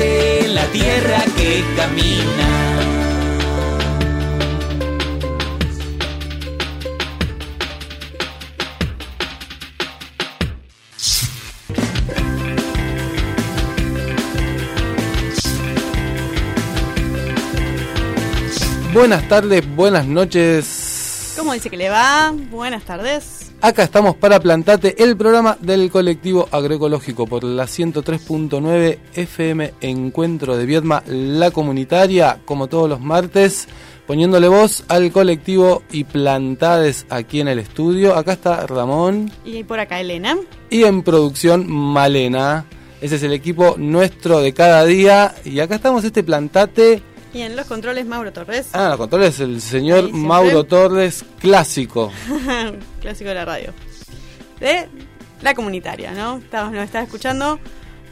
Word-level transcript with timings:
En 0.00 0.54
la 0.54 0.66
tierra 0.66 1.24
que 1.36 1.64
camina. 1.76 2.64
Buenas 18.92 19.28
tardes, 19.28 19.64
buenas 19.74 20.06
noches. 20.06 21.34
¿Cómo 21.36 21.52
dice 21.52 21.68
que 21.68 21.76
le 21.76 21.90
va? 21.90 22.32
Buenas 22.50 22.84
tardes. 22.84 23.43
Acá 23.64 23.82
estamos 23.82 24.14
para 24.14 24.40
Plantate, 24.40 25.02
el 25.02 25.16
programa 25.16 25.56
del 25.58 25.90
colectivo 25.90 26.46
agroecológico 26.52 27.26
por 27.26 27.44
la 27.44 27.64
103.9 27.64 28.98
FM 29.14 29.72
Encuentro 29.80 30.58
de 30.58 30.66
Viedma, 30.66 31.02
la 31.06 31.50
comunitaria, 31.50 32.40
como 32.44 32.66
todos 32.66 32.90
los 32.90 33.00
martes, 33.00 33.66
poniéndole 34.06 34.48
voz 34.48 34.84
al 34.88 35.10
colectivo 35.10 35.82
y 35.90 36.04
plantades 36.04 37.06
aquí 37.08 37.40
en 37.40 37.48
el 37.48 37.58
estudio. 37.58 38.14
Acá 38.16 38.34
está 38.34 38.66
Ramón. 38.66 39.30
Y 39.46 39.64
por 39.64 39.80
acá 39.80 39.98
Elena. 39.98 40.36
Y 40.68 40.84
en 40.84 41.02
producción 41.02 41.66
Malena. 41.66 42.66
Ese 43.00 43.16
es 43.16 43.22
el 43.22 43.32
equipo 43.32 43.76
nuestro 43.78 44.42
de 44.42 44.52
cada 44.52 44.84
día. 44.84 45.34
Y 45.42 45.60
acá 45.60 45.76
estamos 45.76 46.04
este 46.04 46.22
Plantate 46.22 47.02
y 47.34 47.42
en 47.42 47.56
los 47.56 47.66
controles 47.66 48.06
Mauro 48.06 48.32
Torres. 48.32 48.68
Ah, 48.72 48.88
los 48.90 48.96
controles 48.96 49.40
el 49.40 49.60
señor 49.60 50.12
Mauro 50.12 50.64
Torres, 50.64 51.24
clásico. 51.40 52.12
clásico 53.00 53.28
de 53.28 53.34
la 53.34 53.44
radio. 53.44 53.74
De 54.60 54.88
la 55.42 55.54
comunitaria, 55.54 56.12
¿no? 56.12 56.38
Estamos, 56.38 56.72
nos 56.72 56.84
está 56.84 57.02
escuchando 57.02 57.58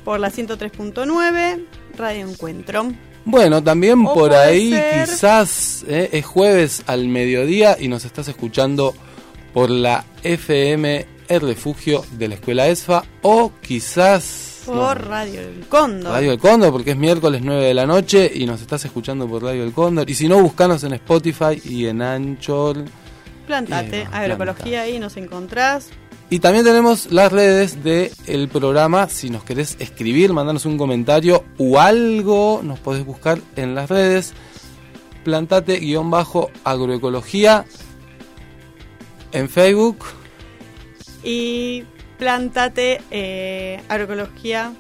por 0.05 0.19
la 0.19 0.31
103.9, 0.31 1.64
Radio 1.97 2.29
Encuentro. 2.29 2.92
Bueno, 3.25 3.62
también 3.62 4.03
por 4.03 4.34
ahí 4.34 4.75
quizás 5.05 5.84
eh, 5.86 6.11
es 6.12 6.27
jueves 6.27 6.83
al 6.86 7.07
mediodía 7.07 7.77
y 7.79 7.86
nos 7.86 8.05
estás 8.05 8.27
escuchando 8.27 8.95
por 9.55 9.70
la 9.70 10.05
FM 10.25 11.07
El 11.29 11.41
Refugio 11.41 12.05
de 12.11 12.27
la 12.27 12.34
Escuela 12.34 12.67
ESFA 12.67 13.05
o 13.23 13.53
quizás 13.62 14.52
por 14.64 15.06
Radio 15.06 15.41
El 15.41 15.66
Cóndor. 15.68 16.12
Radio 16.12 16.32
El 16.32 16.38
Cóndor, 16.38 16.72
porque 16.72 16.92
es 16.92 16.96
miércoles 16.96 17.42
9 17.42 17.64
de 17.64 17.74
la 17.74 17.86
noche 17.86 18.30
y 18.32 18.46
nos 18.46 18.60
estás 18.60 18.84
escuchando 18.84 19.27
por 19.28 19.42
Radio 19.42 19.64
El 19.64 19.73
Cóndor. 19.73 20.08
Y 20.08 20.14
si 20.14 20.28
no, 20.28 20.40
buscanos 20.40 20.84
en 20.84 20.92
Spotify 20.95 21.61
y 21.64 21.86
en 21.86 22.02
Anchor. 22.02 22.84
Plantate, 23.46 24.06
agroecología 24.11 24.83
ahí 24.83 24.98
nos 24.98 25.17
encontrás. 25.17 25.90
Y 26.30 26.39
también 26.39 26.64
tenemos 26.64 27.12
las 27.12 27.30
redes 27.30 27.84
del 27.84 28.48
programa. 28.48 29.08
Si 29.08 29.28
nos 29.28 29.45
querés 29.45 29.77
escribir, 29.80 30.33
mandarnos 30.33 30.64
un 30.64 30.78
comentario 30.78 31.45
o 31.58 31.78
algo, 31.78 32.61
nos 32.62 32.78
podés 32.78 33.05
buscar 33.05 33.39
en 33.56 33.74
las 33.74 33.90
redes. 33.90 34.33
Plantate-agroecología 35.24 37.67
en 39.33 39.51
Facebook. 39.51 39.98
Y 41.22 41.84
Plántate 42.22 43.00
eh, 43.10 43.80
Agroecología 43.88 44.72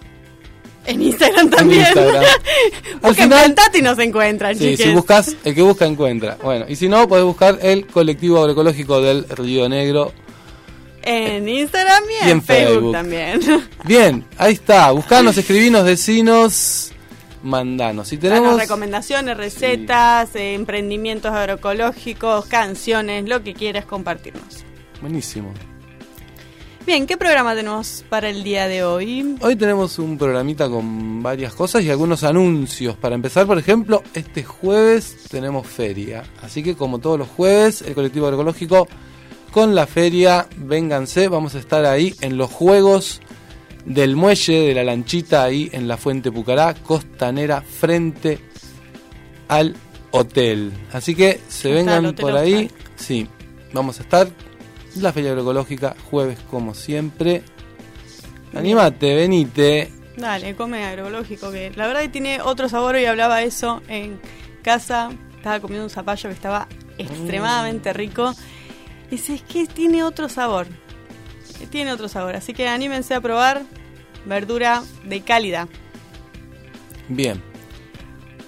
en 0.86 1.02
Instagram 1.02 1.50
también. 1.50 1.86
En 3.02 3.28
Plantate 3.28 3.78
y 3.78 3.82
nos 3.82 3.98
encuentran, 3.98 4.56
sí, 4.56 4.76
si 4.76 4.92
buscas, 4.92 5.34
el 5.42 5.52
que 5.56 5.62
busca 5.62 5.86
encuentra. 5.86 6.38
Bueno, 6.40 6.66
y 6.68 6.76
si 6.76 6.88
no, 6.88 7.08
podés 7.08 7.24
buscar 7.24 7.58
el 7.60 7.88
colectivo 7.88 8.38
agroecológico 8.38 9.00
del 9.00 9.28
Río 9.28 9.68
Negro. 9.68 10.12
En 11.02 11.48
Instagram 11.48 12.04
y, 12.24 12.30
en, 12.30 12.42
Facebook. 12.42 12.92
también. 12.92 13.40
Bien, 13.84 14.24
ahí 14.38 14.52
está. 14.52 14.92
Buscanos, 14.92 15.36
escribinos, 15.36 15.84
decinos, 15.84 16.92
mandanos. 17.42 18.06
Si 18.06 18.18
tenemos 18.18 18.56
recomendaciones, 18.56 19.36
recetas, 19.36 20.36
eh, 20.36 20.54
emprendimientos 20.54 21.32
agroecológicos, 21.32 22.46
canciones, 22.46 23.28
lo 23.28 23.42
que 23.42 23.52
quieras 23.52 23.84
compartirnos. 23.84 24.64
Buenísimo. 25.00 25.52
Bien, 26.84 27.06
¿qué 27.06 27.16
programa 27.16 27.54
tenemos 27.54 28.04
para 28.08 28.28
el 28.28 28.42
día 28.42 28.66
de 28.66 28.82
hoy? 28.82 29.36
Hoy 29.40 29.54
tenemos 29.54 30.00
un 30.00 30.18
programita 30.18 30.68
con 30.68 31.22
varias 31.22 31.54
cosas 31.54 31.84
y 31.84 31.90
algunos 31.90 32.24
anuncios. 32.24 32.96
Para 32.96 33.14
empezar, 33.14 33.46
por 33.46 33.56
ejemplo, 33.56 34.02
este 34.14 34.42
jueves 34.42 35.16
tenemos 35.30 35.64
feria. 35.68 36.24
Así 36.42 36.60
que 36.60 36.74
como 36.74 36.98
todos 36.98 37.20
los 37.20 37.28
jueves, 37.28 37.82
el 37.82 37.94
colectivo 37.94 38.26
agroecológico 38.26 38.88
con 39.52 39.76
la 39.76 39.86
feria, 39.86 40.48
vénganse, 40.56 41.28
vamos 41.28 41.54
a 41.54 41.60
estar 41.60 41.84
ahí 41.84 42.16
en 42.20 42.36
los 42.36 42.50
juegos 42.50 43.20
del 43.84 44.16
muelle 44.16 44.60
de 44.60 44.74
la 44.74 44.82
lanchita 44.82 45.44
ahí 45.44 45.70
en 45.72 45.86
la 45.86 45.96
Fuente 45.96 46.32
Pucará, 46.32 46.74
costanera 46.74 47.62
frente 47.62 48.40
al 49.46 49.76
hotel. 50.10 50.72
Así 50.92 51.14
que 51.14 51.40
se 51.48 51.70
vengan 51.70 52.12
por 52.16 52.36
ahí. 52.36 52.72
Sí, 52.96 53.28
vamos 53.72 54.00
a 54.00 54.02
estar 54.02 54.28
la 54.96 55.12
Feria 55.12 55.30
Agroecológica, 55.30 55.96
jueves 56.10 56.38
como 56.50 56.74
siempre. 56.74 57.42
Anímate, 58.54 59.14
venite. 59.14 59.92
Dale, 60.16 60.54
come 60.54 60.84
agroecológico, 60.84 61.50
que 61.50 61.70
la 61.74 61.86
verdad 61.86 62.02
que 62.02 62.08
tiene 62.08 62.40
otro 62.42 62.68
sabor. 62.68 62.96
Y 62.98 63.06
hablaba 63.06 63.42
eso 63.42 63.82
en 63.88 64.20
casa. 64.62 65.10
Estaba 65.36 65.60
comiendo 65.60 65.84
un 65.84 65.90
zapallo 65.90 66.28
que 66.28 66.34
estaba 66.34 66.68
extremadamente 66.98 67.90
mm. 67.92 67.96
rico. 67.96 68.34
Y 69.08 69.12
dice, 69.12 69.34
es 69.34 69.42
que 69.42 69.66
tiene 69.66 70.04
otro 70.04 70.28
sabor. 70.28 70.66
Tiene 71.70 71.92
otro 71.92 72.08
sabor. 72.08 72.36
Así 72.36 72.52
que 72.52 72.68
anímense 72.68 73.14
a 73.14 73.20
probar 73.20 73.62
verdura 74.26 74.82
de 75.04 75.20
calidad. 75.22 75.68
Bien. 77.08 77.51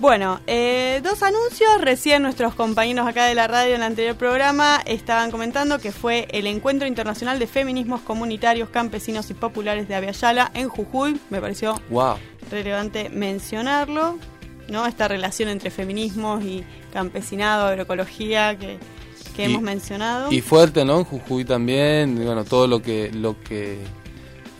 Bueno, 0.01 0.41
eh, 0.47 1.01
dos 1.03 1.23
anuncios. 1.23 1.81
Recién 1.81 2.23
nuestros 2.23 2.55
compañeros 2.55 3.07
acá 3.07 3.27
de 3.27 3.35
la 3.35 3.47
radio 3.47 3.71
en 3.71 3.77
el 3.77 3.83
anterior 3.83 4.17
programa 4.17 4.81
estaban 4.87 5.31
comentando 5.31 5.79
que 5.79 5.93
fue 5.93 6.27
el 6.31 6.47
Encuentro 6.47 6.89
Internacional 6.89 7.39
de 7.39 7.47
Feminismos 7.47 8.01
Comunitarios, 8.01 8.69
Campesinos 8.69 9.31
y 9.31 9.35
Populares 9.35 9.89
de 9.89 9.95
Aviala 9.95 10.51
en 10.55 10.69
Jujuy. 10.69 11.21
Me 11.31 11.41
pareció 11.41 11.81
relevante 12.51 13.09
mencionarlo, 13.09 14.19
¿no? 14.69 14.87
Esta 14.87 15.07
relación 15.07 15.49
entre 15.49 15.71
feminismos 15.71 16.45
y 16.45 16.65
campesinado, 16.93 17.67
agroecología 17.67 18.59
que, 18.59 18.79
hemos 19.39 19.63
mencionado. 19.63 20.31
Y 20.33 20.41
fuerte, 20.41 20.85
¿no? 20.85 20.99
En 20.99 21.05
Jujuy 21.05 21.45
también, 21.45 22.17
bueno, 22.25 22.45
todo 22.45 22.67
lo 22.67 22.83
que, 22.83 23.11
lo 23.13 23.41
que 23.41 23.79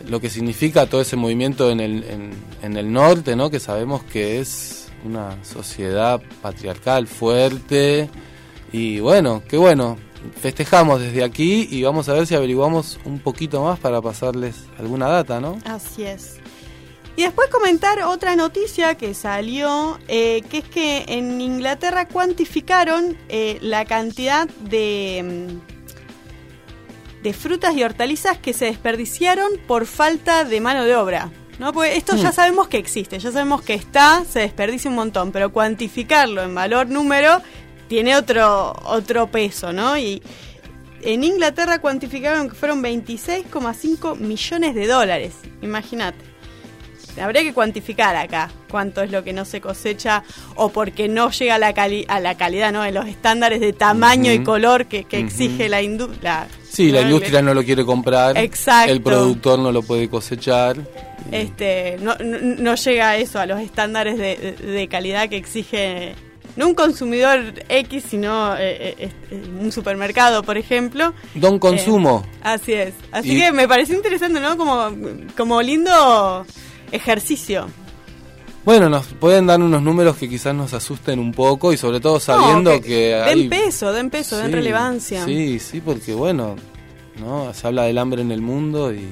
lo 0.07 0.19
que 0.19 0.29
significa 0.29 0.85
todo 0.85 1.01
ese 1.01 1.15
movimiento 1.15 1.71
en 1.71 1.79
el, 1.79 2.03
en 2.61 2.77
el 2.77 2.93
norte, 2.93 3.35
¿no? 3.35 3.49
Que 3.49 3.59
sabemos 3.59 4.03
que 4.03 4.39
es 4.39 4.84
una 5.05 5.43
sociedad 5.43 6.21
patriarcal 6.41 7.07
fuerte 7.07 8.09
y 8.71 8.99
bueno, 8.99 9.43
qué 9.47 9.57
bueno, 9.57 9.97
festejamos 10.41 10.99
desde 10.99 11.23
aquí 11.23 11.67
y 11.69 11.83
vamos 11.83 12.09
a 12.09 12.13
ver 12.13 12.27
si 12.27 12.35
averiguamos 12.35 12.99
un 13.05 13.19
poquito 13.19 13.63
más 13.63 13.79
para 13.79 14.01
pasarles 14.01 14.55
alguna 14.77 15.07
data, 15.07 15.39
¿no? 15.39 15.57
Así 15.65 16.03
es. 16.03 16.39
Y 17.17 17.21
después 17.21 17.49
comentar 17.49 18.01
otra 18.01 18.35
noticia 18.35 18.95
que 18.95 19.13
salió, 19.13 19.97
eh, 20.09 20.41
que 20.49 20.57
es 20.57 20.65
que 20.65 21.05
en 21.07 21.39
Inglaterra 21.39 22.09
cuantificaron 22.09 23.17
eh, 23.29 23.57
la 23.61 23.85
cantidad 23.85 24.49
de, 24.49 25.23
mm, 25.23 27.23
de 27.23 27.33
frutas 27.33 27.73
y 27.77 27.83
hortalizas 27.83 28.37
que 28.37 28.51
se 28.51 28.65
desperdiciaron 28.65 29.49
por 29.65 29.85
falta 29.85 30.43
de 30.43 30.59
mano 30.59 30.83
de 30.83 30.95
obra. 30.95 31.31
¿No? 31.59 31.73
Porque 31.73 31.95
esto 31.95 32.15
ya 32.15 32.29
mm. 32.29 32.33
sabemos 32.33 32.67
que 32.67 32.77
existe, 32.77 33.19
ya 33.19 33.31
sabemos 33.31 33.61
que 33.61 33.73
está, 33.73 34.23
se 34.25 34.39
desperdicia 34.39 34.89
un 34.89 34.95
montón, 34.95 35.31
pero 35.31 35.51
cuantificarlo 35.51 36.43
en 36.43 36.53
valor 36.53 36.87
número 36.87 37.41
tiene 37.87 38.15
otro, 38.15 38.73
otro 38.85 39.27
peso, 39.27 39.71
¿no? 39.73 39.97
Y 39.97 40.21
en 41.01 41.23
Inglaterra 41.23 41.79
cuantificaron 41.79 42.49
que 42.49 42.55
fueron 42.55 42.83
26,5 42.83 44.17
millones 44.17 44.75
de 44.75 44.87
dólares, 44.87 45.33
imagínate. 45.61 46.34
Habría 47.21 47.43
que 47.43 47.53
cuantificar 47.53 48.15
acá 48.15 48.49
cuánto 48.69 49.01
es 49.01 49.11
lo 49.11 49.23
que 49.23 49.33
no 49.33 49.45
se 49.45 49.61
cosecha 49.61 50.23
o 50.55 50.69
porque 50.69 51.07
no 51.07 51.31
llega 51.31 51.55
a 51.55 51.59
la, 51.59 51.73
cali 51.73 52.05
a 52.07 52.19
la 52.19 52.35
calidad, 52.35 52.71
¿no? 52.71 52.83
En 52.83 52.93
los 52.93 53.07
estándares 53.07 53.61
de 53.61 53.73
tamaño 53.73 54.31
y 54.31 54.43
color 54.43 54.85
que, 54.87 55.05
exige 55.11 55.69
la 55.69 55.81
industria. 55.81 56.47
Sí, 56.69 56.91
la 56.91 57.01
industria 57.01 57.41
no 57.41 57.53
lo 57.53 57.63
quiere 57.63 57.85
comprar. 57.85 58.37
Exacto. 58.37 58.91
El 58.91 59.01
productor 59.01 59.59
no 59.59 59.71
lo 59.71 59.81
puede 59.81 60.09
cosechar. 60.09 60.75
este 61.31 61.97
no, 62.01 62.15
no, 62.17 62.37
no 62.41 62.75
llega 62.75 63.09
a 63.11 63.17
eso, 63.17 63.39
a 63.39 63.45
los 63.45 63.61
estándares 63.61 64.17
de, 64.17 64.55
de- 64.61 64.87
calidad 64.87 65.29
que 65.29 65.37
exige 65.37 66.13
no 66.55 66.67
un 66.67 66.75
consumidor 66.75 67.53
X, 67.67 68.03
sino 68.09 68.55
eh, 68.55 68.95
eh, 68.99 69.09
eh, 69.31 69.43
un 69.59 69.71
supermercado, 69.71 70.41
por 70.43 70.57
ejemplo. 70.57 71.13
Don 71.33 71.59
Consumo. 71.59 72.23
Eh, 72.25 72.39
así 72.43 72.73
es. 72.73 72.93
Así 73.11 73.33
Y- 73.33 73.39
que 73.41 73.51
me 73.51 73.67
pareció 73.67 73.95
interesante, 73.95 74.39
¿no? 74.39 74.55
Como, 74.57 74.89
como 75.35 75.61
lindo 75.61 76.45
ejercicio. 76.91 77.67
Bueno, 78.63 78.89
nos 78.89 79.05
pueden 79.07 79.45
dar 79.45 79.61
unos 79.61 79.81
números 79.83 80.17
que 80.17 80.27
quizás 80.27 80.55
nos 80.55 80.73
asusten 80.73 81.19
un 81.19 81.31
poco 81.31 81.71
y 81.71 81.77
sobre 81.77 81.99
todo 81.99 82.19
sabiendo 82.19 82.73
No, 82.73 82.81
que, 82.81 83.09
Den 83.15 83.23
hay... 83.39 83.47
peso, 83.49 83.93
den 83.93 84.09
peso, 84.09 84.37
den 84.37 84.51
relevancia. 84.51 85.23
Sí, 85.25 85.59
sí, 85.59 85.81
porque 85.81 86.15
bueno, 86.15 86.55
¿no? 87.19 87.53
Se 87.53 87.67
habla 87.67 87.83
del 87.83 87.97
hambre 87.99 88.21
en 88.23 88.31
el 88.31 88.41
mundo 88.41 88.91
y... 88.91 89.07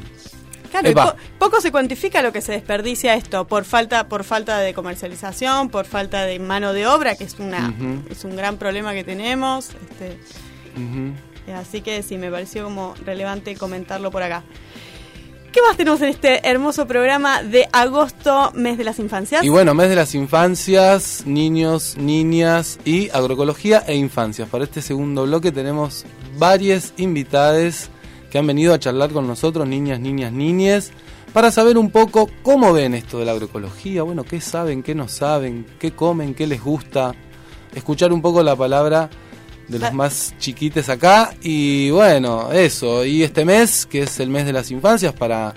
Claro, 0.71 0.87
y 0.87 0.91
Epa. 0.93 1.11
po- 1.13 1.17
poco 1.37 1.61
se 1.61 1.71
cuantifica 1.71 2.23
lo 2.23 2.33
que 2.33 2.41
se 2.41 2.51
desperdicia 2.51 3.13
esto 3.13 3.45
por 3.45 3.63
falta 3.63 4.07
por 4.09 4.23
falta 4.23 4.57
de 4.57 4.73
comercialización, 4.73 5.69
por 5.69 5.85
falta 5.85 6.23
de 6.23 6.39
mano 6.39 6.73
de 6.73 6.87
obra, 6.87 7.15
que 7.15 7.25
es 7.25 7.37
una 7.37 7.71
es 8.09 8.23
un 8.23 8.35
gran 8.35 8.57
problema 8.57 8.91
que 8.95 9.03
tenemos. 9.03 9.69
Este, 9.69 10.17
Ujú. 10.75 11.53
así 11.55 11.81
que 11.81 12.01
sí, 12.01 12.17
me 12.17 12.31
pareció 12.31 12.63
como 12.63 12.95
relevante 13.05 13.55
comentarlo 13.55 14.09
por 14.09 14.23
acá. 14.23 14.41
¿Qué 15.53 15.61
más 15.61 15.77
tenemos 15.77 16.01
en 16.01 16.09
este 16.09 16.49
hermoso 16.49 16.87
programa 16.87 17.43
de 17.43 17.69
agosto, 17.71 18.51
mes 18.55 18.75
de 18.75 18.83
las 18.83 18.97
infancias? 18.97 19.43
Y 19.43 19.49
bueno, 19.49 19.75
mes 19.75 19.87
de 19.87 19.95
las 19.95 20.15
infancias, 20.15 21.27
niños, 21.27 21.95
niñas 21.95 22.79
y 22.85 23.11
agroecología 23.11 23.83
e 23.85 23.93
infancias. 23.93 24.49
Para 24.49 24.63
este 24.63 24.81
segundo 24.81 25.25
bloque 25.25 25.51
tenemos 25.51 26.05
varias 26.39 26.95
invitades 26.97 27.91
que 28.31 28.39
han 28.39 28.47
venido 28.47 28.73
a 28.73 28.79
charlar 28.79 29.11
con 29.11 29.27
nosotros, 29.27 29.67
niñas, 29.67 29.99
niñas, 29.99 30.31
niñes, 30.31 30.91
para 31.33 31.51
saber 31.51 31.77
un 31.77 31.91
poco 31.91 32.31
cómo 32.41 32.73
ven 32.73 32.95
esto 32.95 33.19
de 33.19 33.25
la 33.25 33.33
agroecología, 33.33 34.01
bueno, 34.01 34.23
qué 34.23 34.41
saben, 34.41 34.81
qué 34.81 34.95
no 34.95 35.07
saben, 35.07 35.67
qué 35.77 35.91
comen, 35.91 36.33
qué 36.33 36.47
les 36.47 36.63
gusta, 36.63 37.13
escuchar 37.75 38.11
un 38.11 38.23
poco 38.23 38.41
la 38.41 38.55
palabra 38.55 39.07
de 39.73 39.79
los 39.79 39.89
Ah. 39.89 39.93
más 39.93 40.33
chiquites 40.39 40.87
acá 40.87 41.33
y 41.41 41.89
bueno, 41.89 42.51
eso, 42.53 43.03
y 43.03 43.23
este 43.23 43.43
mes 43.43 43.85
que 43.85 44.03
es 44.03 44.19
el 44.19 44.29
mes 44.29 44.45
de 44.45 44.53
las 44.53 44.71
infancias 44.71 45.13
para 45.13 45.53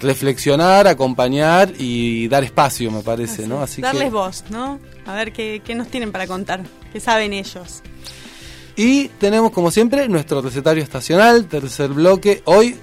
reflexionar, 0.00 0.86
acompañar 0.86 1.72
y 1.78 2.28
dar 2.28 2.44
espacio, 2.44 2.90
me 2.90 3.02
parece, 3.02 3.46
¿no? 3.48 3.60
Así 3.62 3.80
Darles 3.80 4.04
que 4.04 4.10
voz, 4.10 4.44
¿no? 4.50 4.78
A 5.06 5.14
ver 5.14 5.32
qué, 5.32 5.60
qué 5.64 5.74
nos 5.74 5.88
tienen 5.88 6.12
para 6.12 6.26
contar, 6.26 6.62
qué 6.92 7.00
saben 7.00 7.32
ellos. 7.32 7.82
y 8.76 9.08
tenemos 9.18 9.50
como 9.50 9.70
siempre 9.70 10.08
nuestro 10.08 10.40
recetario 10.40 10.82
estacional, 10.82 11.46
tercer 11.46 11.90
bloque. 11.90 12.42
Hoy 12.44 12.76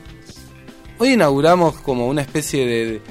hoy 0.97 1.13
inauguramos 1.13 1.75
como 1.81 2.07
una 2.07 2.21
especie 2.21 2.65
de, 2.65 3.01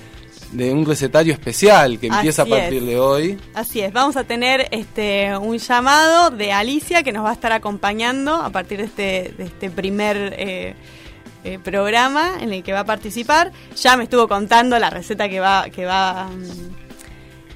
de 0.54 0.72
un 0.72 0.86
recetario 0.86 1.32
especial 1.32 1.98
que 1.98 2.06
empieza 2.06 2.42
Así 2.42 2.52
a 2.52 2.56
partir 2.56 2.78
es. 2.82 2.86
de 2.86 2.98
hoy. 3.00 3.38
Así 3.54 3.80
es, 3.80 3.92
vamos 3.92 4.16
a 4.16 4.24
tener 4.24 4.68
este 4.70 5.36
un 5.36 5.58
llamado 5.58 6.30
de 6.30 6.52
Alicia 6.52 7.02
que 7.02 7.12
nos 7.12 7.24
va 7.24 7.30
a 7.30 7.34
estar 7.34 7.52
acompañando 7.52 8.34
a 8.36 8.50
partir 8.50 8.78
de 8.78 8.84
este, 8.84 9.34
de 9.36 9.44
este 9.44 9.70
primer 9.70 10.34
eh, 10.38 10.74
eh, 11.44 11.58
programa 11.62 12.38
en 12.40 12.52
el 12.52 12.62
que 12.62 12.72
va 12.72 12.80
a 12.80 12.84
participar. 12.86 13.52
Ya 13.76 13.96
me 13.96 14.04
estuvo 14.04 14.28
contando 14.28 14.78
la 14.78 14.90
receta 14.90 15.28
que 15.28 15.40
va 15.40 15.66
que 15.70 15.84
va 15.84 16.28
mm, 16.28 16.74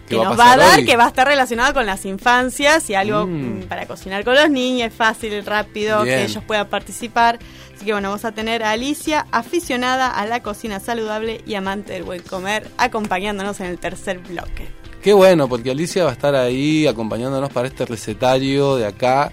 ¿Qué 0.09 0.15
que 0.15 0.17
va 0.17 0.25
nos 0.25 0.39
va 0.39 0.53
a 0.53 0.56
dar, 0.56 0.79
hoy? 0.79 0.85
que 0.87 0.97
va 0.97 1.05
a 1.05 1.09
estar 1.09 1.27
relacionada 1.27 1.73
con 1.75 1.85
las 1.87 2.05
infancias 2.05 2.89
y 2.91 2.94
algo 2.94 3.27
Mm. 3.27 3.62
para 3.69 3.87
cocinar 3.87 4.25
con 4.25 4.35
los 4.35 4.49
niños, 4.51 4.93
fácil, 4.93 5.44
rápido, 5.44 6.03
Bien. 6.03 6.19
que 6.19 6.25
ellos 6.25 6.43
puedan 6.47 6.67
participar. 6.67 7.39
Así 7.79 7.85
que 7.87 7.93
bueno, 7.93 8.09
vamos 8.09 8.25
a 8.25 8.33
tener 8.33 8.65
a 8.65 8.73
Alicia, 8.73 9.25
aficionada 9.31 10.09
a 10.11 10.27
la 10.27 10.43
cocina 10.43 10.81
saludable 10.81 11.43
y 11.47 11.55
amante 11.55 11.93
del 11.93 12.03
buen 12.03 12.21
comer, 12.23 12.67
acompañándonos 12.77 13.61
en 13.61 13.67
el 13.67 13.79
tercer 13.79 14.19
bloque. 14.19 14.67
Qué 15.01 15.13
bueno, 15.13 15.49
porque 15.49 15.71
Alicia 15.71 16.03
va 16.03 16.11
a 16.11 16.13
estar 16.13 16.35
ahí 16.35 16.89
acompañándonos 16.89 17.51
para 17.53 17.69
este 17.69 17.87
recetario 17.87 18.75
de 18.75 18.87
acá 18.87 19.31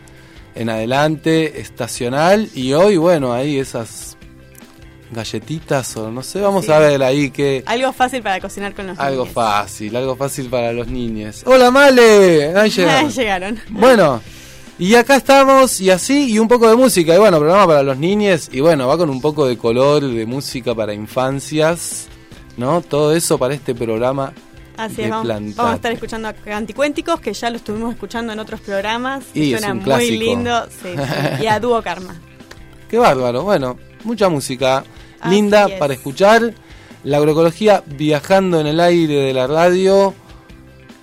en 0.53 0.69
adelante, 0.69 1.59
estacional. 1.59 2.47
Y 2.53 2.73
hoy, 2.73 2.97
bueno, 2.97 3.33
ahí 3.33 3.57
esas 3.57 4.15
galletitas 5.11 5.97
o 5.97 6.11
no 6.11 6.21
sé, 6.21 6.39
vamos 6.39 6.65
Sí. 6.65 6.71
a 6.71 6.77
ver 6.77 7.01
ahí 7.01 7.31
que... 7.31 7.63
Algo 7.65 7.91
fácil 7.93 8.21
para 8.21 8.39
cocinar 8.39 8.75
con 8.75 8.85
los 8.85 8.99
Algo 8.99 9.23
niños. 9.23 9.33
fácil, 9.33 9.95
algo 9.95 10.15
fácil 10.15 10.49
para 10.51 10.71
los 10.71 10.85
niños. 10.87 11.41
Hola 11.47 11.71
Male, 11.71 12.55
ahí 12.55 12.69
llegaron. 12.69 13.05
Ahí 13.07 13.11
llegaron. 13.11 13.59
Bueno, 13.69 14.21
y 14.77 14.95
acá 14.95 15.15
estamos 15.15 15.79
y 15.79 15.89
así 15.89 16.31
y 16.31 16.39
un 16.39 16.47
poco 16.47 16.69
de 16.69 16.75
música. 16.75 17.15
Y 17.15 17.17
bueno, 17.17 17.37
programa 17.39 17.67
para 17.67 17.83
los 17.83 17.97
niños 17.97 18.49
y 18.51 18.59
bueno, 18.59 18.87
va 18.87 18.97
con 18.97 19.09
un 19.09 19.21
poco 19.21 19.47
de 19.47 19.57
color, 19.57 20.03
de 20.03 20.25
música 20.25 20.75
para 20.75 20.93
infancias, 20.93 22.07
¿no? 22.57 22.81
Todo 22.81 23.15
eso 23.15 23.37
para 23.37 23.53
este 23.53 23.73
programa. 23.73 24.33
Así 24.77 24.97
de 24.97 25.03
es, 25.03 25.09
vamos, 25.09 25.57
a 25.57 25.75
estar 25.75 25.91
escuchando 25.91 26.27
a 26.27 26.35
Anticuénticos, 26.57 27.21
que 27.21 27.33
ya 27.33 27.49
lo 27.49 27.55
estuvimos 27.55 27.93
escuchando 27.93 28.33
en 28.33 28.39
otros 28.39 28.59
programas. 28.59 29.23
Y 29.33 29.53
es 29.53 29.61
Suena 29.61 29.73
un 29.73 29.83
muy 29.83 30.11
lindo. 30.11 30.65
Sí, 30.69 30.89
sí. 30.89 30.95
Y 31.43 31.47
a 31.47 31.59
Dúo 31.59 31.81
Karma. 31.81 32.15
Qué 32.89 32.97
bárbaro. 32.97 33.43
Bueno, 33.43 33.77
mucha 34.03 34.27
música 34.27 34.83
Así 35.21 35.35
linda 35.35 35.67
es. 35.67 35.79
para 35.79 35.93
escuchar. 35.93 36.53
La 37.03 37.17
agroecología 37.17 37.83
viajando 37.85 38.59
en 38.59 38.67
el 38.67 38.79
aire 38.79 39.15
de 39.15 39.33
la 39.33 39.47
radio. 39.47 40.13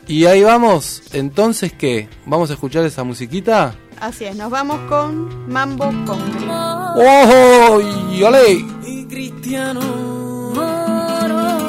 Y 0.06 0.26
ahí 0.26 0.42
vamos. 0.42 1.02
Entonces, 1.12 1.72
¿qué? 1.72 2.08
¿Vamos 2.26 2.50
a 2.50 2.54
escuchar 2.54 2.84
esa 2.84 3.04
musiquita? 3.04 3.74
Así 4.00 4.24
es, 4.24 4.34
nos 4.34 4.50
vamos 4.50 4.80
con 4.88 5.48
Mambo 5.48 5.84
Country. 5.84 6.46
¡Oh! 6.48 7.80
¡Y 8.12 8.22
olé! 8.22 8.64
Y 8.84 9.04
cristiano. 9.06 9.80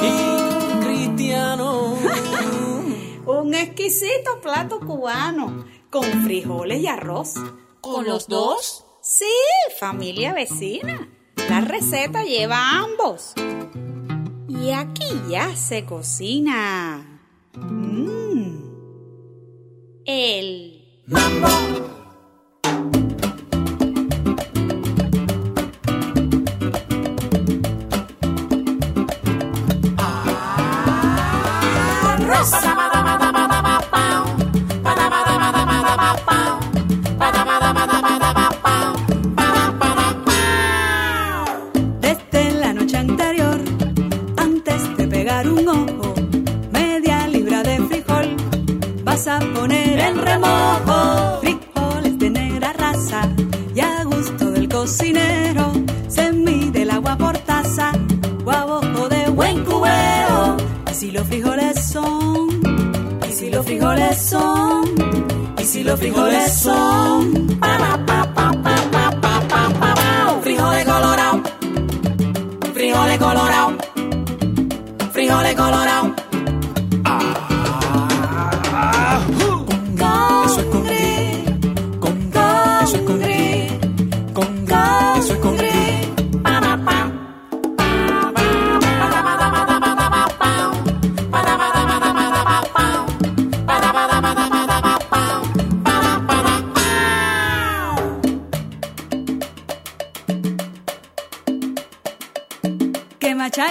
Y 0.01 0.83
cristiano. 0.83 1.95
Un 3.25 3.53
exquisito 3.53 4.41
plato 4.41 4.79
cubano 4.79 5.65
con 5.89 6.03
frijoles 6.24 6.81
y 6.81 6.88
arroz. 6.88 7.36
¿Con 7.81 8.06
los 8.06 8.27
dos? 8.27 8.83
Sí, 9.01 9.25
familia 9.79 10.33
vecina. 10.33 11.07
La 11.50 11.62
receta 11.62 12.24
lleva 12.24 12.79
ambos. 12.79 13.33
Y 14.47 14.72
aquí 14.72 15.05
ya 15.29 15.55
se 15.55 15.86
cocina. 15.86 17.12
Mm. 17.55 18.63
El 20.05 20.81
mambo. 21.05 22.02
A 49.27 49.39
poner 49.39 50.00
en 50.00 50.18
remojo. 50.18 51.39
Frijoles 51.42 52.20
de 52.20 52.30
negra 52.30 52.74
raza 52.74 53.30
y 53.75 53.80
a 53.80 54.03
gusto 54.03 54.51
del 54.51 54.68
cocinero, 54.68 55.72
se 56.08 56.32
mide 56.32 56.82
el 56.82 56.92
agua 56.92 57.15
por 57.18 57.38
taza 57.39 57.92
o 58.46 59.10
de 59.10 59.30
buen 59.30 59.63
cubero. 59.65 60.58
Y 60.92 60.96
si 60.96 61.12
los 61.12 61.27
frijoles 61.27 61.86
son, 61.86 62.62
y 63.27 63.32
si 63.32 63.50
los 63.50 63.65
frijoles 63.65 64.18
son, 64.18 64.84
y 65.58 65.63
si 65.63 65.84
los 65.84 66.00
frijoles 66.00 66.53
son, 66.53 67.58
pa, 67.60 67.77
pa, 67.77 67.98
pa, 68.06 68.34
pa, 68.34 68.51
pa, 68.63 68.75
pa, 68.92 69.12
pa, 69.22 69.70
pa, 69.80 69.94
pa, 69.96 70.39
frijoles 70.42 70.86
colorados 70.86 71.53
frijoles 72.74 73.18
colorados, 73.18 73.74
frijoles 75.13 75.56
colorados. 75.56 76.23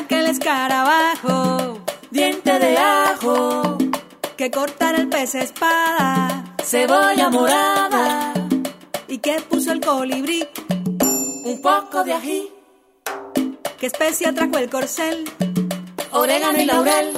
Machaque 0.02 0.20
el 0.20 0.26
escarabajo 0.26 1.78
diente 2.10 2.58
de 2.58 2.76
ajo, 2.76 3.78
que 4.36 4.50
cortar 4.50 4.96
el 4.96 5.08
pez 5.08 5.36
espada, 5.36 6.56
cebolla 6.64 7.30
morada 7.30 8.32
y 9.06 9.18
que 9.18 9.40
puso 9.42 9.70
el 9.70 9.80
colibrí, 9.80 10.44
un 11.44 11.62
poco 11.62 12.02
de 12.02 12.14
ají, 12.14 12.50
que 13.78 13.86
especia 13.86 14.32
trajo 14.34 14.58
el 14.58 14.68
corcel, 14.68 15.24
orégano 16.10 16.60
y 16.60 16.64
laurel, 16.64 17.12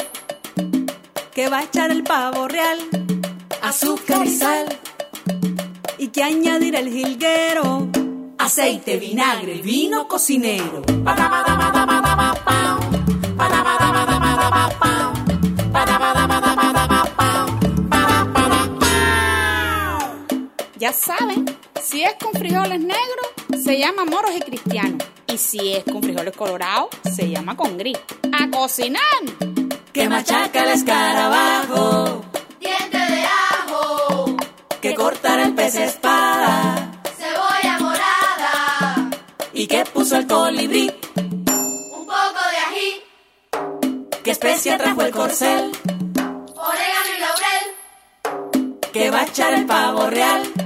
que 1.33 1.49
va 1.49 1.61
a 1.61 1.65
echar 1.65 1.91
el 1.91 2.03
pavo 2.03 2.49
real, 2.49 2.79
azúcar 3.63 4.27
y 4.27 4.37
sal, 4.37 4.67
y 5.97 6.09
que 6.09 6.23
añadir 6.23 6.77
el 6.77 6.91
jilguero, 6.91 7.89
aceite, 8.39 8.99
vinagre, 8.99 9.55
vino 9.63 10.07
cocinero. 10.07 10.83
Ya 20.85 20.93
saben, 20.93 21.47
si 21.83 22.05
es 22.05 22.13
con 22.23 22.33
frijoles 22.35 22.79
negros, 22.79 23.29
se 23.65 23.79
llama 23.79 24.05
moros 24.05 24.33
y 24.37 24.41
cristianos. 24.41 25.03
Y 25.27 25.39
si 25.39 25.73
es 25.73 25.83
con 25.83 26.03
frijoles 26.03 26.37
colorados, 26.37 26.91
se 27.11 27.31
llama 27.31 27.57
con 27.57 27.79
gris. 27.79 27.97
¡A 28.39 28.51
cocinar! 28.51 29.01
Que 29.95 30.11
machaca 30.11 30.63
el 30.65 30.73
escarabajo, 30.73 32.23
Diente 32.61 32.99
de 32.99 33.25
ajo, 33.25 34.37
que 34.83 34.95
cortar 34.95 35.41
el 35.41 35.55
pez 35.55 35.75
espada 35.77 36.93
cebolla 37.17 37.79
morada, 37.81 39.11
y 39.55 39.67
que 39.67 39.87
puso 39.87 40.19
el 40.19 40.27
colibrí, 40.27 40.93
un 41.17 41.47
poco 41.47 42.41
de 42.53 42.59
ají, 42.69 43.03
que 44.23 44.33
especia 44.33 44.77
trajo 44.77 45.01
el 45.01 45.13
corcel, 45.13 45.73
orégano 46.57 47.11
y 47.17 47.21
laurel, 47.21 48.91
que 48.93 49.11
va 49.11 49.21
a 49.21 49.25
echar 49.25 49.55
el 49.55 49.65
pavo 49.65 50.11
real 50.11 50.64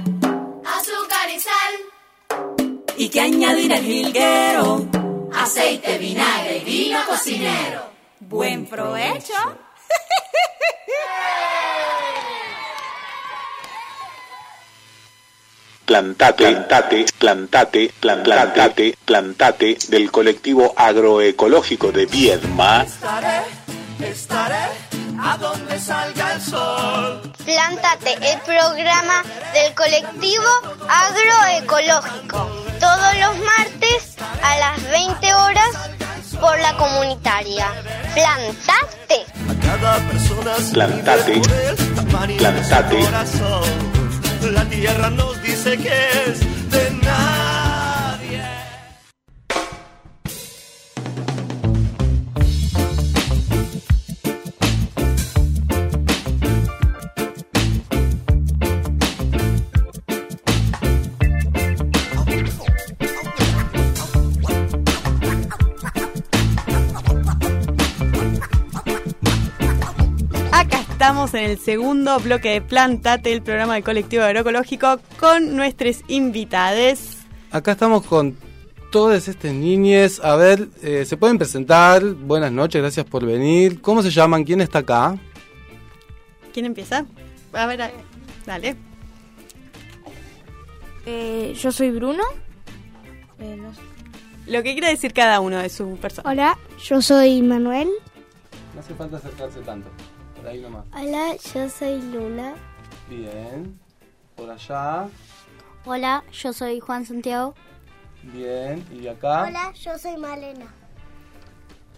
y 3.09 3.11
que 3.11 3.21
añadir 3.21 3.71
el 3.71 3.83
jilguero. 3.83 4.85
aceite, 5.33 5.97
vinagre 5.97 6.57
y 6.57 6.63
vino 6.63 6.99
cocinero. 7.07 7.89
¡Buen 8.19 8.67
provecho! 8.67 9.33
Plantate, 15.85 16.43
plantate, 16.43 17.05
plantate, 17.17 17.91
plantate, 17.99 18.95
plantate 19.05 19.77
del 19.87 20.11
colectivo 20.11 20.71
agroecológico 20.77 21.91
de 21.91 22.05
Viedma. 22.05 22.83
Estaré, 22.83 23.41
estaré 23.99 24.88
a 25.21 25.37
donde 25.37 25.79
salga 25.79 26.33
el 26.33 26.41
sol. 26.41 27.21
Plántate, 27.45 28.13
el 28.31 28.39
programa 28.41 29.23
del 29.53 29.73
colectivo 29.73 30.45
agroecológico. 30.87 32.49
Todos 32.79 33.17
los 33.19 33.37
martes 33.37 34.15
a 34.41 34.57
las 34.59 34.91
20 34.91 35.33
horas 35.33 35.89
por 36.39 36.57
la 36.59 36.75
comunitaria. 36.77 37.67
Plantate. 38.13 39.25
A 39.49 39.53
cada 39.61 39.97
persona 40.07 40.55
se 40.57 40.73
Plantate, 40.73 41.41
plantate. 42.09 42.99
La 44.51 44.63
tierra 44.65 45.09
nos 45.09 45.41
dice 45.41 45.77
que 45.77 46.09
es 46.27 46.39
de 46.71 46.91
nadie. 47.03 47.18
Estamos 71.09 71.33
en 71.33 71.49
el 71.49 71.57
segundo 71.57 72.19
bloque 72.19 72.49
de 72.49 72.61
Plantate, 72.61 73.33
el 73.33 73.41
programa 73.41 73.73
del 73.73 73.83
colectivo 73.83 74.21
agroecológico, 74.23 74.99
con 75.19 75.55
nuestros 75.55 76.01
invitades. 76.07 77.17
Acá 77.49 77.71
estamos 77.71 78.05
con 78.05 78.37
todas 78.91 79.27
estas 79.27 79.51
niñas. 79.53 80.21
A 80.23 80.35
ver, 80.35 80.67
eh, 80.83 81.05
¿se 81.05 81.17
pueden 81.17 81.39
presentar? 81.39 82.03
Buenas 82.05 82.51
noches, 82.51 82.79
gracias 82.79 83.07
por 83.07 83.25
venir. 83.25 83.81
¿Cómo 83.81 84.03
se 84.03 84.11
llaman? 84.11 84.43
¿Quién 84.43 84.61
está 84.61 84.79
acá? 84.79 85.17
¿Quién 86.53 86.67
empieza? 86.67 87.03
A 87.53 87.65
ver, 87.65 87.81
a- 87.81 87.91
dale. 88.45 88.75
Eh, 91.07 91.55
yo 91.59 91.71
soy 91.71 91.89
Bruno. 91.89 92.23
Lo 94.45 94.61
que 94.61 94.73
quiere 94.73 94.89
decir 94.89 95.11
cada 95.11 95.39
uno 95.39 95.57
de 95.57 95.69
su 95.69 95.97
persona. 95.97 96.29
Hola, 96.29 96.57
yo 96.83 97.01
soy 97.01 97.41
Manuel. 97.41 97.89
No 98.75 98.79
hace 98.81 98.93
falta 98.93 99.17
acercarse 99.17 99.59
tanto. 99.61 99.89
Por 100.39 100.47
ahí 100.47 100.61
nomás. 100.61 100.85
Hola, 100.93 101.35
yo 101.53 101.69
soy 101.69 102.01
Luna. 102.01 102.53
Bien. 103.09 103.77
Por 104.37 104.49
allá. 104.49 105.09
Hola, 105.83 106.23
yo 106.31 106.53
soy 106.53 106.79
Juan 106.79 107.05
Santiago. 107.05 107.55
Bien. 108.23 108.85
¿Y 108.89 109.07
acá? 109.07 109.73
yo 109.73 109.97
soy 109.97 110.15
Malena. 110.15 110.67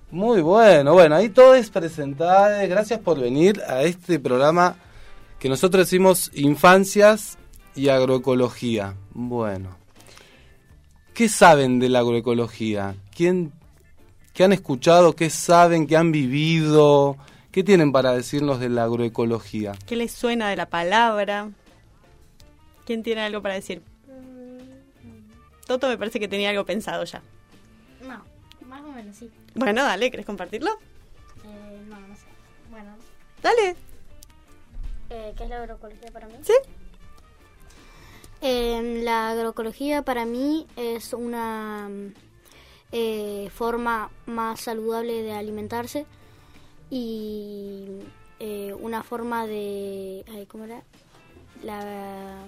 Muy 0.09 0.41
bueno. 0.41 0.93
Bueno, 0.93 1.15
ahí 1.15 1.29
todos 1.29 1.69
presentados. 1.69 2.67
Gracias 2.67 2.99
por 2.99 3.19
venir 3.19 3.61
a 3.67 3.83
este 3.83 4.19
programa 4.19 4.75
que 5.37 5.47
nosotros 5.47 5.85
decimos 5.85 6.31
Infancias 6.33 7.37
y 7.75 7.89
Agroecología. 7.89 8.95
Bueno. 9.11 9.77
¿Qué 11.13 11.29
saben 11.29 11.77
de 11.77 11.89
la 11.89 11.99
agroecología? 11.99 12.95
¿Quién, 13.15 13.53
¿Qué 14.33 14.43
han 14.43 14.53
escuchado? 14.53 15.15
¿Qué 15.15 15.29
saben? 15.29 15.85
¿Qué 15.85 15.95
han 15.95 16.11
vivido? 16.11 17.17
¿Qué 17.51 17.63
tienen 17.63 17.91
para 17.91 18.13
decirnos 18.13 18.59
de 18.59 18.69
la 18.69 18.83
agroecología? 18.85 19.73
¿Qué 19.85 19.95
les 19.95 20.11
suena 20.11 20.49
de 20.49 20.55
la 20.55 20.67
palabra? 20.69 21.49
¿Quién 22.85 23.03
tiene 23.03 23.21
algo 23.21 23.41
para 23.41 23.55
decir? 23.55 23.81
Toto 25.67 25.87
me 25.87 25.97
parece 25.97 26.19
que 26.19 26.27
tenía 26.27 26.49
algo 26.49 26.65
pensado 26.65 27.03
ya. 27.03 27.21
No, 28.01 28.21
más 28.67 28.81
o 28.81 28.91
menos 28.91 29.15
sí. 29.15 29.29
Bueno, 29.55 29.83
dale, 29.83 30.09
¿querés 30.11 30.25
compartirlo? 30.25 30.71
Eh, 31.43 31.81
no, 31.89 31.99
no 31.99 32.15
sé. 32.15 32.23
Bueno, 32.69 32.95
Dale. 33.43 33.75
eh, 35.09 35.33
¿qué 35.37 35.43
es 35.43 35.49
la 35.49 35.57
agroecología 35.57 36.11
para 36.11 36.27
mí? 36.27 36.33
Sí. 36.41 36.53
Eh, 38.41 39.01
la 39.03 39.29
agroecología 39.31 40.01
para 40.01 40.25
mí 40.25 40.67
es 40.75 41.13
una 41.13 41.89
eh, 42.91 43.49
forma 43.53 44.09
más 44.25 44.61
saludable 44.61 45.21
de 45.21 45.33
alimentarse 45.33 46.05
y 46.91 47.87
eh, 48.39 48.75
una 48.79 49.01
forma 49.01 49.47
de... 49.47 50.23
ay, 50.31 50.45
¿Cómo 50.45 50.65
era? 50.65 50.83
La... 51.63 52.45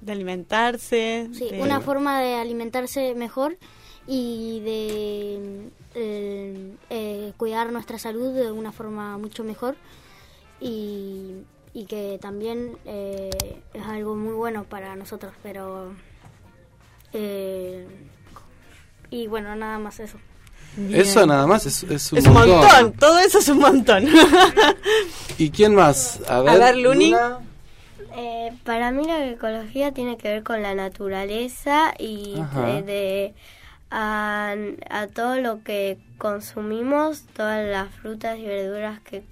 De 0.00 0.12
alimentarse. 0.12 1.28
Sí, 1.32 1.48
de- 1.50 1.62
una 1.62 1.80
forma 1.80 2.20
de 2.20 2.34
alimentarse 2.34 3.14
mejor 3.14 3.56
y 4.08 4.60
de 4.60 5.70
eh, 5.94 6.74
eh, 6.90 7.32
cuidar 7.36 7.70
nuestra 7.70 7.98
salud 7.98 8.34
de 8.34 8.50
una 8.50 8.72
forma 8.72 9.16
mucho 9.18 9.44
mejor 9.44 9.76
y, 10.60 11.34
y 11.72 11.84
que 11.84 12.18
también 12.20 12.76
eh, 12.84 13.30
es 13.72 13.82
algo 13.86 14.16
muy 14.16 14.34
bueno 14.34 14.64
para 14.64 14.96
nosotros, 14.96 15.32
pero... 15.44 15.94
eh, 17.12 17.86
y 19.10 19.28
bueno, 19.28 19.54
nada 19.54 19.78
más 19.78 20.00
eso. 20.00 20.18
Eso 20.90 21.26
nada 21.26 21.46
más 21.46 21.66
es, 21.66 21.82
es 21.84 22.12
un 22.12 22.18
Es 22.18 22.26
un 22.26 22.32
montón. 22.32 22.58
montón, 22.60 22.92
todo 22.94 23.18
eso 23.18 23.38
es 23.38 23.48
un 23.48 23.58
montón. 23.58 24.06
¿Y 25.38 25.50
quién 25.50 25.74
más? 25.74 26.20
A 26.28 26.40
ver, 26.40 26.58
ver, 26.58 26.76
Luni. 26.76 27.10
Luna. 27.10 27.38
Eh, 28.16 28.52
para 28.64 28.90
mí 28.90 29.04
la 29.06 29.16
agroecología 29.16 29.92
tiene 29.92 30.16
que 30.18 30.28
ver 30.28 30.42
con 30.42 30.62
la 30.62 30.74
naturaleza 30.74 31.94
y 31.98 32.38
Ajá. 32.40 32.66
de, 32.66 32.82
de- 32.82 33.34
a, 33.90 34.54
a 34.90 35.06
todo 35.08 35.36
lo 35.36 35.62
que 35.62 35.98
consumimos, 36.18 37.24
todas 37.36 37.66
las 37.68 37.90
frutas 37.94 38.38
y 38.38 38.42
verduras 38.46 39.00
que, 39.00 39.22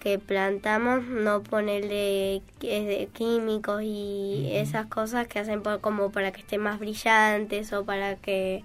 que 0.00 0.18
plantamos, 0.18 1.04
no 1.04 1.42
ponerle 1.42 2.40
eh, 2.62 3.08
químicos 3.12 3.82
y 3.82 4.48
esas 4.52 4.86
cosas 4.86 5.26
que 5.26 5.40
hacen 5.40 5.62
por- 5.62 5.80
como 5.80 6.10
para 6.12 6.30
que 6.32 6.40
estén 6.40 6.60
más 6.60 6.78
brillantes 6.78 7.72
o 7.72 7.84
para 7.84 8.14
que... 8.16 8.62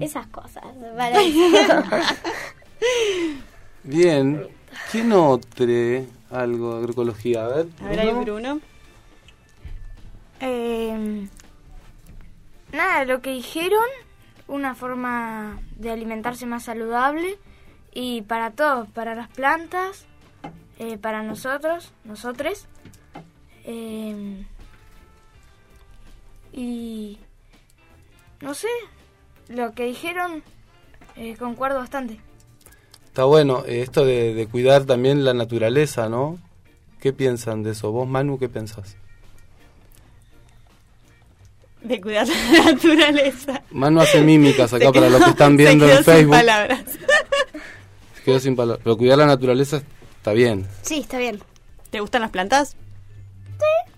Esas 0.00 0.26
cosas. 0.28 0.64
para- 0.96 1.18
Bien. 3.84 4.46
¿Quién 4.90 5.12
otro 5.12 5.66
algo 6.30 6.72
de 6.74 6.78
agroecología? 6.80 7.44
A 7.44 7.48
ver. 7.48 7.66
A 7.82 7.88
ver 7.88 8.00
ahí, 8.00 8.10
Bruno. 8.10 8.24
Bruno. 8.24 8.60
Eh, 10.40 11.28
nada, 12.72 13.04
lo 13.04 13.20
que 13.22 13.30
dijeron 13.32 13.84
una 14.48 14.74
forma 14.74 15.58
de 15.76 15.90
alimentarse 15.90 16.46
más 16.46 16.64
saludable 16.64 17.38
y 17.94 18.22
para 18.22 18.50
todos, 18.50 18.88
para 18.90 19.14
las 19.14 19.28
plantas, 19.28 20.06
eh, 20.78 20.98
para 20.98 21.22
nosotros, 21.22 21.92
nosotros. 22.04 22.66
eh, 23.64 24.44
y 26.52 27.18
no 28.40 28.54
sé, 28.54 28.68
lo 29.48 29.72
que 29.72 29.84
dijeron 29.84 30.42
eh, 31.16 31.36
concuerdo 31.38 31.78
bastante. 31.78 32.20
Está 33.06 33.24
bueno 33.24 33.64
eh, 33.66 33.80
esto 33.82 34.04
de, 34.04 34.34
de 34.34 34.46
cuidar 34.46 34.84
también 34.84 35.24
la 35.24 35.34
naturaleza, 35.34 36.08
¿no? 36.08 36.38
¿Qué 37.00 37.12
piensan 37.12 37.62
de 37.62 37.70
eso? 37.72 37.92
¿Vos, 37.92 38.06
Manu, 38.08 38.38
qué 38.38 38.48
pensás? 38.48 38.96
De 41.82 42.00
cuidar 42.00 42.26
la 42.28 42.64
naturaleza. 42.72 43.62
Manu 43.70 44.00
hace 44.00 44.20
mímicas 44.22 44.72
acá 44.72 44.90
para 44.92 45.08
los 45.08 45.22
que 45.22 45.30
están 45.30 45.56
viendo 45.56 45.86
se 45.86 45.90
quedó 45.90 45.98
en 45.98 46.04
sin 46.04 46.14
Facebook. 46.14 46.34
palabras. 46.36 46.82
Se 48.16 48.22
quedó 48.24 48.40
sin 48.40 48.56
palabras. 48.56 48.80
Pero 48.82 48.96
cuidar 48.96 49.18
la 49.18 49.26
naturaleza 49.26 49.82
está 50.26 50.32
bien. 50.34 50.66
Sí, 50.82 50.98
está 51.02 51.18
bien. 51.18 51.40
¿Te 51.90 52.00
gustan 52.00 52.20
las 52.20 52.32
plantas? 52.32 52.70
Sí. 52.70 53.92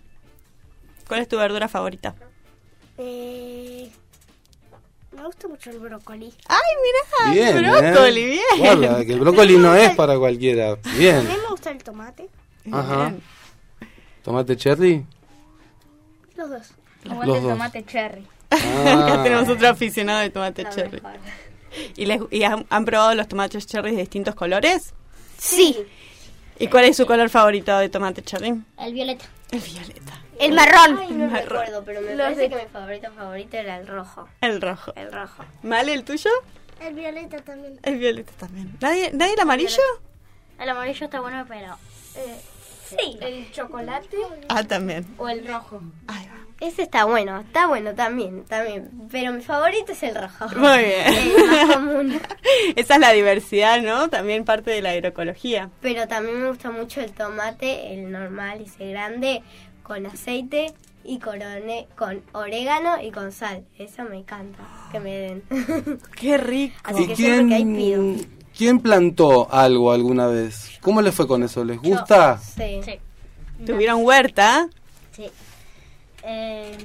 ¿Cuál 1.08 1.20
es 1.22 1.28
tu 1.28 1.38
verdura 1.38 1.68
favorita? 1.68 2.14
Eh, 2.98 3.90
me 5.16 5.24
gusta 5.24 5.48
mucho 5.48 5.70
el 5.70 5.78
brócoli. 5.78 6.30
¡Ay, 6.48 7.32
Bien, 7.32 7.56
brócoli, 7.62 8.20
¿eh? 8.20 8.40
bien. 8.58 8.78
Guarda, 8.80 9.04
que 9.06 9.12
el 9.14 9.20
brócoli 9.24 9.56
no 9.56 9.74
es 9.74 9.94
para 9.94 10.18
cualquiera. 10.18 10.72
A 10.72 10.96
Bien. 10.98 11.26
mí 11.26 11.32
me 11.42 11.48
gusta 11.50 11.70
el 11.70 11.82
tomate. 11.82 12.28
Ajá. 12.70 13.14
¿Tomate 14.22 14.54
cherry? 14.58 15.06
Los 16.36 16.50
dos. 16.50 16.66
Aguante 17.06 17.26
Los 17.26 17.36
el 17.38 17.42
dos. 17.44 17.52
tomate 17.52 17.84
cherry. 17.86 18.26
Ah. 18.50 19.04
Acá 19.06 19.22
tenemos 19.22 19.48
otro 19.48 19.66
aficionado 19.68 20.20
de 20.20 20.28
tomate 20.28 20.62
La 20.64 20.70
cherry. 20.70 21.00
mejor. 21.00 21.16
¿Y, 21.96 22.04
les- 22.04 22.20
y 22.30 22.42
han, 22.42 22.66
han 22.68 22.84
probado 22.84 23.14
los 23.14 23.28
tomates 23.28 23.66
cherry 23.66 23.92
de 23.92 24.00
distintos 24.02 24.34
colores? 24.34 24.92
Sí. 25.38 25.74
¿Y 26.58 26.68
cuál 26.68 26.84
es 26.84 26.96
su 26.96 27.06
color 27.06 27.28
favorito 27.30 27.76
de 27.78 27.88
tomate 27.88 28.22
cherry? 28.22 28.62
El 28.78 28.92
violeta. 28.94 29.24
El 29.50 29.60
violeta. 29.60 30.12
El 30.40 30.52
marrón. 30.52 30.98
Ay, 31.00 31.12
no 31.12 31.26
Marrón. 31.26 31.48
recuerdo, 31.48 31.84
pero 31.84 32.00
me 32.00 32.14
Los 32.14 32.20
parece 32.24 32.40
de- 32.42 32.48
que 32.50 32.56
mi 32.56 32.68
favorito 32.68 33.12
favorito 33.12 33.56
era 33.56 33.76
el 33.78 33.86
rojo. 33.86 34.28
El 34.40 34.60
rojo. 34.60 34.92
El 34.96 35.12
rojo. 35.12 35.44
¿Vale 35.62 35.92
el 35.94 36.04
tuyo? 36.04 36.30
El 36.80 36.94
violeta 36.94 37.38
también. 37.38 37.78
El 37.82 37.98
violeta 37.98 38.32
también. 38.38 38.76
¿Nadie, 38.80 39.10
¿nadie 39.12 39.34
el 39.34 39.40
amarillo? 39.40 39.82
El 40.60 40.68
amarillo 40.68 41.04
está 41.04 41.20
bueno, 41.20 41.44
pero 41.48 41.76
Eh, 42.16 42.40
Sí. 42.88 43.18
el 43.20 43.50
chocolate 43.52 44.16
Ah, 44.48 44.64
también. 44.64 45.06
o 45.18 45.28
el 45.28 45.46
rojo. 45.46 45.80
Ese 46.60 46.82
está 46.82 47.04
bueno, 47.04 47.38
está 47.40 47.68
bueno 47.68 47.94
también, 47.94 48.44
también. 48.44 48.90
Pero 49.10 49.32
mi 49.32 49.40
favorito 49.42 49.92
es 49.92 50.02
el 50.02 50.14
rojo. 50.16 50.46
Muy 50.56 50.78
bien. 50.78 51.46
Más 51.50 51.76
común. 51.76 52.20
Esa 52.76 52.94
es 52.94 53.00
la 53.00 53.12
diversidad, 53.12 53.80
¿no? 53.80 54.08
También 54.08 54.44
parte 54.44 54.70
de 54.72 54.82
la 54.82 54.90
agroecología. 54.90 55.70
Pero 55.80 56.08
también 56.08 56.42
me 56.42 56.48
gusta 56.48 56.70
mucho 56.70 57.00
el 57.00 57.12
tomate, 57.12 57.94
el 57.94 58.10
normal, 58.10 58.60
ese 58.62 58.90
grande, 58.90 59.42
con 59.84 60.04
aceite 60.06 60.72
y 61.04 61.20
corone, 61.20 61.86
con 61.96 62.22
orégano 62.32 63.00
y 63.00 63.12
con 63.12 63.30
sal. 63.30 63.64
Eso 63.78 64.02
me 64.04 64.16
encanta, 64.16 64.58
que 64.90 64.98
me 64.98 65.16
den. 65.16 65.42
¡Qué 66.16 66.38
rico! 66.38 66.74
Así 66.82 67.04
¿Y 67.04 67.06
que 67.06 67.16
siempre 67.16 67.48
que 67.48 67.54
hay 67.54 67.64
pido. 67.64 68.00
quién, 68.02 68.38
quién 68.56 68.80
plantó 68.80 69.48
algo 69.52 69.92
alguna 69.92 70.26
vez? 70.26 70.72
¿Cómo 70.80 71.02
les 71.02 71.14
fue 71.14 71.28
con 71.28 71.44
eso? 71.44 71.64
¿Les 71.64 71.78
gusta? 71.78 72.38
Sí. 72.38 72.80
¿Tuvieron 73.64 74.04
huerta? 74.04 74.68
Sí. 75.12 75.30
Eh, 76.30 76.76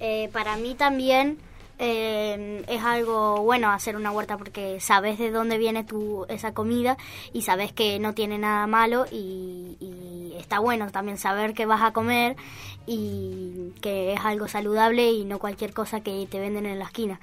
eh, 0.00 0.28
para 0.32 0.56
mí 0.56 0.74
también 0.74 1.38
eh, 1.78 2.64
es 2.66 2.82
algo 2.82 3.42
bueno 3.42 3.70
hacer 3.70 3.94
una 3.94 4.10
huerta 4.10 4.36
porque 4.36 4.80
sabes 4.80 5.16
de 5.18 5.30
dónde 5.30 5.58
viene 5.58 5.84
tu 5.84 6.26
esa 6.28 6.52
comida 6.52 6.96
y 7.32 7.42
sabes 7.42 7.72
que 7.72 8.00
no 8.00 8.12
tiene 8.12 8.36
nada 8.38 8.66
malo 8.66 9.06
y, 9.12 9.76
y 9.78 10.34
está 10.38 10.58
bueno 10.58 10.90
también 10.90 11.18
saber 11.18 11.54
que 11.54 11.66
vas 11.66 11.82
a 11.82 11.92
comer 11.92 12.36
y 12.84 13.72
que 13.80 14.14
es 14.14 14.20
algo 14.24 14.48
saludable 14.48 15.12
y 15.12 15.24
no 15.24 15.38
cualquier 15.38 15.72
cosa 15.72 16.00
que 16.00 16.26
te 16.28 16.40
venden 16.40 16.66
en 16.66 16.80
la 16.80 16.86
esquina. 16.86 17.20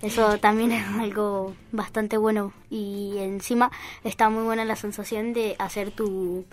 Eso 0.00 0.38
también 0.40 0.72
es 0.72 0.86
algo 0.98 1.54
bastante 1.70 2.16
bueno 2.16 2.54
y 2.70 3.18
encima 3.18 3.70
está 4.04 4.30
muy 4.30 4.44
buena 4.44 4.64
la 4.64 4.76
sensación 4.76 5.34
de 5.34 5.56
hacer 5.58 5.90
tu 5.90 6.46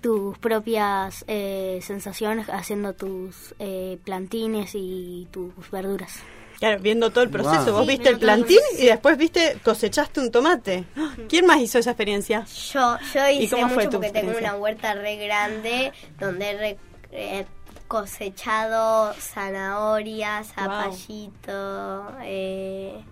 tus 0.00 0.38
propias 0.38 1.24
eh, 1.28 1.80
sensaciones 1.82 2.48
haciendo 2.48 2.94
tus 2.94 3.54
eh, 3.58 3.98
plantines 4.04 4.70
y 4.74 5.28
tus 5.30 5.52
verduras. 5.70 6.20
Claro, 6.58 6.78
viendo 6.80 7.10
todo 7.10 7.24
el 7.24 7.30
proceso. 7.30 7.64
Wow. 7.66 7.72
Vos 7.72 7.82
Sí, 7.82 7.88
viste 7.88 8.08
el 8.10 8.18
plantín 8.18 8.58
y 8.78 8.86
después 8.86 9.16
viste, 9.16 9.58
cosechaste 9.64 10.20
un 10.20 10.30
tomate. 10.30 10.84
¿Quién 11.28 11.46
más 11.46 11.58
hizo 11.60 11.78
esa 11.78 11.90
experiencia? 11.92 12.44
Yo, 12.72 12.98
yo 13.14 13.28
¿Y 13.28 13.44
hice 13.44 13.56
cómo 13.56 13.68
fue 13.68 13.84
mucho 13.86 13.90
tu 13.98 14.02
porque 14.02 14.10
tengo 14.20 14.36
una 14.36 14.56
huerta 14.56 14.94
re 14.94 15.16
grande 15.16 15.92
donde 16.18 16.50
he 16.50 16.58
re- 16.58 16.78
eh, 17.12 17.46
cosechado 17.88 19.14
zanahorias, 19.14 20.48
Wow. 20.48 20.54
zapallito, 20.66 22.12
eh, 22.22 23.02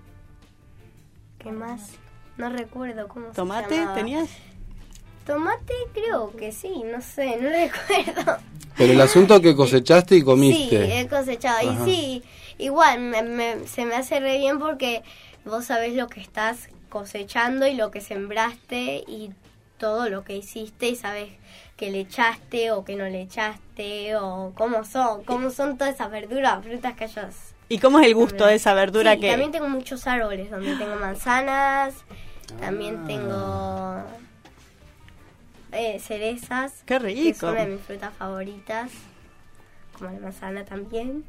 ¿qué 1.39 1.51
más? 1.53 1.93
No 2.37 2.51
recuerdo 2.51 3.09
cómo 3.09 3.29
se 3.29 3.35
¿Tomate 3.35 3.77
llamaba. 3.77 3.95
tenías? 3.95 4.29
Tomate 5.33 5.75
creo 5.93 6.33
que 6.37 6.53
sí, 6.53 6.83
no 6.91 7.01
sé, 7.03 7.37
no 7.37 7.49
recuerdo. 7.51 8.39
Pero 8.77 8.93
el 8.95 9.01
asunto 9.01 9.41
que 9.43 9.55
cosechaste 9.55 10.15
y 10.17 10.21
Sí, 10.21 10.25
comiste. 10.25 11.01
he 11.01 11.07
cosechado. 11.07 11.69
Ajá. 11.71 11.87
Y 11.87 11.91
sí, 11.95 12.23
igual 12.57 12.99
me- 13.01 13.23
me- 13.23 13.67
se 13.67 13.85
me 13.85 13.95
hace 13.95 14.21
re 14.21 14.39
bien 14.39 14.59
porque 14.59 15.03
vos 15.45 15.67
sabés 15.67 15.95
lo 15.95 16.07
que 16.09 16.21
estás 16.21 16.69
cosechando 16.89 17.67
y 17.67 17.75
lo 17.75 17.91
que 17.91 18.01
sembraste 18.01 19.05
y 19.07 19.31
todo 19.77 20.09
lo 20.09 20.25
que 20.25 20.35
hiciste 20.37 20.89
y 20.89 20.97
sabes 20.97 21.29
que 21.77 21.91
le 21.91 22.01
echaste 22.01 22.73
o 22.73 22.85
que 22.85 22.97
no 22.97 23.05
le 23.05 23.21
echaste 23.21 24.17
o 24.17 24.53
cómo 24.57 24.83
son, 24.85 25.23
cómo 25.25 25.51
son 25.51 25.77
todas 25.77 25.95
esas 25.95 26.11
verduras, 26.11 26.65
frutas 26.65 26.95
que 26.95 27.05
hayas. 27.05 27.55
¿Y 27.69 27.79
cómo 27.79 28.01
es 28.01 28.07
el 28.07 28.15
gusto 28.15 28.47
de 28.47 28.55
esa 28.55 28.73
verdura 28.75 29.13
Sí, 29.15 29.21
que...? 29.21 29.31
También 29.31 29.53
tengo 29.53 29.69
muchos 29.69 30.07
árboles 30.07 30.51
donde 30.51 30.75
tengo 30.77 30.97
manzanas, 30.97 31.95
Ah. 32.57 32.61
también 32.63 33.05
tengo 33.07 34.03
eh, 35.73 35.99
cerezas. 36.01 36.73
¡Qué 36.87 36.95
Que 36.95 36.99
rico! 36.99 37.29
es 37.31 37.43
una 37.43 37.65
de 37.65 37.67
mis 37.67 37.81
frutas 37.83 38.13
favoritas. 38.19 38.91
Como 39.99 40.11
la 40.11 40.21
manzana 40.21 40.65
también. 40.65 41.25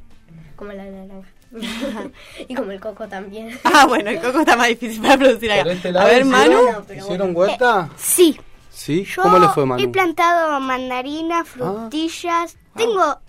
Como 0.55 0.71
la 0.73 0.85
naranja. 0.85 1.29
y 2.47 2.53
como 2.55 2.71
el 2.71 2.79
coco 2.79 3.07
también. 3.07 3.57
Ah, 3.63 3.85
bueno, 3.87 4.09
el 4.11 4.19
coco 4.21 4.39
está 4.41 4.55
más 4.55 4.67
difícil 4.67 5.01
para 5.01 5.17
producir 5.17 5.51
acá. 5.51 5.71
Este 5.71 5.89
A 5.97 6.03
ver, 6.05 6.25
Manu. 6.25 6.59
¿hicieron, 6.59 6.85
¿hicieron 6.97 7.35
huerta? 7.35 7.89
Sí. 7.97 8.39
¿Sí? 8.71 9.03
Yo 9.03 9.23
¿Cómo 9.23 9.39
le 9.39 9.47
fue, 9.49 9.63
he 9.63 9.65
Manu? 9.65 9.91
plantado 9.91 10.59
mandarinas, 10.59 11.47
frutillas. 11.47 12.55
Tengo 12.75 13.19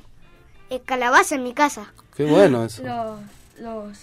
eh, 0.68 0.80
calabaza 0.84 1.34
en 1.34 1.44
mi 1.44 1.54
casa. 1.54 1.92
Qué 2.14 2.24
bueno 2.24 2.64
eso. 2.66 2.82
Los, 2.84 3.18
los 3.58 3.98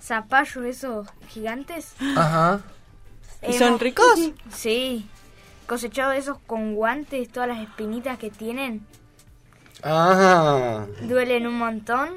zapallos 0.00 0.64
esos 0.64 1.08
gigantes. 1.28 1.94
Ajá. 2.16 2.60
¿Y 3.46 3.52
son 3.54 3.78
ricos? 3.78 4.06
Sí. 4.52 5.06
Cosechado 5.68 6.12
esos 6.12 6.38
con 6.46 6.74
guantes, 6.74 7.28
todas 7.28 7.48
las 7.48 7.60
espinitas 7.60 8.18
que 8.18 8.30
tienen. 8.30 8.84
Ah. 9.82 10.86
Duelen 11.02 11.46
un 11.46 11.58
montón. 11.58 12.08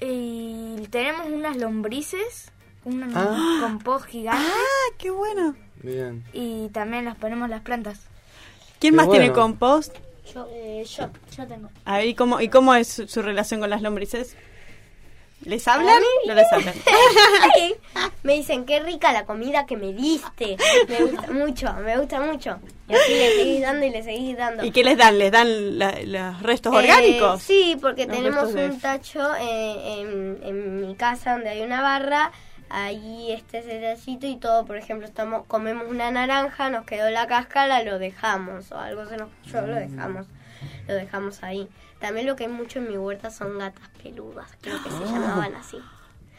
Y 0.00 0.76
tenemos 0.90 1.26
unas 1.28 1.58
lombrices, 1.58 2.50
un 2.84 3.12
Ah. 3.14 3.58
compost 3.60 4.06
gigante. 4.06 4.46
¡Ah, 4.50 4.94
qué 4.96 5.10
bueno! 5.10 5.54
Bien. 5.82 6.24
Y 6.32 6.68
también 6.70 7.04
las 7.04 7.16
ponemos 7.16 7.48
las 7.50 7.60
plantas. 7.60 8.00
¿Quién 8.78 8.94
Qué 8.94 8.96
más 8.96 9.10
tiene 9.10 9.30
compost? 9.32 9.94
Yo, 10.34 10.46
eh, 10.50 10.84
yo, 10.84 11.10
yo 11.36 11.46
tengo. 11.46 11.68
A 11.84 11.98
ver, 11.98 12.06
¿y 12.06 12.14
cómo, 12.14 12.40
¿y 12.40 12.48
cómo 12.48 12.74
es 12.74 12.88
su, 12.88 13.06
su 13.08 13.20
relación 13.20 13.60
con 13.60 13.68
las 13.68 13.82
lombrices? 13.82 14.36
¿Les 15.44 15.66
hablan? 15.68 16.02
No 16.26 16.34
les 16.34 16.52
hablan. 16.52 16.74
Me 18.22 18.34
dicen, 18.34 18.66
qué 18.66 18.80
rica 18.80 19.12
la 19.12 19.24
comida 19.24 19.64
que 19.66 19.76
me 19.76 19.92
diste. 19.92 20.56
Me 20.88 21.04
gusta 21.04 21.32
mucho, 21.32 21.72
me 21.84 21.96
gusta 21.98 22.20
mucho. 22.20 22.58
Y 22.88 22.94
así 22.94 23.12
le 23.14 23.36
seguís 23.36 23.60
dando 23.62 23.86
y 23.86 23.90
le 23.90 24.02
seguís 24.02 24.36
dando. 24.36 24.64
¿Y 24.64 24.70
qué 24.70 24.84
les 24.84 24.98
dan? 24.98 25.18
¿Les 25.18 25.32
dan 25.32 25.78
la- 25.78 25.98
los 26.04 26.42
restos 26.42 26.74
Eh, 26.74 26.76
orgánicos? 26.76 27.42
sí, 27.42 27.76
porque 27.80 28.06
Los 28.06 28.16
tenemos 28.16 28.52
un 28.54 28.80
tacho 28.80 29.34
eh, 29.36 30.00
en, 30.02 30.38
en 30.42 30.80
mi 30.86 30.94
casa 30.94 31.32
donde 31.32 31.48
hay 31.50 31.62
una 31.62 31.80
barra. 31.80 32.32
Ahí 32.68 33.32
está 33.32 33.58
ese 33.58 33.80
tachito 33.80 34.26
y 34.28 34.36
todo, 34.36 34.64
por 34.64 34.76
ejemplo, 34.76 35.04
estamos 35.06 35.44
comemos 35.46 35.86
una 35.88 36.10
naranja, 36.12 36.70
nos 36.70 36.84
quedó 36.84 37.10
la 37.10 37.26
cáscara, 37.26 37.82
lo 37.82 37.98
dejamos 37.98 38.70
o 38.70 38.78
algo 38.78 39.06
se 39.06 39.16
nos 39.16 39.28
yo 39.46 39.62
lo 39.62 39.74
dejamos. 39.74 40.26
Lo 40.86 40.94
dejamos 40.94 41.42
ahí. 41.42 41.66
También 42.00 42.26
lo 42.26 42.34
que 42.36 42.44
hay 42.44 42.50
mucho 42.50 42.78
en 42.78 42.88
mi 42.88 42.96
huerta 42.96 43.30
son 43.30 43.58
gatas 43.58 43.88
peludas, 44.02 44.48
creo 44.60 44.82
que 44.82 44.90
se 44.90 45.04
llamaban 45.04 45.54
así. 45.54 45.78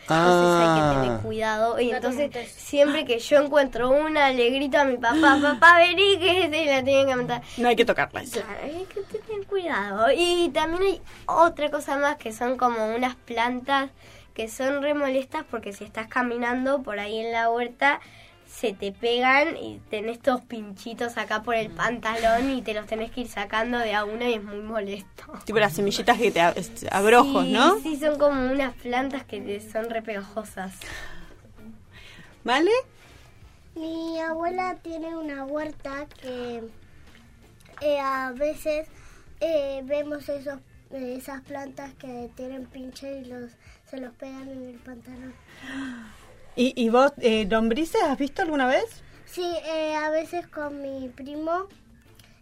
Entonces 0.01 0.09
hay 0.09 0.75
que 0.75 0.81
Ah. 0.81 1.01
tener 1.03 1.19
cuidado. 1.21 1.79
Y 1.79 1.91
entonces, 1.91 2.51
siempre 2.51 3.05
que 3.05 3.19
yo 3.19 3.37
encuentro 3.37 3.91
una, 3.91 4.31
le 4.31 4.49
grito 4.49 4.79
a 4.79 4.83
mi 4.83 4.97
papá, 4.97 5.37
papá, 5.41 5.77
vení, 5.77 6.17
que 6.17 6.45
y 6.47 6.65
la 6.65 6.83
tienen 6.83 7.07
que 7.07 7.15
matar. 7.15 7.41
No 7.57 7.67
hay 7.69 7.75
que 7.75 7.85
tocarlas. 7.85 8.31
Claro, 8.31 8.47
hay 8.63 8.85
que 8.85 9.01
tener 9.19 9.45
cuidado. 9.45 10.07
Y 10.15 10.49
también 10.49 10.81
hay 10.83 11.01
otra 11.27 11.69
cosa 11.69 11.97
más 11.97 12.17
que 12.17 12.33
son 12.33 12.57
como 12.57 12.93
unas 12.95 13.15
plantas 13.15 13.91
que 14.33 14.49
son 14.49 14.81
re 14.81 14.93
molestas 14.95 15.43
porque 15.51 15.71
si 15.73 15.83
estás 15.83 16.07
caminando 16.07 16.81
por 16.81 16.99
ahí 16.99 17.19
en 17.19 17.31
la 17.31 17.51
huerta 17.51 17.99
se 18.51 18.73
te 18.73 18.91
pegan 18.91 19.55
y 19.55 19.79
tenés 19.89 20.17
estos 20.17 20.41
pinchitos 20.41 21.17
acá 21.17 21.41
por 21.41 21.55
el 21.55 21.71
pantalón 21.71 22.49
y 22.51 22.61
te 22.61 22.73
los 22.73 22.85
tenés 22.85 23.09
que 23.11 23.21
ir 23.21 23.27
sacando 23.29 23.77
de 23.79 23.93
a 23.95 24.03
uno 24.03 24.27
y 24.27 24.33
es 24.33 24.43
muy 24.43 24.59
molesto. 24.59 25.23
Tipo 25.45 25.57
las 25.59 25.73
semillitas 25.73 26.17
que 26.17 26.31
te 26.31 26.41
ab- 26.41 26.87
abrojos, 26.91 27.45
Sí, 27.45 27.53
¿no? 27.53 27.79
Sí, 27.79 27.97
son 27.97 28.19
como 28.19 28.51
unas 28.51 28.73
plantas 28.75 29.23
que 29.23 29.39
te- 29.41 29.61
son 29.71 29.89
re 29.89 30.01
pegajosas. 30.01 30.73
¿Vale? 32.43 32.71
Mi 33.75 34.19
abuela 34.19 34.75
tiene 34.81 35.15
una 35.15 35.45
huerta 35.45 36.05
que 36.21 36.61
eh, 37.81 37.99
a 37.99 38.31
veces 38.33 38.87
eh, 39.39 39.81
vemos 39.85 40.27
esos, 40.27 40.59
esas 40.91 41.41
plantas 41.41 41.93
que 41.95 42.29
tienen 42.35 42.65
pinche 42.65 43.19
y 43.19 43.25
los, 43.25 43.51
se 43.89 43.97
los 43.97 44.13
pegan 44.15 44.49
en 44.49 44.69
el 44.69 44.75
pantalón. 44.79 45.33
¿Y, 46.55 46.73
y 46.75 46.89
vos, 46.89 47.13
eh, 47.17 47.47
lombrices, 47.49 48.01
has 48.03 48.17
visto 48.17 48.41
alguna 48.41 48.67
vez? 48.67 49.03
Sí, 49.25 49.45
eh, 49.65 49.95
a 49.95 50.09
veces 50.09 50.47
con 50.47 50.81
mi 50.81 51.07
primo 51.07 51.67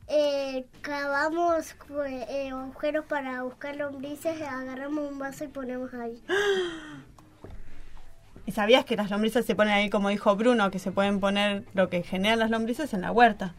eh, 0.08 0.66
cavamos 0.82 1.76
eh, 2.08 2.50
agujeros 2.50 3.06
para 3.06 3.44
buscar 3.44 3.76
lombrices, 3.76 4.42
agarramos 4.42 5.12
un 5.12 5.20
vaso 5.20 5.44
y 5.44 5.50
ponemos 5.50 5.94
ahí. 5.94 6.20
¿Y 8.48 8.52
sabías 8.52 8.86
que 8.86 8.96
las 8.96 9.12
lombrices 9.12 9.46
se 9.46 9.54
ponen 9.54 9.76
ahí, 9.76 9.92
como 9.92 10.10
dijo 10.10 10.36
Bruno, 10.36 10.72
que 10.72 10.80
se 10.80 10.92
pueden 10.92 11.20
poner 11.20 11.66
lo 11.76 11.90
que 11.90 12.02
generan 12.02 12.40
las 12.40 12.50
lombrices 12.50 12.96
en 12.96 13.02
la 13.02 13.12
huerta? 13.12 13.54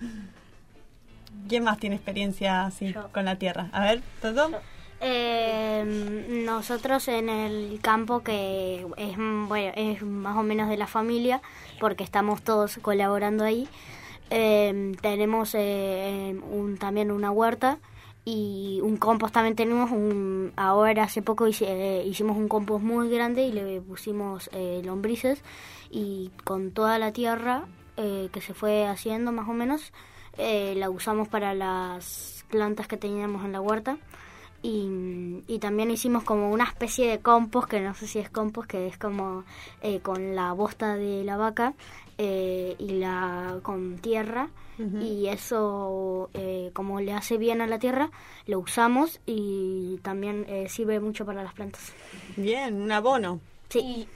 ¿Quién 1.48 1.64
más 1.64 1.78
tiene 1.78 1.96
experiencia 1.96 2.66
así 2.66 2.94
con 3.12 3.24
la 3.24 3.36
tierra? 3.36 3.70
A 3.72 3.80
ver, 3.80 4.02
Toto. 4.20 4.50
Eh, 5.02 5.82
nosotros 6.44 7.08
en 7.08 7.30
el 7.30 7.78
campo 7.80 8.20
que 8.20 8.86
es 8.98 9.16
bueno 9.16 9.72
es 9.74 10.02
más 10.02 10.36
o 10.36 10.42
menos 10.42 10.68
de 10.68 10.76
la 10.76 10.86
familia 10.86 11.40
porque 11.80 12.04
estamos 12.04 12.42
todos 12.42 12.78
colaborando 12.82 13.44
ahí 13.44 13.66
eh, 14.28 14.92
tenemos 15.00 15.54
eh, 15.54 16.38
un, 16.50 16.76
también 16.76 17.10
una 17.10 17.30
huerta 17.30 17.78
y 18.26 18.80
un 18.82 18.98
compost 18.98 19.32
también 19.32 19.56
tenemos 19.56 19.90
un 19.90 20.52
ahora 20.56 21.04
hace 21.04 21.22
poco 21.22 21.48
hice- 21.48 22.00
eh, 22.00 22.04
hicimos 22.06 22.36
un 22.36 22.48
compost 22.48 22.84
muy 22.84 23.08
grande 23.08 23.44
y 23.44 23.52
le 23.52 23.80
pusimos 23.80 24.50
eh, 24.52 24.82
lombrices 24.84 25.42
y 25.90 26.30
con 26.44 26.72
toda 26.72 26.98
la 26.98 27.10
tierra 27.12 27.64
eh, 27.96 28.28
que 28.32 28.42
se 28.42 28.52
fue 28.52 28.86
haciendo 28.86 29.32
más 29.32 29.48
o 29.48 29.54
menos 29.54 29.92
la 30.36 30.88
usamos 30.90 31.28
para 31.28 31.52
las 31.54 32.44
plantas 32.50 32.86
que 32.86 32.96
teníamos 32.96 33.44
en 33.44 33.52
la 33.52 33.60
huerta 33.60 33.98
y, 34.62 35.42
y 35.46 35.58
también 35.58 35.90
hicimos 35.90 36.24
como 36.24 36.50
una 36.50 36.64
especie 36.64 37.08
de 37.08 37.20
compost, 37.20 37.68
que 37.68 37.80
no 37.80 37.94
sé 37.94 38.06
si 38.06 38.18
es 38.18 38.30
compost, 38.30 38.68
que 38.68 38.86
es 38.86 38.98
como 38.98 39.44
eh, 39.82 40.00
con 40.00 40.34
la 40.34 40.52
bosta 40.52 40.96
de 40.96 41.24
la 41.24 41.36
vaca 41.36 41.74
eh, 42.18 42.76
y 42.78 42.92
la 42.92 43.58
con 43.62 43.98
tierra. 43.98 44.50
Y 45.02 45.26
eso, 45.26 46.30
eh, 46.32 46.70
como 46.72 47.02
le 47.02 47.12
hace 47.12 47.36
bien 47.36 47.60
a 47.60 47.66
la 47.66 47.78
tierra, 47.78 48.10
lo 48.46 48.60
usamos 48.60 49.20
y 49.26 49.98
también 50.02 50.46
eh, 50.48 50.70
sirve 50.70 51.00
mucho 51.00 51.26
para 51.26 51.42
las 51.42 51.52
plantas. 51.52 51.92
Bien, 52.36 52.80
un 52.80 52.90
abono. 52.90 53.40
Sí. 53.68 54.08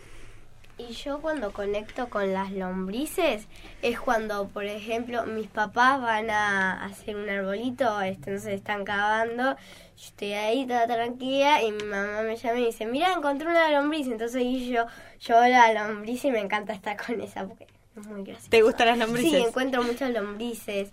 Y 0.77 0.93
yo 0.93 1.21
cuando 1.21 1.53
conecto 1.53 2.09
con 2.11 2.33
las 2.33 2.51
lombrices 2.51 3.47
es 3.81 4.01
cuando, 4.01 4.49
por 4.49 4.65
ejemplo, 4.65 5.25
mis 5.25 5.47
papás 5.47 6.01
van 6.03 6.31
a 6.31 6.85
hacer 6.85 7.15
un 7.15 7.29
arbolito, 7.29 8.01
este, 8.01 8.31
entonces 8.31 8.55
están 8.55 8.85
cavando, 8.85 9.55
yo 9.55 10.05
estoy 10.05 10.33
ahí 10.33 10.67
toda 10.67 10.89
tranquila 10.89 11.63
y 11.63 11.71
mi 11.71 11.85
mamá 11.85 12.23
me 12.23 12.37
llama 12.37 12.59
y 12.59 12.67
dice, 12.67 12.87
mira, 12.87 13.13
encontré 13.13 13.47
una 13.47 13.71
lombriz, 13.71 14.09
entonces 14.09 14.43
yo, 14.67 14.87
yo 15.21 15.41
la 15.47 15.73
lombriz 15.73 16.25
y 16.25 16.33
me 16.33 16.41
encanta 16.41 16.73
estar 16.73 16.97
con 16.97 17.21
esa 17.21 17.47
porque 17.47 17.69
es 17.97 18.07
muy 18.07 18.23
graciosa. 18.25 18.51
¿Te 18.51 18.63
gustan 18.63 18.87
las 18.89 18.99
lombrices? 18.99 19.31
Sí, 19.31 19.47
encuentro 19.49 19.83
muchas 19.83 20.11
lombrices. 20.11 20.91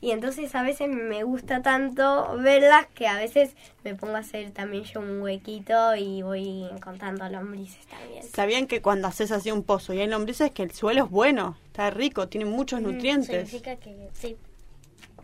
Y 0.00 0.10
entonces 0.10 0.54
a 0.54 0.62
veces 0.62 0.88
me 0.88 1.22
gusta 1.24 1.62
tanto 1.62 2.36
verlas 2.36 2.86
que 2.94 3.08
a 3.08 3.16
veces 3.16 3.54
me 3.84 3.94
pongo 3.94 4.16
a 4.16 4.18
hacer 4.18 4.50
también 4.50 4.84
yo 4.84 5.00
un 5.00 5.22
huequito 5.22 5.96
y 5.96 6.20
voy 6.22 6.66
encontrando 6.70 7.26
lombrices 7.28 7.86
también. 7.86 8.22
¿Sabían 8.22 8.66
que 8.66 8.82
cuando 8.82 9.08
haces 9.08 9.30
así 9.32 9.50
un 9.50 9.62
pozo 9.62 9.94
y 9.94 10.00
hay 10.00 10.06
lombrices 10.06 10.50
que 10.50 10.62
el 10.62 10.72
suelo 10.72 11.04
es 11.04 11.10
bueno, 11.10 11.56
está 11.66 11.90
rico, 11.90 12.28
tiene 12.28 12.44
muchos 12.44 12.82
nutrientes? 12.82 13.48
Significa 13.48 13.76
que 13.76 14.08
sí. 14.12 14.36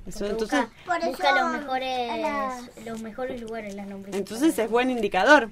Eso, 0.06 0.24
entonces, 0.26 0.60
busca, 0.60 0.72
Por 0.86 1.04
busca 1.10 1.28
eso, 1.30 1.38
los 1.40 1.52
mejores 1.60 2.20
las- 2.20 2.86
los 2.86 3.02
mejores 3.02 3.40
lugares 3.42 3.74
las 3.74 3.86
lombrices. 3.86 4.18
entonces 4.18 4.58
es 4.58 4.70
buen 4.70 4.90
indicador. 4.90 5.50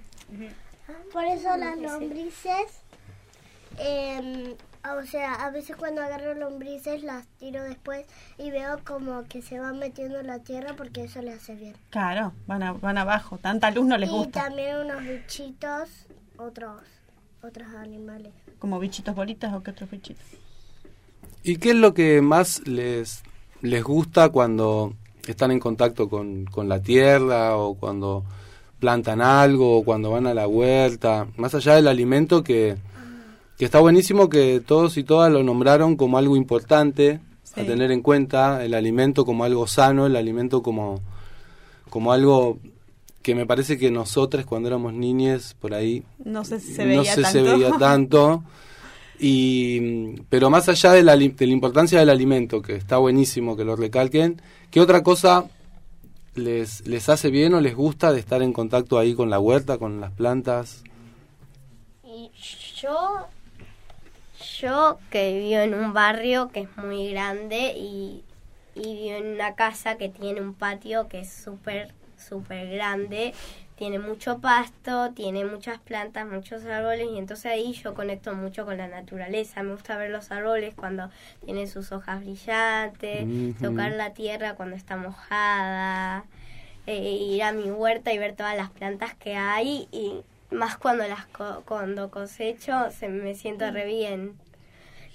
Por 1.13 1.25
eso 1.27 1.55
las 1.59 1.77
lombrices, 1.79 2.81
eh, 3.79 4.57
o 4.85 5.07
sea, 5.07 5.35
a 5.35 5.51
veces 5.51 5.77
cuando 5.77 6.03
agarro 6.03 6.35
lombrices 6.35 7.03
las 7.03 7.27
tiro 7.39 7.63
después 7.63 8.07
y 8.39 8.51
veo 8.51 8.79
como 8.85 9.25
que 9.25 9.43
se 9.43 9.59
van 9.61 9.79
metiendo 9.79 10.21
en 10.21 10.27
la 10.27 10.39
tierra 10.41 10.75
porque 10.77 11.05
eso 11.05 11.21
le 11.23 11.33
hace 11.33 11.55
bien. 11.55 11.75
Claro, 11.91 12.33
van, 12.47 12.63
a- 12.63 12.73
van 12.73 12.99
abajo, 12.99 13.39
tanta 13.39 13.71
luz 13.71 13.87
no 13.87 13.99
les 13.99 14.09
y 14.09 14.13
gusta. 14.13 14.45
también 14.45 14.77
unos 14.79 15.03
bichitos, 15.03 15.89
otros, 16.37 16.83
otros 17.43 17.69
animales. 17.75 18.33
Como 18.59 18.79
bichitos 18.79 19.15
bolitas 19.15 19.53
o 19.55 19.63
qué 19.63 19.71
otros 19.73 19.91
bichitos. 19.91 20.25
¿Y 21.43 21.57
qué 21.57 21.71
es 21.71 21.77
lo 21.77 21.95
que 21.95 22.21
más 22.21 22.67
les, 22.67 23.23
les 23.63 23.83
gusta 23.83 24.29
cuando 24.31 24.95
están 25.27 25.51
en 25.51 25.61
contacto 25.61 26.09
con, 26.09 26.45
con 26.47 26.69
la 26.69 26.81
tierra 26.83 27.57
o 27.57 27.75
cuando 27.75 28.25
plantan 28.81 29.21
algo 29.21 29.79
o 29.79 29.85
cuando 29.85 30.11
van 30.11 30.27
a 30.27 30.35
la 30.35 30.47
huerta? 30.49 31.27
Más 31.37 31.55
allá 31.55 31.75
del 31.75 31.89
alimento 31.89 32.43
que, 32.43 32.77
que 33.59 33.65
está 33.65 33.81
buenísimo 33.81 34.29
que 34.29 34.63
todos 34.65 34.97
y 34.97 35.05
todas 35.05 35.33
lo 35.33 35.43
nombraron 35.43 35.97
como 35.97 36.17
algo 36.17 36.37
importante 36.37 37.21
a 37.57 37.65
tener 37.65 37.91
en 37.91 38.03
cuenta, 38.03 38.65
el 38.65 38.73
alimento 38.73 39.25
como 39.25 39.43
algo 39.43 39.67
sano, 39.67 40.07
el 40.07 40.15
alimento 40.15 40.63
como, 40.63 41.01
como 41.91 42.13
algo 42.13 42.59
que 43.21 43.35
me 43.35 43.47
parece 43.47 43.77
que 43.77 43.91
nosotros 43.91 44.47
cuando 44.47 44.69
éramos 44.69 44.95
niñes 44.95 45.57
por 45.61 45.75
ahí 45.75 46.05
No 46.25 46.45
sé 46.45 46.61
si 46.61 46.73
se 46.73 46.85
no 46.85 47.01
veía 47.01 47.15
sé, 47.15 47.23
tanto. 47.23 47.39
se 47.39 47.43
veía 47.43 47.71
tanto. 47.79 48.45
Y, 49.21 50.21
pero 50.29 50.49
más 50.49 50.69
allá 50.69 50.93
de 50.93 51.03
la, 51.03 51.17
de 51.17 51.35
la 51.47 51.53
importancia 51.53 51.99
del 51.99 52.09
alimento, 52.09 52.63
que 52.63 52.77
está 52.77 52.99
buenísimo 52.99 53.57
que 53.57 53.65
lo 53.65 53.75
recalquen, 53.75 54.41
¿qué 54.71 54.81
otra 54.81 55.03
cosa 55.03 55.47
les, 56.37 56.87
les 56.87 57.09
hace 57.09 57.29
bien 57.31 57.53
o 57.55 57.61
les 57.61 57.75
gusta 57.75 58.13
de 58.13 58.21
estar 58.21 58.43
en 58.43 58.53
contacto 58.53 58.97
ahí 58.97 59.15
con 59.15 59.29
la 59.29 59.41
huerta, 59.41 59.77
con 59.77 60.01
las 60.01 60.13
plantas? 60.13 60.85
Y 62.05 62.31
yo, 62.81 63.27
yo 64.61 64.99
que 65.11 65.39
vivo 65.39 65.61
en 65.61 65.75
un 65.75 65.93
barrio 65.93 66.49
que 66.49 66.61
es 66.61 66.77
muy 66.77 67.11
grande 67.11 67.75
y, 67.77 68.25
y 68.75 68.95
vivo 68.97 69.17
en 69.17 69.35
una 69.35 69.55
casa 69.55 69.97
que 69.97 70.09
tiene 70.09 70.41
un 70.41 70.55
patio 70.55 71.09
que 71.09 71.21
es 71.21 71.31
súper, 71.33 71.93
súper 72.17 72.69
grande, 72.71 73.33
tiene 73.77 73.99
mucho 74.01 74.39
pasto, 74.41 75.13
tiene 75.13 75.45
muchas 75.45 75.79
plantas, 75.79 76.27
muchos 76.27 76.65
árboles 76.67 77.07
y 77.13 77.19
entonces 77.19 77.47
ahí 77.53 77.73
yo 77.75 77.95
conecto 77.95 78.35
mucho 78.35 78.65
con 78.65 78.77
la 78.79 78.89
naturaleza. 78.89 79.63
Me 79.63 79.73
gusta 79.73 79.97
ver 79.97 80.11
los 80.11 80.31
árboles 80.33 80.75
cuando 80.75 81.11
tienen 81.45 81.69
sus 81.69 81.93
hojas 81.93 82.21
brillantes, 82.21 83.27
tocar 83.63 83.93
la 83.93 84.15
tierra 84.15 84.55
cuando 84.55 84.75
está 84.75 84.97
mojada, 84.97 86.25
eh, 86.87 87.01
ir 87.13 87.43
a 87.43 87.53
mi 87.53 87.71
huerta 87.71 88.13
y 88.13 88.19
ver 88.19 88.35
todas 88.35 88.57
las 88.57 88.71
plantas 88.71 89.15
que 89.15 89.37
hay 89.37 89.89
y 89.93 90.23
más 90.51 90.77
cuando 90.79 91.07
las 91.07 91.27
co- 91.27 91.63
cuando 91.67 92.11
cosecho 92.11 92.91
se 92.91 93.09
me 93.09 93.35
siento 93.35 93.71
re 93.71 93.85
bien. 93.87 94.35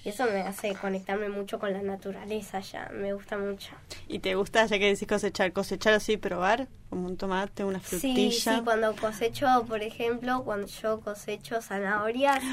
Y 0.05 0.09
eso 0.09 0.25
me 0.25 0.41
hace 0.41 0.73
conectarme 0.75 1.29
mucho 1.29 1.59
con 1.59 1.71
la 1.71 1.81
naturaleza 1.81 2.59
ya, 2.59 2.89
me 2.93 3.13
gusta 3.13 3.37
mucho. 3.37 3.69
¿Y 4.07 4.19
te 4.19 4.35
gusta, 4.35 4.65
ya 4.65 4.77
que 4.77 4.87
decís 4.87 5.07
cosechar, 5.07 5.53
cosechar 5.53 5.93
así, 5.93 6.17
probar? 6.17 6.67
Como 6.89 7.07
un 7.07 7.15
tomate, 7.17 7.63
una 7.63 7.79
Sí, 7.79 7.85
frutilla. 7.99 8.55
sí, 8.57 8.61
cuando 8.63 8.95
cosecho, 8.97 9.47
por 9.67 9.81
ejemplo, 9.81 10.43
cuando 10.43 10.67
yo 10.67 10.99
cosecho 10.99 11.61
zanahorias... 11.61 12.43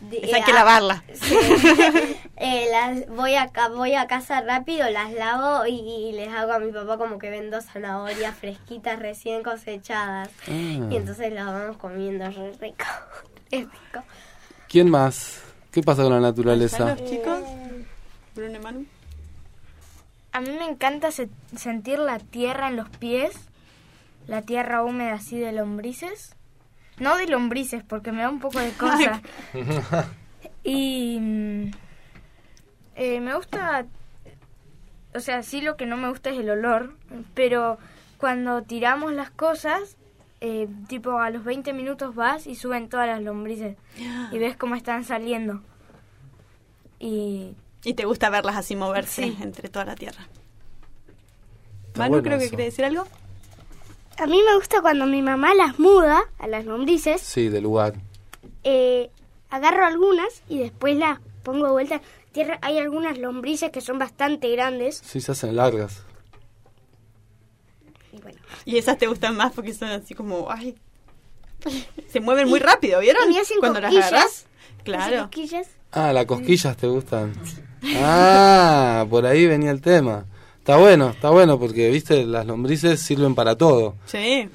de- 0.00 0.18
Esa 0.24 0.36
hay 0.38 0.42
que 0.42 0.50
ah, 0.50 0.54
lavarla. 0.56 1.04
sí. 1.14 1.36
Eh, 2.36 2.66
las 2.72 3.06
voy 3.06 3.36
a 3.36 3.46
ca- 3.52 3.68
voy 3.68 3.94
a 3.94 4.08
casa 4.08 4.40
rápido, 4.40 4.90
las 4.90 5.12
lavo 5.12 5.64
y, 5.66 5.74
y 5.78 6.12
les 6.12 6.28
hago 6.34 6.50
a 6.52 6.58
mi 6.58 6.72
papá 6.72 6.98
como 6.98 7.18
que 7.20 7.30
vendo 7.30 7.60
zanahorias 7.60 8.36
fresquitas 8.36 8.98
recién 8.98 9.44
cosechadas. 9.44 10.30
Ah. 10.48 10.50
Y 10.90 10.96
entonces 10.96 11.32
las 11.32 11.46
vamos 11.46 11.76
comiendo 11.76 12.28
re 12.28 12.52
rico. 12.60 12.84
Es 13.52 13.60
rico. 13.66 14.02
¿Quién 14.68 14.90
más? 14.90 15.41
¿Qué 15.72 15.82
pasa 15.82 16.02
con 16.02 16.12
la 16.12 16.20
naturaleza? 16.20 16.94
los 16.94 17.04
chicos? 17.04 17.38
Bruno 18.34 18.60
Manu. 18.60 18.86
A 20.32 20.40
mí 20.40 20.50
me 20.50 20.66
encanta 20.68 21.10
se- 21.10 21.28
sentir 21.56 21.98
la 21.98 22.18
tierra 22.18 22.68
en 22.68 22.76
los 22.76 22.88
pies, 22.88 23.34
la 24.26 24.42
tierra 24.42 24.82
húmeda 24.82 25.14
así 25.14 25.38
de 25.38 25.52
lombrices. 25.52 26.36
No 26.98 27.16
de 27.16 27.26
lombrices, 27.26 27.82
porque 27.82 28.12
me 28.12 28.22
da 28.22 28.30
un 28.30 28.40
poco 28.40 28.58
de 28.58 28.70
cosa. 28.78 29.20
Y 30.62 31.18
mm, 31.20 31.70
eh, 32.96 33.20
me 33.20 33.34
gusta, 33.34 33.86
o 35.14 35.20
sea, 35.20 35.42
sí 35.42 35.60
lo 35.60 35.76
que 35.76 35.86
no 35.86 35.96
me 35.96 36.08
gusta 36.08 36.30
es 36.30 36.38
el 36.38 36.50
olor, 36.50 36.96
pero 37.34 37.78
cuando 38.18 38.62
tiramos 38.62 39.12
las 39.12 39.30
cosas 39.30 39.96
eh, 40.44 40.68
tipo 40.88 41.18
a 41.20 41.30
los 41.30 41.44
20 41.44 41.72
minutos 41.72 42.14
vas 42.16 42.46
y 42.48 42.56
suben 42.56 42.88
todas 42.88 43.06
las 43.06 43.22
lombrices 43.22 43.76
y 44.32 44.38
ves 44.38 44.56
cómo 44.56 44.74
están 44.74 45.04
saliendo. 45.04 45.60
Y, 46.98 47.54
Y 47.84 47.94
te 47.94 48.04
gusta 48.04 48.28
verlas 48.30 48.56
así 48.56 48.76
moverse 48.76 49.22
Sí. 49.24 49.36
entre 49.40 49.68
toda 49.68 49.84
la 49.84 49.94
tierra. 49.94 50.28
Está 51.88 52.00
Manu, 52.00 52.10
bueno 52.12 52.22
creo 52.24 52.38
que 52.38 52.48
quiere 52.48 52.64
decir 52.64 52.84
algo. 52.84 53.06
A 54.18 54.26
mí 54.26 54.40
me 54.46 54.54
gusta 54.56 54.80
cuando 54.82 55.06
mi 55.06 55.22
mamá 55.22 55.54
las 55.54 55.78
muda 55.78 56.22
a 56.38 56.46
las 56.46 56.64
lombrices. 56.64 57.20
Sí, 57.20 57.48
del 57.48 57.62
lugar. 57.64 57.94
eh, 58.64 59.10
agarro 59.50 59.84
algunas 59.84 60.42
y 60.48 60.58
después 60.58 60.96
las 60.96 61.18
pongo 61.42 61.66
de 61.66 61.72
vuelta. 61.72 62.00
Tierra, 62.32 62.58
hay 62.62 62.78
algunas 62.78 63.18
lombrices 63.18 63.70
que 63.70 63.80
son 63.80 63.98
bastante 63.98 64.48
grandes. 64.50 64.96
Sí, 65.04 65.20
se 65.20 65.32
hacen 65.32 65.56
largas. 65.56 66.04
Y 68.22 68.24
bueno, 68.24 68.38
Y 68.64 68.76
esas 68.76 68.98
te 68.98 69.06
gustan 69.06 69.36
más 69.36 69.52
porque 69.52 69.74
son 69.74 69.88
así 69.88 70.14
como, 70.14 70.50
ay, 70.50 70.76
se 72.08 72.20
mueven 72.20 72.48
muy 72.48 72.60
rápido, 72.60 73.00
¿vieron? 73.00 73.30
Y 73.30 73.34
me 73.34 73.40
hacen 73.40 73.58
Cuando 73.60 73.80
las 73.80 73.94
agarras. 73.94 74.46
Claro. 74.84 75.22
cosquillas. 75.22 75.68
Ah, 75.92 76.12
las 76.12 76.26
cosquillas 76.26 76.76
te 76.76 76.86
gustan. 76.86 77.32
Ah, 77.96 79.06
por 79.10 79.26
ahí 79.26 79.46
venía 79.46 79.70
el 79.70 79.80
tema. 79.80 80.24
Está 80.58 80.76
bueno, 80.76 81.10
está 81.10 81.30
bueno 81.30 81.58
porque, 81.58 81.90
viste, 81.90 82.24
las 82.24 82.46
lombrices 82.46 83.00
sirven 83.00 83.34
para 83.34 83.56
todo. 83.56 83.96
Sí. 84.06 84.48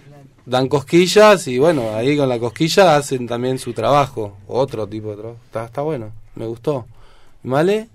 Dan 0.45 0.69
cosquillas 0.69 1.45
y 1.47 1.59
bueno, 1.59 1.93
ahí 1.95 2.15
con 2.17 2.29
la 2.29 2.39
cosquilla 2.39 2.95
hacen 2.95 3.27
también 3.27 3.59
su 3.59 3.73
trabajo, 3.73 4.37
otro 4.47 4.87
tipo 4.87 5.09
de 5.09 5.15
trabajo. 5.17 5.39
Está, 5.45 5.65
está 5.65 5.81
bueno, 5.81 6.13
me 6.35 6.45
gustó. 6.45 6.85
¿Vale? 7.43 7.89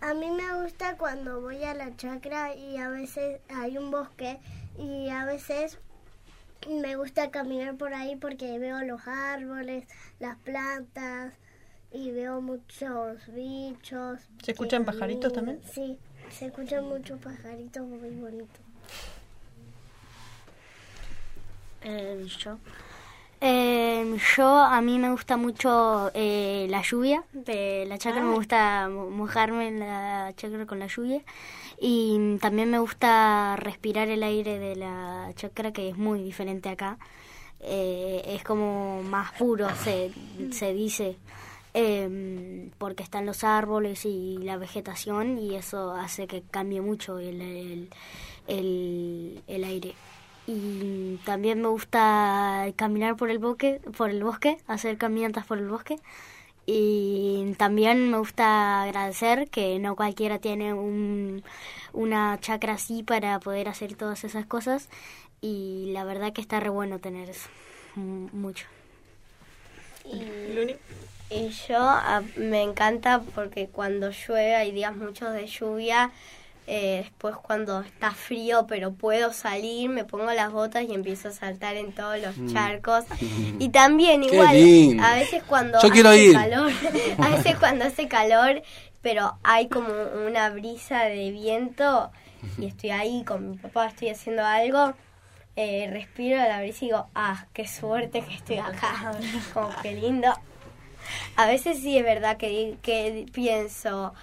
A 0.00 0.14
mí 0.14 0.30
me 0.30 0.62
gusta 0.62 0.96
cuando 0.96 1.42
voy 1.42 1.62
a 1.62 1.74
la 1.74 1.94
chacra 1.94 2.54
y 2.54 2.78
a 2.78 2.88
veces 2.88 3.40
hay 3.50 3.76
un 3.76 3.90
bosque 3.90 4.38
y 4.78 5.10
a 5.10 5.26
veces 5.26 5.78
me 6.68 6.96
gusta 6.96 7.30
caminar 7.30 7.76
por 7.76 7.92
ahí 7.92 8.16
porque 8.16 8.58
veo 8.58 8.82
los 8.82 9.06
árboles, 9.06 9.86
las 10.18 10.38
plantas 10.38 11.34
y 11.92 12.12
veo 12.12 12.40
muchos 12.40 13.18
bichos. 13.28 14.20
¿Se 14.42 14.52
escuchan 14.52 14.86
pajaritos 14.86 15.34
también? 15.34 15.60
Sí, 15.70 15.98
se 16.30 16.46
escuchan 16.46 16.86
muchos 16.86 17.20
pajaritos 17.20 17.86
muy 17.86 18.10
bonitos. 18.10 18.60
Eh, 21.82 22.26
yo. 22.38 22.58
Eh, 23.42 24.16
yo, 24.36 24.46
a 24.58 24.80
mí 24.82 24.98
me 24.98 25.10
gusta 25.10 25.36
mucho 25.38 26.10
eh, 26.14 26.66
la 26.68 26.82
lluvia. 26.82 27.24
De 27.32 27.84
la 27.88 27.96
chacra 27.98 28.22
me 28.22 28.34
gusta 28.34 28.88
mo- 28.90 29.08
mojarme 29.10 29.68
en 29.68 29.80
la 29.80 30.32
chacra 30.36 30.66
con 30.66 30.78
la 30.78 30.86
lluvia. 30.88 31.22
Y 31.80 32.36
también 32.40 32.70
me 32.70 32.78
gusta 32.78 33.56
respirar 33.56 34.08
el 34.08 34.22
aire 34.22 34.58
de 34.58 34.76
la 34.76 35.30
chacra, 35.36 35.72
que 35.72 35.88
es 35.88 35.96
muy 35.96 36.22
diferente 36.22 36.68
acá. 36.68 36.98
Eh, 37.60 38.22
es 38.26 38.44
como 38.44 39.02
más 39.02 39.32
puro, 39.32 39.68
se, 39.84 40.12
se 40.50 40.72
dice. 40.74 41.16
eh, 41.72 42.68
porque 42.78 43.02
están 43.02 43.26
los 43.26 43.44
árboles 43.44 44.04
y 44.04 44.38
la 44.42 44.56
vegetación 44.56 45.38
y 45.38 45.54
eso 45.56 45.92
hace 45.92 46.26
que 46.26 46.42
cambie 46.50 46.80
mucho 46.80 47.18
el, 47.20 47.40
el, 47.40 47.88
el, 48.48 49.42
el 49.46 49.64
aire 49.64 49.94
y 50.52 51.18
también 51.24 51.60
me 51.62 51.68
gusta 51.68 52.66
caminar 52.76 53.16
por 53.16 53.30
el 53.30 53.38
bosque, 53.38 53.80
por 53.96 54.10
el 54.10 54.22
bosque, 54.24 54.58
hacer 54.66 54.96
caminatas 54.98 55.46
por 55.46 55.58
el 55.58 55.68
bosque. 55.68 55.96
Y 56.66 57.54
también 57.58 58.10
me 58.10 58.18
gusta 58.18 58.82
agradecer 58.82 59.48
que 59.50 59.78
no 59.78 59.96
cualquiera 59.96 60.38
tiene 60.38 60.74
un, 60.74 61.42
una 61.92 62.38
chacra 62.40 62.74
así 62.74 63.02
para 63.02 63.40
poder 63.40 63.68
hacer 63.68 63.96
todas 63.96 64.24
esas 64.24 64.46
cosas. 64.46 64.88
Y 65.40 65.90
la 65.92 66.04
verdad 66.04 66.32
que 66.32 66.40
está 66.40 66.60
re 66.60 66.68
bueno 66.68 66.98
tener 66.98 67.30
eso. 67.30 67.48
m- 67.96 68.28
Mucho. 68.32 68.66
Luni. 70.54 70.76
Y 71.30 71.48
yo 71.68 71.78
a- 71.78 72.22
me 72.36 72.62
encanta 72.62 73.22
porque 73.34 73.68
cuando 73.68 74.10
llueve 74.10 74.54
hay 74.56 74.72
días 74.72 74.96
muchos 74.96 75.32
de 75.32 75.46
lluvia. 75.46 76.10
Eh, 76.72 76.98
después 77.02 77.34
cuando 77.36 77.80
está 77.80 78.12
frío 78.12 78.66
pero 78.68 78.92
puedo 78.92 79.32
salir, 79.32 79.90
me 79.90 80.04
pongo 80.04 80.32
las 80.32 80.52
botas 80.52 80.84
y 80.88 80.94
empiezo 80.94 81.28
a 81.28 81.32
saltar 81.32 81.76
en 81.76 81.92
todos 81.92 82.18
los 82.20 82.36
Mm. 82.36 82.54
charcos. 82.54 83.04
Y 83.58 83.70
también 83.70 84.22
igual, 84.22 84.56
a 85.02 85.14
veces 85.14 85.42
cuando 85.46 85.80
Yo 85.82 85.88
hace 85.88 86.16
ir. 86.16 86.32
calor, 86.34 86.70
a 87.18 87.28
veces 87.28 87.56
cuando 87.60 87.84
hace 87.86 88.06
calor, 88.08 88.62
pero 89.02 89.36
hay 89.42 89.66
como 89.68 89.88
una 90.26 90.50
brisa 90.50 91.04
de 91.04 91.30
viento 91.32 92.10
y 92.58 92.66
estoy 92.66 92.90
ahí 92.90 93.24
con 93.24 93.50
mi 93.50 93.56
papá, 93.56 93.86
estoy 93.86 94.08
haciendo 94.10 94.44
algo, 94.44 94.94
eh, 95.56 95.88
respiro 95.90 96.36
la 96.36 96.60
brisa 96.60 96.84
y 96.84 96.88
digo, 96.88 97.06
ah, 97.14 97.46
qué 97.52 97.66
suerte 97.66 98.22
que 98.22 98.34
estoy 98.34 98.58
acá, 98.58 99.12
como 99.52 99.70
qué 99.82 99.92
lindo. 99.94 100.32
A 101.36 101.46
veces 101.46 101.78
sí 101.80 101.98
es 101.98 102.04
verdad 102.04 102.36
que, 102.36 102.76
que 102.82 103.26
pienso, 103.32 104.14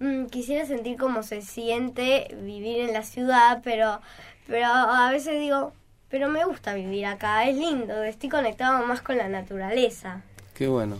"Mm, 0.00 0.26
quisiera 0.26 0.66
sentir 0.66 0.96
cómo 0.96 1.22
se 1.22 1.42
siente 1.42 2.28
vivir 2.42 2.80
en 2.80 2.92
la 2.92 3.02
ciudad, 3.02 3.60
pero, 3.64 4.00
pero 4.46 4.66
a 4.66 5.10
veces 5.10 5.40
digo, 5.40 5.72
pero 6.08 6.28
me 6.28 6.44
gusta 6.44 6.74
vivir 6.74 7.06
acá, 7.06 7.44
es 7.48 7.56
lindo, 7.56 8.02
estoy 8.02 8.28
conectado 8.28 8.86
más 8.86 9.00
con 9.02 9.16
la 9.18 9.28
naturaleza. 9.28 10.22
Qué 10.54 10.68
bueno. 10.68 10.98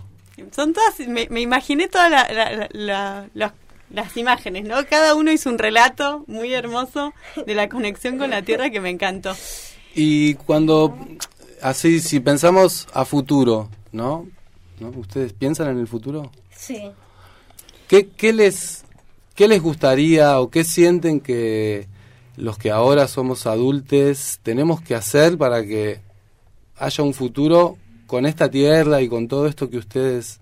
Son 0.53 0.73
todas, 0.73 0.99
me, 1.07 1.29
me 1.31 1.41
imaginé 1.41 1.89
todas 1.89 2.11
la- 2.11 2.29
la- 2.33 2.53
la- 2.53 2.69
la- 2.73 3.29
las- 3.35 3.53
las 3.91 4.17
imágenes, 4.17 4.65
¿no? 4.65 4.85
Cada 4.87 5.15
uno 5.15 5.31
hizo 5.31 5.49
un 5.49 5.59
relato 5.59 6.25
muy 6.27 6.53
hermoso 6.53 7.15
de 7.47 7.55
la 7.55 7.69
conexión 7.69 8.19
con 8.19 8.31
la 8.31 8.43
tierra 8.43 8.69
que 8.71 8.81
me 8.81 8.91
encantó. 8.91 9.35
Y 9.95 10.35
cuando, 10.35 10.99
así, 11.63 12.01
si 12.01 12.21
pensamos 12.21 12.89
a 12.93 13.05
futuro, 13.05 13.69
¿no? 13.93 14.27
¿No? 14.81 14.89
¿Ustedes 14.91 15.33
piensan 15.33 15.69
en 15.69 15.79
el 15.79 15.87
futuro? 15.87 16.31
Sí. 16.51 16.91
¿Qué, 17.89 18.09
qué 18.09 18.33
les, 18.33 18.85
¿Qué 19.37 19.49
les 19.49 19.63
gustaría 19.63 20.41
o 20.41 20.49
qué 20.49 20.65
sienten 20.65 21.21
que 21.21 21.87
los 22.37 22.57
que 22.57 22.71
ahora 22.71 23.07
somos 23.07 23.47
adultos 23.47 24.41
tenemos 24.43 24.81
que 24.81 24.95
hacer 24.95 25.37
para 25.37 25.63
que 25.63 26.01
haya 26.79 27.05
un 27.05 27.13
futuro 27.13 27.77
con 28.07 28.25
esta 28.25 28.51
tierra 28.51 29.03
y 29.03 29.09
con 29.09 29.29
todo 29.29 29.47
esto 29.47 29.69
que 29.69 29.77
ustedes 29.77 30.41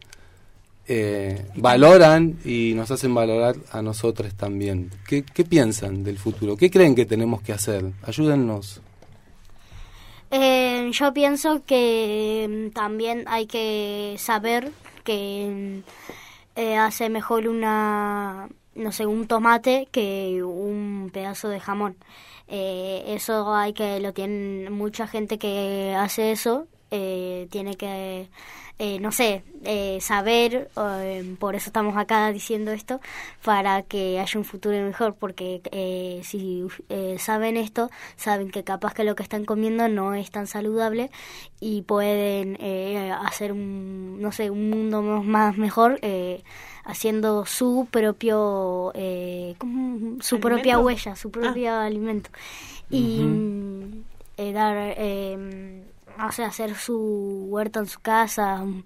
eh, 0.86 1.44
valoran 1.56 2.38
y 2.44 2.74
nos 2.74 2.92
hacen 2.92 3.12
valorar 3.12 3.56
a 3.72 3.82
nosotros 3.82 4.32
también? 4.34 4.92
¿Qué, 5.08 5.24
¿Qué 5.24 5.44
piensan 5.44 6.04
del 6.04 6.18
futuro? 6.18 6.56
¿Qué 6.56 6.70
creen 6.70 6.94
que 6.94 7.04
tenemos 7.04 7.42
que 7.42 7.52
hacer? 7.52 7.84
Ayúdennos. 8.04 8.80
Eh, 10.30 10.88
yo 10.92 11.12
pienso 11.12 11.62
que 11.66 12.68
mm, 12.68 12.72
también 12.72 13.24
hay 13.26 13.46
que 13.46 14.14
saber 14.18 14.70
que 15.02 15.82
mm, 16.56 16.60
eh, 16.60 16.76
hace 16.76 17.08
mejor 17.08 17.48
una, 17.48 18.48
no 18.74 18.92
sé, 18.92 19.06
un 19.06 19.26
tomate 19.26 19.88
que 19.92 20.42
un 20.44 21.10
pedazo 21.12 21.48
de 21.48 21.60
jamón. 21.60 21.96
Eh, 22.48 23.04
eso 23.08 23.54
hay 23.54 23.72
que, 23.72 24.00
lo 24.00 24.12
tienen 24.12 24.72
mucha 24.72 25.06
gente 25.06 25.38
que 25.38 25.94
hace 25.96 26.32
eso, 26.32 26.68
eh, 26.96 27.48
tiene 27.50 27.76
que, 27.76 28.28
eh, 28.78 28.98
no 29.00 29.10
sé, 29.10 29.42
eh, 29.64 29.98
saber, 30.00 30.70
eh, 30.76 31.36
por 31.40 31.56
eso 31.56 31.68
estamos 31.68 31.96
acá 31.96 32.30
diciendo 32.30 32.70
esto, 32.70 33.00
para 33.44 33.82
que 33.82 34.20
haya 34.20 34.38
un 34.38 34.44
futuro 34.44 34.76
mejor, 34.80 35.16
porque 35.16 35.60
eh, 35.72 36.20
si 36.22 36.64
eh, 36.90 37.16
saben 37.18 37.56
esto, 37.56 37.90
saben 38.16 38.50
que 38.52 38.62
capaz 38.62 38.94
que 38.94 39.02
lo 39.02 39.16
que 39.16 39.24
están 39.24 39.44
comiendo 39.44 39.88
no 39.88 40.14
es 40.14 40.30
tan 40.30 40.46
saludable 40.46 41.10
y 41.60 41.82
pueden 41.82 42.56
eh, 42.60 43.12
hacer 43.26 43.50
un, 43.50 44.20
no 44.20 44.30
sé, 44.30 44.50
un 44.50 44.70
mundo 44.70 45.02
más, 45.02 45.24
más 45.24 45.56
mejor 45.56 45.98
eh, 46.02 46.44
haciendo 46.84 47.46
su 47.46 47.88
propio, 47.90 48.92
eh, 48.94 49.56
¿cómo? 49.58 50.22
su 50.22 50.38
propia 50.38 50.78
huella, 50.78 51.16
su 51.16 51.32
propio 51.32 51.74
alimento. 51.74 52.30
Y 52.88 53.18
mm, 53.18 54.04
eh, 54.36 54.52
dar 54.52 54.94
eh, 56.18 56.22
o 56.28 56.32
sea, 56.32 56.46
hacer 56.46 56.74
su 56.76 57.46
huerto 57.48 57.80
en 57.80 57.86
su 57.86 58.00
casa, 58.00 58.56
mm, 58.64 58.84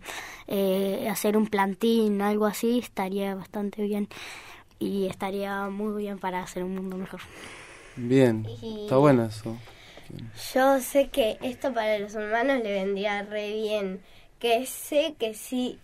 eh, 0.49 1.09
hacer 1.11 1.37
un 1.37 1.47
plantín, 1.47 2.23
algo 2.23 2.47
así, 2.47 2.79
estaría 2.79 3.35
bastante 3.35 3.83
bien 3.83 4.09
y 4.79 5.07
estaría 5.07 5.69
muy 5.69 6.03
bien 6.03 6.19
para 6.19 6.43
hacer 6.43 6.65
un 6.65 6.75
mundo 6.77 6.97
mejor. 6.97 7.21
Bien, 7.97 8.47
Y- 8.63 8.83
está 8.83 8.97
bueno 8.97 9.25
eso. 9.25 9.57
Yo 10.55 10.81
sé 10.81 11.09
que 11.09 11.37
esto 11.43 11.73
para 11.75 11.99
los 11.99 12.15
humanos 12.15 12.63
le 12.63 12.73
vendría 12.73 13.23
re 13.23 13.53
bien. 13.53 14.01
Que 14.39 14.67
sé 14.67 15.17
que 15.19 15.35
sí. 15.35 15.79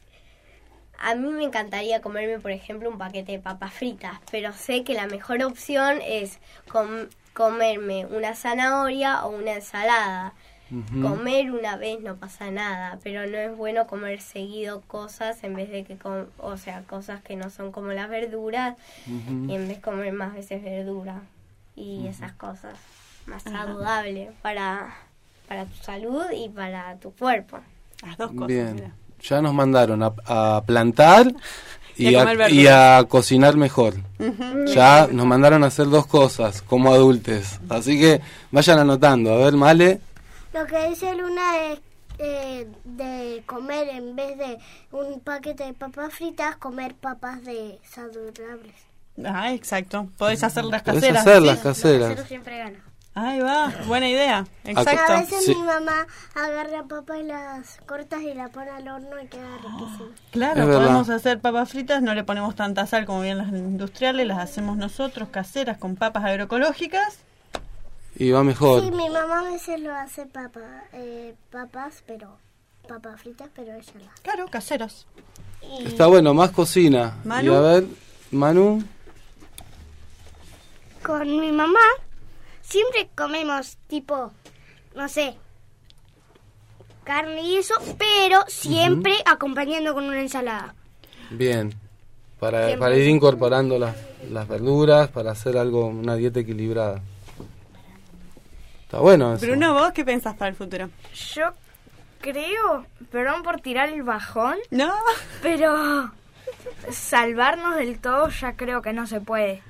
A 0.98 1.14
mí 1.16 1.28
me 1.28 1.44
encantaría 1.44 2.00
comerme, 2.00 2.38
por 2.38 2.52
ejemplo, 2.52 2.88
un 2.88 2.98
paquete 2.98 3.33
de 3.33 3.38
papas 3.40 3.74
fritas, 3.74 4.20
pero 4.30 4.52
sé 4.52 4.85
que 4.85 4.94
la 4.94 5.07
mejor 5.09 5.42
opción 5.42 5.98
es 6.02 6.38
com- 6.70 7.09
comerme 7.35 8.07
una 8.07 8.35
zanahoria 8.35 9.24
o 9.26 9.30
una 9.37 9.54
ensalada. 9.54 10.35
Comer 11.03 11.53
una 11.53 11.77
vez 11.77 12.00
no 12.00 12.16
pasa 12.16 12.50
nada, 12.50 12.98
pero 13.03 13.27
no 13.27 13.37
es 13.38 13.57
bueno 13.57 13.87
comer 13.87 14.20
seguido 14.20 14.81
cosas 14.87 15.44
en 15.44 15.55
vez 15.55 15.70
de 15.70 15.85
que, 15.85 15.96
com- 15.96 16.27
o 16.38 16.57
sea, 16.57 16.83
cosas 16.83 17.22
que 17.22 17.37
no 17.37 17.50
son 17.50 17.70
como 17.70 17.88
las 17.92 18.09
verduras 18.09 18.74
y 19.07 19.55
en 19.55 19.68
vez 19.68 19.79
comer 19.81 20.12
más 20.12 20.33
veces 20.35 20.62
verdura 20.64 21.20
y 21.77 22.07
esas 22.09 22.33
cosas. 22.33 22.74
más 23.27 23.42
saludable 23.42 24.33
para, 24.42 24.94
para 25.48 25.64
tu 25.66 25.77
salud 25.83 26.24
y 26.35 26.48
para 26.48 26.96
tu 26.96 27.11
cuerpo. 27.12 27.59
Las 28.03 28.16
dos 28.18 28.33
cosas. 28.33 28.48
Bien. 28.48 28.92
Ya 29.22 29.40
nos 29.40 29.55
mandaron 29.55 30.03
a, 30.03 30.12
a 30.27 30.62
plantar 30.66 31.33
Y 31.96 32.09
y, 32.09 32.16
a 32.16 33.03
y 33.03 33.07
cocinar 33.07 33.57
mejor. 33.57 33.94
Ujú. 34.18 34.64
Ya 34.74 35.07
nos 35.12 35.27
mandaron 35.27 35.62
a 35.62 35.68
hacer 35.68 35.88
dos 35.88 36.07
cosas 36.07 36.61
como 36.61 36.92
adultos. 36.92 37.61
Así 37.68 38.00
que 38.00 38.20
vayan 38.50 38.81
anotando. 38.81 39.33
A 39.33 39.37
ver, 39.38 39.53
Male. 39.55 40.00
Lo 40.54 40.66
que 40.66 40.88
dice 40.88 41.14
Luna 41.14 41.58
es 41.68 41.80
eh, 42.18 42.66
de 42.84 43.42
comer 43.44 43.88
en 43.88 44.14
vez 44.16 44.38
de 44.38 44.58
un 44.92 45.20
paquete 45.20 45.64
de 45.64 45.74
papas 45.74 46.14
fritas, 46.14 46.56
comer 46.56 46.94
papas 46.94 47.44
de 47.44 47.78
saludables. 47.84 48.74
Ah, 49.24 49.52
exacto. 49.52 50.08
Podés 50.16 50.42
hacer 50.44 50.64
las 50.64 50.82
Podés 50.82 51.00
caseras. 51.00 51.26
hacerlas 51.26 51.56
¿sí? 51.58 51.62
caseras. 51.64 52.28
siempre 52.28 52.58
gana. 52.58 52.78
Ahí 53.16 53.38
va, 53.40 53.72
buena 53.86 54.08
idea. 54.08 54.38
A 54.64 54.70
Exacto. 54.70 55.12
veces 55.12 55.44
Sí. 55.44 55.54
mi 55.54 55.62
mamá 55.62 56.06
agarra 56.34 56.82
papas 56.84 57.18
y 57.20 57.22
las 57.22 57.78
cortas 57.86 58.20
y 58.22 58.34
las 58.34 58.50
pone 58.50 58.70
al 58.70 58.88
horno 58.88 59.20
y 59.22 59.26
queda 59.28 59.56
riquísimo. 59.58 60.08
Claro, 60.32 60.62
Es 60.62 60.66
verdad. 60.66 60.80
podemos 60.80 61.08
hacer 61.10 61.40
papas 61.40 61.68
fritas, 61.70 62.02
no 62.02 62.12
le 62.14 62.24
ponemos 62.24 62.56
tanta 62.56 62.86
sal 62.86 63.06
como 63.06 63.20
bien 63.20 63.38
las 63.38 63.48
industriales, 63.50 64.26
las 64.26 64.38
hacemos 64.38 64.76
nosotros 64.76 65.28
caseras 65.30 65.78
con 65.78 65.94
papas 65.94 66.24
agroecológicas. 66.24 67.18
Y 68.16 68.31
va 68.31 68.44
mejor. 68.44 68.83
Sí, 68.83 68.90
mi 68.90 69.09
mamá 69.11 69.40
a 69.40 69.50
veces 69.50 69.81
lo 69.81 69.92
hace 69.94 70.27
papa, 70.27 70.61
eh, 70.92 71.35
papas, 71.50 72.03
pero 72.07 72.38
papas 72.87 73.20
fritas, 73.20 73.48
pero 73.55 73.72
ella 73.74 73.92
las 74.05 74.20
Claro, 74.20 74.46
caseras. 74.48 75.07
Está 75.85 76.07
bueno, 76.07 76.33
más 76.35 76.50
cocina. 76.50 77.16
Manu. 77.24 77.53
Y 77.53 77.55
a 77.57 77.61
ver, 77.61 77.85
Manu. 78.31 78.85
Con 81.05 81.40
mi 81.40 81.53
mamá 81.53 81.81
siempre 82.62 83.09
comemos 83.14 83.77
tipo, 83.88 84.33
no 84.94 85.09
sé, 85.09 85.37
carne 87.05 87.42
y 87.42 87.57
eso, 87.57 87.74
pero 87.98 88.44
siempre 88.48 89.14
acompañando 89.27 89.92
con 89.92 90.05
una 90.05 90.20
ensalada. 90.20 90.74
Bien. 91.31 91.74
Para, 92.40 92.77
para 92.79 92.96
ir 92.96 93.09
incorporando 93.09 93.79
las, 93.79 93.96
las 94.31 94.46
verduras, 94.48 95.09
para 95.09 95.31
hacer 95.33 95.57
algo, 95.57 95.87
una 95.87 96.14
dieta 96.16 96.40
equilibrada. 96.40 97.00
Está 98.94 99.02
bueno 99.02 99.35
eso. 99.35 99.44
Bruno, 99.44 99.74
¿vos 99.74 99.90
qué 99.92 100.04
pensás 100.04 100.37
para 100.37 100.50
el 100.50 100.54
futuro? 100.54 100.88
Yo 101.35 101.50
creo, 102.20 102.87
perdón 103.11 103.42
por 103.42 103.61
tirar 103.61 103.88
el 103.88 104.04
bajón. 104.04 104.57
No. 104.70 104.94
Pero 105.42 106.12
salvarnos 106.90 107.74
del 107.74 107.98
todo 107.98 108.28
ya 108.28 108.52
creo 108.54 108.83
que 108.83 108.92
no 108.92 109.09
se 109.09 109.20
puede. 109.20 109.64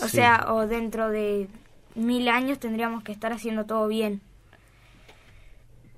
O 0.00 0.04
Sí. 0.06 0.16
sea, 0.16 0.52
o 0.52 0.66
dentro 0.66 1.08
de 1.08 1.48
mil 1.94 2.28
años 2.28 2.58
tendríamos 2.58 3.02
que 3.04 3.12
estar 3.12 3.32
haciendo 3.32 3.64
todo 3.64 3.88
bien. 3.88 4.20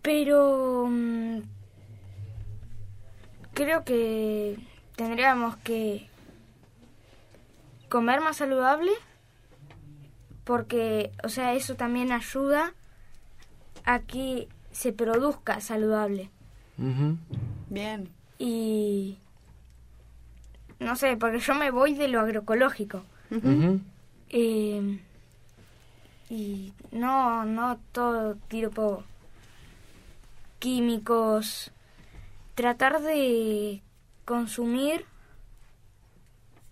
Pero 0.03 0.87
mm, 0.89 1.39
creo 3.53 3.83
que 3.85 4.57
tendríamos 4.95 5.57
que 5.57 6.09
comer 7.89 8.21
más 8.21 8.37
saludable 8.37 8.93
porque, 10.49 11.13
o 11.23 11.29
sea, 11.29 11.53
eso 11.53 11.75
también 11.75 12.11
ayuda 12.11 12.73
a 13.85 13.99
que 13.99 14.49
se 14.73 14.95
produzca 14.95 15.61
saludable. 15.61 16.31
Bien. 17.69 18.09
Y 18.39 19.19
no 20.81 20.97
sé, 20.97 21.19
porque 21.19 21.41
yo 21.41 21.55
me 21.55 21.71
voy 21.71 21.93
de 21.93 22.09
lo 22.09 22.21
agroecológico. 22.21 23.03
Eh, 24.31 24.99
y 26.31 26.73
no, 26.93 27.45
no 27.45 27.79
todo 27.93 28.37
tipo 28.49 29.05
químicos. 30.61 31.73
Tratar 32.55 33.03
de 33.03 33.83
consumir, 34.25 35.05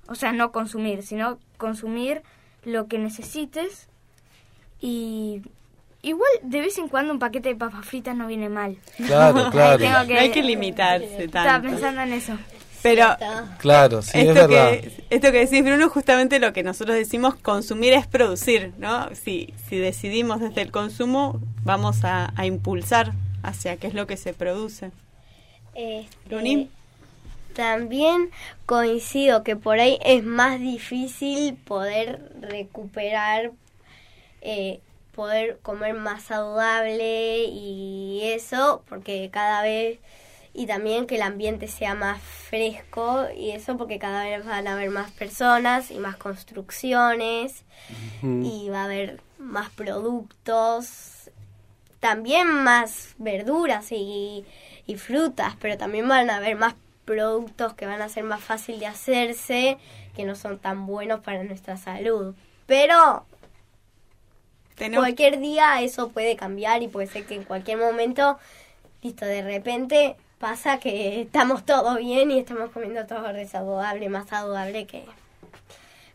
o 0.08 0.14
sea, 0.14 0.32
no 0.32 0.50
consumir, 0.50 1.02
sino 1.02 1.38
consumir 1.58 2.22
lo 2.66 2.88
que 2.88 2.98
necesites 2.98 3.88
y 4.80 5.40
igual 6.02 6.28
de 6.42 6.60
vez 6.60 6.76
en 6.78 6.88
cuando 6.88 7.12
un 7.12 7.18
paquete 7.18 7.48
de 7.50 7.56
papas 7.56 7.86
fritas 7.86 8.14
no 8.16 8.26
viene 8.26 8.48
mal. 8.48 8.76
Claro, 9.06 9.50
claro. 9.52 9.78
tengo 9.78 10.14
No 10.14 10.20
hay 10.20 10.30
que 10.30 10.42
limitarse 10.42 11.24
Estaba 11.24 11.46
tanto. 11.46 11.68
pensando 11.70 12.00
en 12.02 12.12
eso. 12.12 12.36
Pero 12.82 13.16
Claro, 13.58 14.02
sí, 14.02 14.18
es 14.18 14.28
esto, 14.28 14.48
verdad. 14.48 14.70
que, 14.72 15.04
esto 15.10 15.32
que 15.32 15.38
decís, 15.46 15.64
Bruno, 15.64 15.88
justamente 15.88 16.38
lo 16.38 16.52
que 16.52 16.62
nosotros 16.62 16.96
decimos, 16.96 17.34
consumir 17.36 17.92
es 17.94 18.06
producir, 18.06 18.72
¿no? 18.78 19.08
Si, 19.14 19.54
si 19.68 19.76
decidimos 19.76 20.40
desde 20.40 20.62
el 20.62 20.70
consumo, 20.70 21.40
vamos 21.64 22.04
a, 22.04 22.32
a 22.36 22.46
impulsar 22.46 23.12
hacia 23.42 23.76
qué 23.76 23.86
es 23.88 23.94
lo 23.94 24.06
que 24.06 24.16
se 24.16 24.34
produce. 24.34 24.90
Este. 25.74 26.68
También 27.56 28.30
coincido 28.66 29.42
que 29.42 29.56
por 29.56 29.80
ahí 29.80 29.98
es 30.04 30.22
más 30.22 30.60
difícil 30.60 31.54
poder 31.54 32.30
recuperar, 32.38 33.52
eh, 34.42 34.80
poder 35.14 35.58
comer 35.62 35.94
más 35.94 36.24
saludable 36.24 37.44
y 37.44 38.20
eso, 38.24 38.82
porque 38.90 39.30
cada 39.32 39.62
vez, 39.62 39.98
y 40.52 40.66
también 40.66 41.06
que 41.06 41.14
el 41.14 41.22
ambiente 41.22 41.66
sea 41.66 41.94
más 41.94 42.20
fresco 42.20 43.26
y 43.34 43.52
eso 43.52 43.78
porque 43.78 43.98
cada 43.98 44.24
vez 44.24 44.44
van 44.44 44.68
a 44.68 44.74
haber 44.74 44.90
más 44.90 45.10
personas 45.12 45.90
y 45.90 45.98
más 45.98 46.18
construcciones 46.18 47.64
y 48.22 48.68
va 48.68 48.82
a 48.82 48.84
haber 48.84 49.22
más 49.38 49.70
productos, 49.70 51.30
también 52.00 52.48
más 52.48 53.14
verduras 53.16 53.92
y, 53.92 54.44
y 54.86 54.96
frutas, 54.96 55.54
pero 55.58 55.78
también 55.78 56.06
van 56.06 56.28
a 56.28 56.36
haber 56.36 56.56
más 56.56 56.74
productos 57.06 57.72
que 57.72 57.86
van 57.86 58.02
a 58.02 58.10
ser 58.10 58.24
más 58.24 58.42
fácil 58.42 58.78
de 58.78 58.86
hacerse, 58.86 59.78
que 60.14 60.24
no 60.24 60.34
son 60.34 60.58
tan 60.58 60.86
buenos 60.86 61.20
para 61.20 61.42
nuestra 61.44 61.78
salud. 61.78 62.34
Pero 62.66 63.24
cualquier 64.94 65.40
día 65.40 65.80
eso 65.80 66.10
puede 66.10 66.36
cambiar 66.36 66.82
y 66.82 66.88
puede 66.88 67.06
ser 67.06 67.24
que 67.24 67.36
en 67.36 67.44
cualquier 67.44 67.78
momento, 67.78 68.38
listo, 69.02 69.24
de 69.24 69.42
repente 69.42 70.16
pasa 70.38 70.78
que 70.78 71.22
estamos 71.22 71.64
todo 71.64 71.96
bien 71.96 72.30
y 72.30 72.40
estamos 72.40 72.70
comiendo 72.70 73.06
todo 73.06 73.24
saludable, 73.46 74.08
más 74.10 74.28
saludable 74.28 74.86
que 74.86 75.04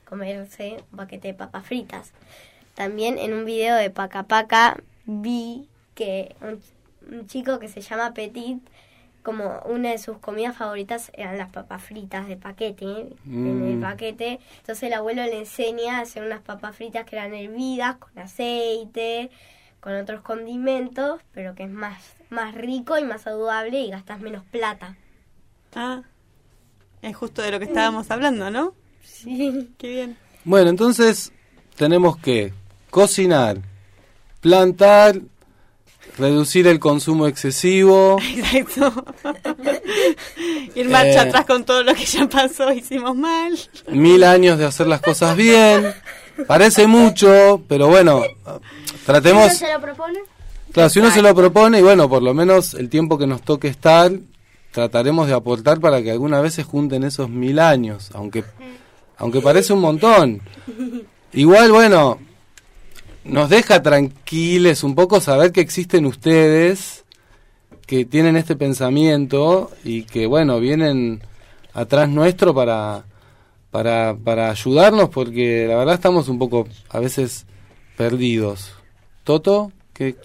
comerse 0.06 0.84
un 0.92 0.98
paquete 0.98 1.30
de 1.30 1.34
papas 1.34 1.66
fritas. 1.66 2.12
También 2.76 3.18
en 3.18 3.34
un 3.34 3.46
video 3.46 3.76
de 3.76 3.90
Paca 3.90 4.24
Paca 4.24 4.78
vi 5.06 5.68
que 5.96 6.36
un, 6.42 6.62
un 7.12 7.28
chico 7.28 7.60
que 7.60 7.68
se 7.68 7.82
llama 7.82 8.14
Petit, 8.14 8.62
como 9.24 9.60
una 9.66 9.92
de 9.92 9.98
sus 9.98 10.18
comidas 10.18 10.58
favoritas 10.58 11.12
eran 11.16 11.38
las 11.38 11.50
papas 11.52 11.84
fritas 11.84 12.28
de 12.28 12.38
paquete, 12.38 12.86
en 12.86 13.64
el 13.68 13.78
Mm. 13.78 13.82
paquete. 13.82 14.40
Entonces 14.60 14.84
el 14.84 14.94
abuelo 14.94 15.24
le 15.24 15.40
enseña 15.40 15.98
a 15.98 16.02
hacer 16.02 16.24
unas 16.24 16.42
papas 16.42 16.76
fritas 16.76 17.06
que 17.06 17.16
eran 17.16 17.34
hervidas 17.34 17.98
con 17.98 18.18
aceite, 18.20 19.30
con 19.80 19.96
otros 19.96 20.22
condimentos, 20.22 21.22
pero 21.34 21.56
que 21.56 21.64
es 21.64 21.72
más, 21.72 22.16
más 22.30 22.54
rico 22.56 22.98
y 22.98 23.04
más 23.04 23.22
saludable 23.22 23.80
y 23.82 23.90
gastas 23.90 24.20
menos 24.22 24.44
plata. 24.46 24.96
Ah, 25.76 26.02
es 27.02 27.16
justo 27.16 27.42
de 27.42 27.52
lo 27.52 27.60
que 27.60 27.66
estábamos 27.66 28.12
hablando, 28.12 28.52
¿no? 28.52 28.74
Sí. 29.04 29.72
Qué 29.78 29.90
bien. 29.90 30.18
Bueno, 30.44 30.70
entonces 30.70 31.32
tenemos 31.76 32.18
que 32.18 32.54
cocinar, 32.90 33.58
plantar, 34.40 35.22
reducir 36.18 36.68
el 36.68 36.80
consumo 36.80 37.28
excesivo. 37.28 38.18
Exacto. 38.54 39.06
Ir 40.76 40.90
marcha 40.90 41.24
Eh. 41.24 41.30
atrás 41.30 41.46
con 41.46 41.64
todo 41.66 41.84
lo 41.84 41.94
que 41.94 42.06
ya 42.06 42.28
pasó, 42.28 42.72
hicimos 42.72 43.16
mal. 43.16 43.58
mil 43.90 44.24
años 44.24 44.58
de 44.58 44.66
hacer 44.66 44.88
las 44.88 45.02
cosas 45.02 45.36
bien. 45.36 45.94
Parece 46.48 46.88
mucho, 46.88 47.62
pero 47.68 47.88
bueno, 47.88 48.24
tratemos... 49.06 49.54
se 49.54 49.72
lo 49.72 49.80
propone? 49.82 50.20
Claro, 50.72 50.90
si 50.90 51.00
uno 51.00 51.12
se 51.12 51.22
lo 51.22 51.36
propone 51.36 51.80
y 51.80 51.82
bueno, 51.82 52.08
por 52.10 52.24
lo 52.24 52.34
menos 52.34 52.74
el 52.74 52.90
tiempo 52.90 53.18
que 53.18 53.28
nos 53.28 53.42
toque 53.42 53.68
estar, 53.68 54.12
trataremos 54.72 55.28
de 55.28 55.34
aportar 55.34 55.80
para 55.82 56.02
que 56.02 56.12
alguna 56.12 56.40
vez 56.40 56.54
se 56.54 56.64
junten 56.64 57.04
esos 57.04 57.30
mil 57.30 57.60
años, 57.60 58.10
aunque, 58.14 58.46
aunque 59.18 59.42
parece 59.42 59.74
un 59.74 59.82
montón. 59.82 60.42
Igual, 61.34 61.72
bueno, 61.74 62.20
nos 63.24 63.50
deja 63.50 63.82
tranquiles 63.82 64.84
un 64.84 64.96
poco 64.96 65.22
saber 65.22 65.52
que 65.52 65.62
existen 65.62 66.06
ustedes, 66.06 67.06
que 67.88 68.06
tienen 68.06 68.36
este 68.38 68.56
pensamiento 68.56 69.72
y 69.84 70.04
que, 70.04 70.26
bueno, 70.26 70.60
vienen 70.60 71.22
atrás 71.74 72.10
nuestro 72.10 72.54
para, 72.54 73.04
para, 73.70 74.16
para 74.16 74.50
ayudarnos 74.50 75.10
porque 75.10 75.66
la 75.68 75.76
verdad 75.78 75.96
estamos 75.96 76.30
un 76.30 76.40
poco 76.40 76.68
a 76.90 77.00
veces 77.00 77.46
perdidos. 77.98 78.74
Toto, 79.24 79.72
¿qué, 79.94 80.16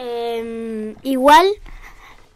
Em, 0.00 0.94
igual 1.02 1.46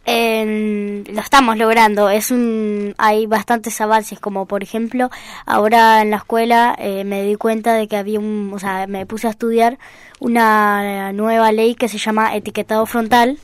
en- 0.05 1.03
lo 1.11 1.21
estamos 1.21 1.57
logrando. 1.57 2.09
Es 2.09 2.31
un, 2.31 2.93
hay 2.97 3.25
bastantes 3.25 3.79
avances, 3.81 4.19
como 4.19 4.45
por 4.45 4.63
ejemplo, 4.63 5.09
ahora 5.45 6.01
en 6.01 6.11
la 6.11 6.17
escuela 6.17 6.75
eh, 6.79 7.03
me 7.03 7.23
di 7.23 7.35
cuenta 7.35 7.73
de 7.73 7.87
que 7.87 7.97
había 7.97 8.19
un, 8.19 8.51
o 8.53 8.59
sea, 8.59 8.87
me 8.87 9.05
puse 9.05 9.27
a 9.27 9.31
estudiar 9.31 9.77
una 10.19 11.11
nueva 11.13 11.51
ley 11.51 11.75
que 11.75 11.87
se 11.89 11.97
llama 11.97 12.35
etiquetado 12.35 12.85
frontal, 12.85 13.37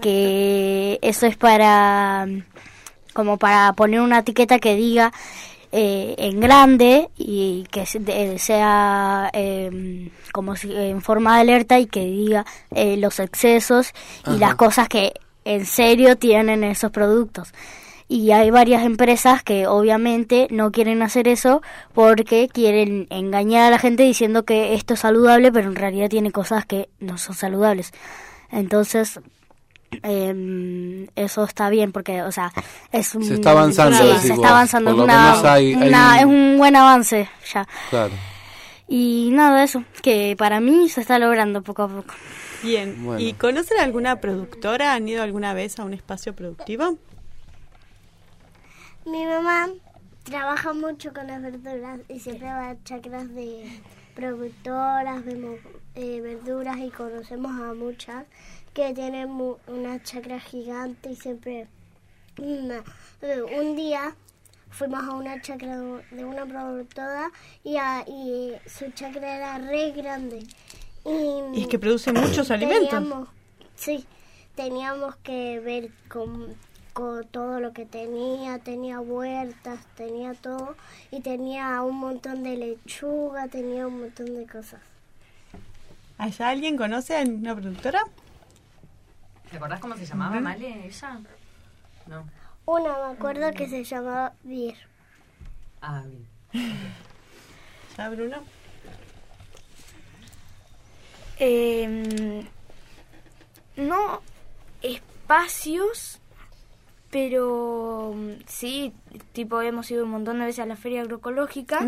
que 0.00 0.98
eso 1.02 1.26
es 1.26 1.36
para, 1.36 2.26
como 3.14 3.36
para 3.38 3.72
poner 3.74 4.00
una 4.00 4.18
etiqueta 4.20 4.58
que 4.58 4.74
diga 4.76 5.12
eh, 5.72 6.16
en 6.18 6.40
grande 6.40 7.10
y 7.16 7.64
que 7.70 7.86
sea 8.38 9.30
eh, 9.32 10.10
como 10.32 10.56
si 10.56 10.74
en 10.74 11.00
forma 11.02 11.36
de 11.36 11.40
alerta 11.42 11.78
y 11.78 11.86
que 11.86 12.00
diga 12.04 12.44
eh, 12.74 12.96
los 12.96 13.20
excesos 13.20 13.92
y 14.26 14.38
las 14.38 14.54
cosas 14.56 14.88
que 14.88 15.12
en 15.54 15.66
serio 15.66 16.16
tienen 16.16 16.64
esos 16.64 16.90
productos. 16.90 17.52
Y 18.08 18.32
hay 18.32 18.50
varias 18.50 18.82
empresas 18.84 19.44
que 19.44 19.68
obviamente 19.68 20.48
no 20.50 20.72
quieren 20.72 21.00
hacer 21.02 21.28
eso 21.28 21.62
porque 21.94 22.48
quieren 22.52 23.06
engañar 23.10 23.66
a 23.68 23.70
la 23.70 23.78
gente 23.78 24.02
diciendo 24.02 24.44
que 24.44 24.74
esto 24.74 24.94
es 24.94 25.00
saludable, 25.00 25.52
pero 25.52 25.68
en 25.68 25.76
realidad 25.76 26.08
tiene 26.08 26.32
cosas 26.32 26.66
que 26.66 26.88
no 26.98 27.18
son 27.18 27.36
saludables. 27.36 27.92
Entonces, 28.50 29.20
em, 30.02 31.06
eso 31.16 31.44
está 31.44 31.68
bien 31.70 31.92
porque, 31.92 32.22
o 32.22 32.32
sea, 32.32 32.52
es 32.92 33.14
un... 33.14 33.24
Se 33.24 33.34
está 33.34 33.52
avanzando, 33.52 33.96
Sí, 33.96 34.26
se 34.28 34.32
está 34.34 34.50
avanzando. 34.50 34.90
Una- 35.04 35.30
hay- 36.12 36.20
es 36.20 36.24
un 36.26 36.56
buen 36.58 36.76
avance 36.76 37.28
ya. 37.52 37.66
Claro. 37.90 38.12
Y 38.88 39.30
nada, 39.32 39.62
eso, 39.62 39.84
que 40.02 40.34
para 40.36 40.58
mí 40.60 40.88
se 40.88 41.00
está 41.00 41.18
logrando 41.20 41.62
poco 41.62 41.84
a 41.84 41.88
poco. 41.88 42.14
Bien. 42.62 43.04
Bueno. 43.04 43.20
¿Y 43.20 43.32
conocen 43.34 43.78
alguna 43.80 44.20
productora? 44.20 44.94
¿Han 44.94 45.08
ido 45.08 45.22
alguna 45.22 45.54
vez 45.54 45.78
a 45.78 45.84
un 45.84 45.94
espacio 45.94 46.34
productivo? 46.34 46.98
Mi 49.06 49.24
mamá 49.24 49.68
trabaja 50.24 50.72
mucho 50.72 51.12
con 51.12 51.26
las 51.26 51.40
verduras 51.42 52.00
y 52.08 52.20
siempre 52.20 52.46
va 52.48 52.70
a 52.70 52.84
chacras 52.84 53.34
de 53.34 53.80
productoras, 54.14 55.24
vemos 55.24 55.58
eh, 55.94 56.20
verduras 56.20 56.76
y 56.78 56.90
conocemos 56.90 57.50
a 57.52 57.72
muchas 57.74 58.24
que 58.74 58.92
tienen 58.92 59.30
mu- 59.30 59.56
una 59.66 60.02
chacra 60.02 60.38
gigante 60.38 61.10
y 61.12 61.16
siempre 61.16 61.66
una- 62.38 62.84
eh, 63.22 63.42
un 63.60 63.74
día 63.74 64.14
fuimos 64.70 65.02
a 65.02 65.14
una 65.14 65.40
chacra 65.40 65.78
de 65.78 66.24
una 66.24 66.44
productora 66.46 67.30
y, 67.64 67.76
a- 67.78 68.04
y 68.06 68.52
su 68.66 68.90
chacra 68.92 69.34
era 69.36 69.58
re 69.58 69.90
grande. 69.92 70.46
Y, 71.04 71.58
Y 71.58 71.62
es 71.62 71.68
que 71.68 71.78
produce 71.78 72.12
muchos 72.12 72.50
alimentos. 72.50 72.90
Teníamos, 72.90 73.28
sí, 73.74 74.06
teníamos 74.54 75.16
que 75.16 75.60
ver 75.60 75.90
con, 76.08 76.54
con 76.92 77.26
todo 77.28 77.60
lo 77.60 77.72
que 77.72 77.86
tenía, 77.86 78.58
tenía 78.58 79.00
huertas, 79.00 79.80
tenía 79.96 80.34
todo 80.34 80.76
y 81.10 81.20
tenía 81.20 81.82
un 81.82 81.96
montón 81.96 82.42
de 82.42 82.56
lechuga, 82.56 83.48
tenía 83.48 83.86
un 83.86 84.00
montón 84.00 84.34
de 84.34 84.46
cosas. 84.46 84.80
¿Allá 86.18 86.50
alguien 86.50 86.76
conoce 86.76 87.16
a 87.16 87.22
una 87.22 87.54
productora? 87.54 88.02
¿Te 89.50 89.56
acordás 89.56 89.80
cómo 89.80 89.96
se 89.96 90.04
llamaba. 90.04 90.38
Male, 90.38 90.86
ella? 90.86 91.18
No. 92.06 92.24
Una 92.66 93.06
me 93.06 93.14
acuerdo 93.14 93.50
que 93.52 93.68
se 93.68 93.82
llamaba 93.84 94.34
Vir. 94.42 94.76
Ah, 95.80 96.04
bien. 96.04 96.28
¿Ya, 97.96 98.08
Bruno? 98.10 98.36
Em, 101.42 102.46
no 103.76 104.20
espacios, 104.82 106.20
pero 107.10 108.12
mm, 108.14 108.42
sí, 108.46 108.92
tipo 109.32 109.62
hemos 109.62 109.90
ido 109.90 110.04
un 110.04 110.10
montón 110.10 110.38
de 110.38 110.44
veces 110.44 110.60
a 110.60 110.66
la 110.66 110.76
feria 110.76 111.00
agroecológica 111.00 111.80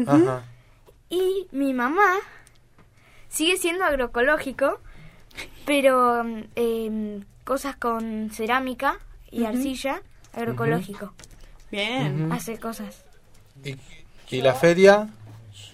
y 1.10 1.46
mi 1.52 1.74
mamá 1.74 2.16
sigue 3.28 3.58
siendo 3.58 3.84
agroecológico, 3.84 4.80
pero 5.66 6.24
em, 6.54 7.24
cosas 7.44 7.76
con 7.76 8.30
cerámica 8.30 9.00
y 9.30 9.44
arcilla, 9.44 10.00
agroecológico. 10.32 11.12
Bien. 11.70 12.32
Hace 12.32 12.58
cosas. 12.58 13.04
¿Y 14.30 14.40
la 14.40 14.54
feria? 14.54 15.10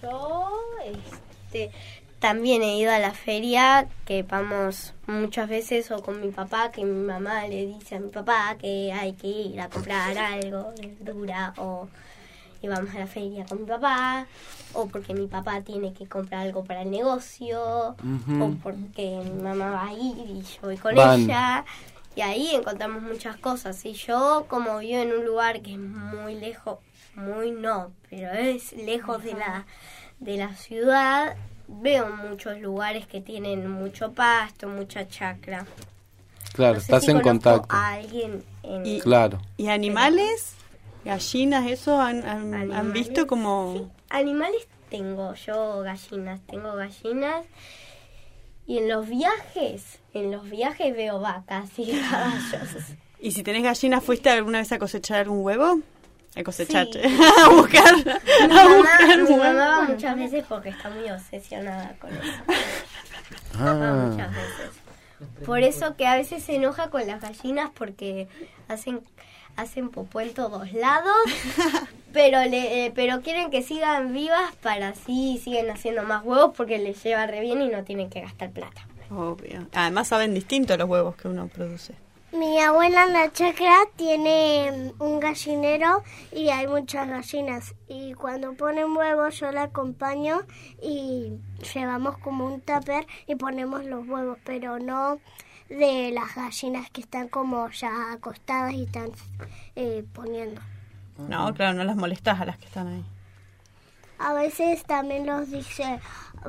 Yo 0.01 0.49
este, 1.49 1.71
también 2.19 2.61
he 2.61 2.77
ido 2.77 2.91
a 2.91 2.99
la 2.99 3.11
feria, 3.11 3.87
que 4.05 4.23
vamos 4.23 4.93
muchas 5.07 5.47
veces, 5.49 5.89
o 5.91 6.01
con 6.01 6.21
mi 6.21 6.29
papá, 6.31 6.71
que 6.71 6.83
mi 6.83 7.05
mamá 7.05 7.47
le 7.47 7.65
dice 7.65 7.95
a 7.95 7.99
mi 7.99 8.09
papá 8.09 8.55
que 8.59 8.91
hay 8.91 9.13
que 9.13 9.27
ir 9.27 9.61
a 9.61 9.69
comprar 9.69 10.17
algo, 10.17 10.73
verdura, 10.79 11.53
o 11.57 11.87
y 12.61 12.67
vamos 12.67 12.93
a 12.93 12.99
la 12.99 13.07
feria 13.07 13.45
con 13.45 13.61
mi 13.61 13.65
papá, 13.65 14.27
o 14.73 14.87
porque 14.87 15.13
mi 15.13 15.27
papá 15.27 15.61
tiene 15.61 15.93
que 15.93 16.07
comprar 16.07 16.41
algo 16.41 16.65
para 16.65 16.81
el 16.81 16.91
negocio, 16.91 17.95
o 18.41 18.51
porque 18.61 19.21
mi 19.23 19.41
mamá 19.41 19.71
va 19.71 19.87
a 19.87 19.93
ir 19.93 20.17
y 20.29 20.41
yo 20.41 20.61
voy 20.63 20.77
con 20.77 20.95
Van. 20.95 21.21
ella. 21.21 21.63
Y 22.15 22.21
ahí 22.21 22.53
encontramos 22.53 23.01
muchas 23.01 23.37
cosas. 23.37 23.85
Y 23.85 23.93
yo, 23.93 24.45
como 24.49 24.79
vivo 24.79 25.01
en 25.01 25.13
un 25.13 25.25
lugar 25.25 25.61
que 25.61 25.71
es 25.73 25.79
muy 25.79 26.35
lejos, 26.35 26.79
muy 27.15 27.51
no, 27.51 27.93
pero 28.09 28.33
es 28.33 28.73
lejos 28.73 29.23
de 29.23 29.33
la, 29.35 29.65
de 30.19 30.35
la 30.35 30.53
ciudad, 30.55 31.37
veo 31.81 32.09
muchos 32.09 32.59
lugares 32.59 33.05
que 33.07 33.21
tienen 33.21 33.69
mucho 33.69 34.11
pasto, 34.11 34.67
mucha 34.67 35.07
chacra. 35.07 35.65
Claro, 36.53 36.75
No 36.75 36.79
sé 36.79 36.85
estás 36.85 37.05
si 37.05 37.11
en 37.11 37.21
contacto. 37.21 37.67
A 37.75 37.93
alguien 37.93 38.43
en- 38.63 38.85
Y, 38.85 38.99
Claro. 38.99 39.39
¿Y 39.57 39.67
animales? 39.69 40.53
¿Gallinas? 41.05 41.67
¿Eso 41.67 42.01
han, 42.01 42.27
han- 42.27 42.73
han 42.73 42.91
visto 42.93 43.25
como...? 43.27 43.89
Animales 44.09 44.67
tengo, 44.89 45.33
yo 45.35 45.81
gallinas, 45.81 46.41
tengo 46.47 46.73
gallinas. 46.75 47.45
Y 48.65 48.79
en 48.79 48.89
los 48.89 49.07
viajes, 49.07 49.99
en 50.13 50.31
los 50.31 50.49
viajes 50.49 50.95
veo 50.95 51.19
vacas 51.19 51.69
y 51.77 51.91
caballos. 52.11 52.69
¿Y 53.21 53.31
si 53.31 53.43
tenés 53.43 53.63
gallinas, 53.63 54.03
fuiste 54.03 54.29
alguna 54.29 54.59
vez 54.59 54.71
a 54.71 54.79
cosechar 54.79 55.19
algún 55.21 55.43
huevo? 55.43 55.79
A 56.35 56.43
cosechar, 56.43 56.87
Sí. 56.91 56.99
a 57.45 57.49
buscar, 57.49 57.95
Mi 58.05 58.11
a 58.11 58.47
mamá, 58.47 58.77
buscar 58.77 59.17
mi 59.17 59.35
mamá 59.35 59.53
va 59.53 59.81
muchas 59.81 60.15
veces 60.15 60.45
porque 60.47 60.69
está 60.69 60.89
muy 60.89 61.09
obsesionada 61.09 61.95
con 61.99 62.11
eso. 62.13 62.43
Va 63.59 63.71
Ah. 63.71 64.05
muchas 64.09 64.29
veces. 64.33 64.69
Por 65.45 65.59
eso 65.63 65.95
que 65.97 66.07
a 66.07 66.15
veces 66.15 66.43
se 66.43 66.55
enoja 66.55 66.89
con 66.89 67.05
las 67.05 67.21
gallinas 67.21 67.69
porque 67.73 68.27
hacen 68.67 69.01
hacen 69.57 69.89
popó 69.89 70.21
en 70.21 70.33
todos 70.33 70.71
lados, 70.71 71.11
pero 72.13 72.41
le, 72.45 72.85
eh, 72.85 72.91
pero 72.95 73.21
quieren 73.21 73.49
que 73.51 73.61
sigan 73.61 74.13
vivas 74.13 74.55
para 74.61 74.89
así 74.89 75.37
siguen 75.43 75.69
haciendo 75.69 76.03
más 76.03 76.23
huevos 76.23 76.53
porque 76.55 76.77
les 76.77 77.03
lleva 77.03 77.27
re 77.27 77.41
bien 77.41 77.61
y 77.61 77.67
no 77.67 77.83
tienen 77.83 78.09
que 78.09 78.21
gastar 78.21 78.51
plata. 78.51 78.87
Obvio. 79.11 79.67
Además 79.73 80.07
saben 80.07 80.33
distinto 80.33 80.77
los 80.77 80.87
huevos 80.87 81.15
que 81.17 81.27
uno 81.27 81.47
produce. 81.49 81.93
Mi 82.31 82.59
abuela 82.59 83.05
en 83.05 83.13
la 83.13 83.31
chacra 83.31 83.75
tiene 83.95 84.93
mm, 84.99 85.01
un 85.01 85.19
gallinero 85.19 86.03
y 86.31 86.49
hay 86.49 86.67
muchas 86.67 87.07
gallinas. 87.07 87.73
Y 87.87 88.13
cuando 88.13 88.53
ponen 88.53 88.95
huevos 88.95 89.39
yo 89.39 89.51
la 89.51 89.63
acompaño 89.63 90.41
y 90.81 91.39
llevamos 91.73 92.17
como 92.19 92.45
un 92.45 92.61
tupper 92.61 93.07
y 93.25 93.35
ponemos 93.35 93.83
los 93.85 94.07
huevos, 94.07 94.37
pero 94.43 94.77
no 94.77 95.19
de 95.69 96.11
las 96.11 96.35
gallinas 96.35 96.89
que 96.91 97.01
están 97.01 97.29
como 97.29 97.69
ya 97.69 98.13
acostadas 98.13 98.73
y 98.73 98.83
están 98.83 99.11
eh, 99.75 100.03
poniendo. 100.13 100.61
No, 101.17 101.53
claro, 101.53 101.77
no 101.77 101.83
las 101.83 101.95
molestás 101.95 102.39
a 102.39 102.45
las 102.45 102.57
que 102.57 102.65
están 102.65 102.87
ahí. 102.87 103.05
A 104.19 104.33
veces 104.33 104.83
también 104.83 105.25
los 105.25 105.49
dice, 105.49 105.99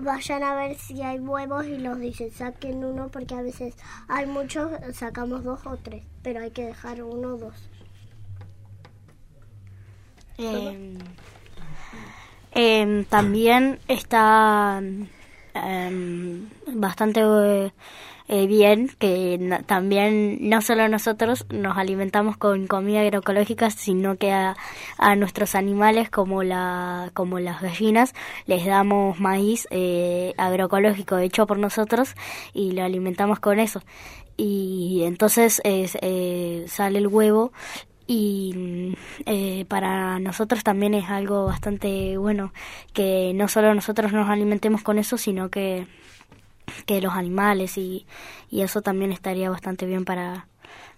vayan 0.00 0.42
a 0.42 0.54
ver 0.56 0.76
si 0.76 1.02
hay 1.02 1.20
huevos 1.20 1.66
y 1.66 1.78
los 1.78 1.98
dice, 1.98 2.30
saquen 2.30 2.84
uno 2.84 3.08
porque 3.08 3.34
a 3.34 3.42
veces 3.42 3.76
hay 4.08 4.26
muchos, 4.26 4.72
sacamos 4.92 5.44
dos 5.44 5.64
o 5.66 5.76
tres, 5.76 6.02
pero 6.22 6.40
hay 6.40 6.50
que 6.50 6.66
dejar 6.66 7.02
uno 7.02 7.34
o 7.34 7.36
dos. 7.38 7.54
Eh, 12.52 13.06
también 13.08 13.78
está 13.86 14.82
em, 15.54 16.48
bastante 16.74 17.22
eh, 18.32 18.46
bien 18.46 18.88
que 19.00 19.60
también 19.66 20.38
no 20.48 20.62
solo 20.62 20.86
nosotros 20.88 21.44
nos 21.50 21.76
alimentamos 21.76 22.36
con 22.36 22.68
comida 22.68 23.00
agroecológica, 23.00 23.70
sino 23.70 24.16
que 24.18 24.30
a, 24.30 24.56
a 24.98 25.16
nuestros 25.16 25.56
animales 25.56 26.10
como 26.10 26.44
la 26.44 27.10
como 27.12 27.40
las 27.40 27.60
gallinas 27.60 28.14
les 28.46 28.64
damos 28.64 29.18
maíz 29.18 29.66
eh, 29.72 30.32
agroecológico 30.36 31.18
hecho 31.18 31.48
por 31.48 31.58
nosotros 31.58 32.14
y 32.54 32.70
lo 32.70 32.84
alimentamos 32.84 33.40
con 33.40 33.58
eso. 33.58 33.82
Y 34.36 35.02
entonces 35.04 35.60
es, 35.64 35.98
eh, 36.00 36.64
sale 36.68 36.98
el 36.98 37.08
huevo 37.08 37.52
y 38.06 38.52
mm, 38.56 38.92
eh, 39.26 39.64
para 39.68 40.18
nosotros 40.20 40.64
también 40.64 40.94
es 40.94 41.10
algo 41.10 41.46
bastante 41.46 42.16
bueno 42.16 42.52
que 42.92 43.32
no 43.34 43.48
solo 43.48 43.74
nosotros 43.74 44.12
nos 44.12 44.28
alimentemos 44.28 44.82
con 44.82 44.98
eso, 44.98 45.18
sino 45.18 45.50
que, 45.50 45.86
que 46.86 47.00
los 47.00 47.14
animales 47.14 47.78
y, 47.78 48.06
y 48.50 48.62
eso 48.62 48.82
también 48.82 49.12
estaría 49.12 49.50
bastante 49.50 49.86
bien 49.86 50.04
para, 50.04 50.46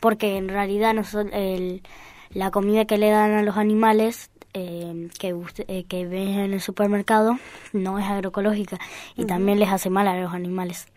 porque 0.00 0.36
en 0.36 0.48
realidad 0.48 0.94
no 0.94 1.04
son 1.04 1.32
el, 1.32 1.82
la 2.30 2.50
comida 2.50 2.84
que 2.84 2.98
le 2.98 3.10
dan 3.10 3.32
a 3.32 3.42
los 3.42 3.56
animales 3.56 4.30
eh, 4.54 5.08
que, 5.18 5.34
eh, 5.68 5.84
que 5.84 6.06
ven 6.06 6.28
en 6.28 6.52
el 6.52 6.60
supermercado 6.60 7.38
no 7.72 7.98
es 7.98 8.04
agroecológica 8.04 8.78
y 9.16 9.24
también 9.24 9.58
les 9.58 9.70
hace 9.70 9.88
mal 9.88 10.06
a 10.08 10.20
los 10.20 10.34
animales. 10.34 10.88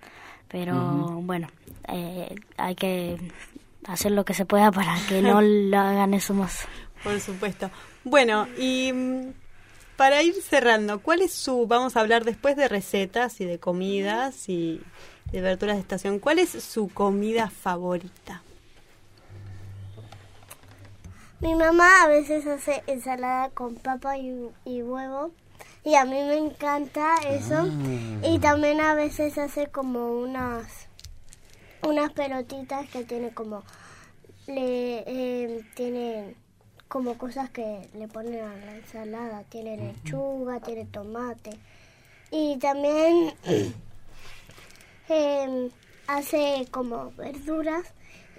Pero 0.50 0.76
bueno, 1.22 1.48
eh, 1.88 2.36
hay 2.58 2.76
que 2.76 3.18
hacer 3.88 4.12
lo 4.12 4.26
que 4.26 4.34
se 4.34 4.46
pueda 4.46 4.72
para 4.72 4.96
que 5.08 5.22
no 5.22 5.42
lo 5.42 5.80
hagan 5.80 6.14
eso 6.14 6.34
más. 6.34 6.68
Por 7.04 7.20
supuesto. 7.20 7.70
Bueno, 8.04 8.48
y 8.58 8.92
mm, 8.94 9.34
para 9.98 10.22
ir 10.24 10.36
cerrando, 10.42 11.00
¿cuál 11.00 11.22
es 11.22 11.32
su, 11.34 11.68
vamos 11.68 11.96
a 11.96 12.02
hablar 12.02 12.26
después 12.26 12.56
de 12.56 12.68
recetas 12.68 13.40
y 13.42 13.46
de 13.46 13.60
comidas 13.60 14.50
y 14.50 14.82
de 15.32 15.42
verduras 15.42 15.76
de 15.76 15.82
estación, 15.82 16.20
¿cuál 16.20 16.40
es 16.40 16.50
su 16.50 16.90
comida 16.90 17.50
favorita? 17.50 18.42
Mi 21.40 21.54
mamá 21.56 22.04
a 22.04 22.08
veces 22.08 22.48
hace 22.48 22.84
ensalada 22.88 23.50
con 23.50 23.76
papa 23.76 24.18
y, 24.18 24.50
y 24.64 24.82
huevo 24.82 25.32
y 25.84 25.96
a 25.96 26.04
mí 26.04 26.16
me 26.24 26.38
encanta 26.38 27.18
eso. 27.30 27.60
Ah. 27.60 28.28
Y 28.28 28.40
también 28.40 28.82
a 28.82 28.96
veces 28.96 29.38
hace 29.38 29.68
como 29.68 30.20
unas 30.20 30.88
unas 31.84 32.12
pelotitas 32.14 32.90
que 32.90 33.04
tiene 33.04 33.32
como 33.32 33.64
le 34.48 35.04
eh, 35.06 35.64
tienen 35.76 36.36
como 36.88 37.18
cosas 37.18 37.50
que 37.50 37.90
le 37.98 38.08
ponen 38.08 38.44
a 38.44 38.56
la 38.66 38.76
ensalada. 38.78 39.44
Tiene 39.44 39.78
lechuga, 39.78 40.60
tiene 40.60 40.86
tomate 40.86 41.52
y 42.32 42.58
también 42.58 43.34
em, 45.10 45.70
hace 46.08 46.68
como 46.72 47.12
verduras 47.12 47.86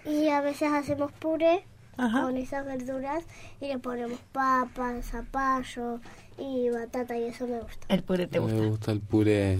y 0.05 0.28
a 0.28 0.40
veces 0.40 0.72
hacemos 0.72 1.12
puré 1.12 1.64
Ajá. 1.97 2.22
con 2.22 2.36
esas 2.36 2.66
verduras 2.66 3.24
y 3.61 3.68
le 3.68 3.78
ponemos 3.78 4.18
papas, 4.32 5.07
zapallo 5.07 6.01
y 6.38 6.68
batata 6.68 7.16
y 7.16 7.24
eso 7.24 7.47
me 7.47 7.61
gusta. 7.61 7.86
El 7.88 8.03
puré 8.03 8.26
te 8.26 8.38
gusta. 8.38 8.57
Me 8.57 8.68
gusta 8.68 8.92
el 8.92 9.01
puré. 9.01 9.59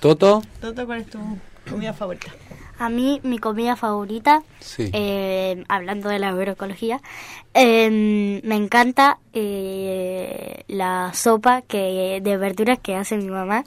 ¿Toto? 0.00 0.42
Toto, 0.60 0.86
¿cuál 0.86 1.02
es 1.02 1.06
tu 1.10 1.18
comida 1.68 1.92
favorita? 1.92 2.32
A 2.78 2.88
mí, 2.90 3.20
mi 3.22 3.38
comida 3.38 3.74
favorita, 3.76 4.42
Sí. 4.60 4.90
eh, 4.92 5.64
hablando 5.68 6.08
de 6.10 6.18
la 6.18 6.28
agroecología, 6.28 7.00
eh, 7.54 8.40
me 8.44 8.54
encanta 8.54 9.18
eh, 9.32 10.62
la 10.68 11.12
sopa 11.14 11.62
que 11.62 12.20
de 12.22 12.36
verduras 12.36 12.78
que 12.78 12.94
hace 12.94 13.16
mi 13.16 13.28
mamá, 13.30 13.64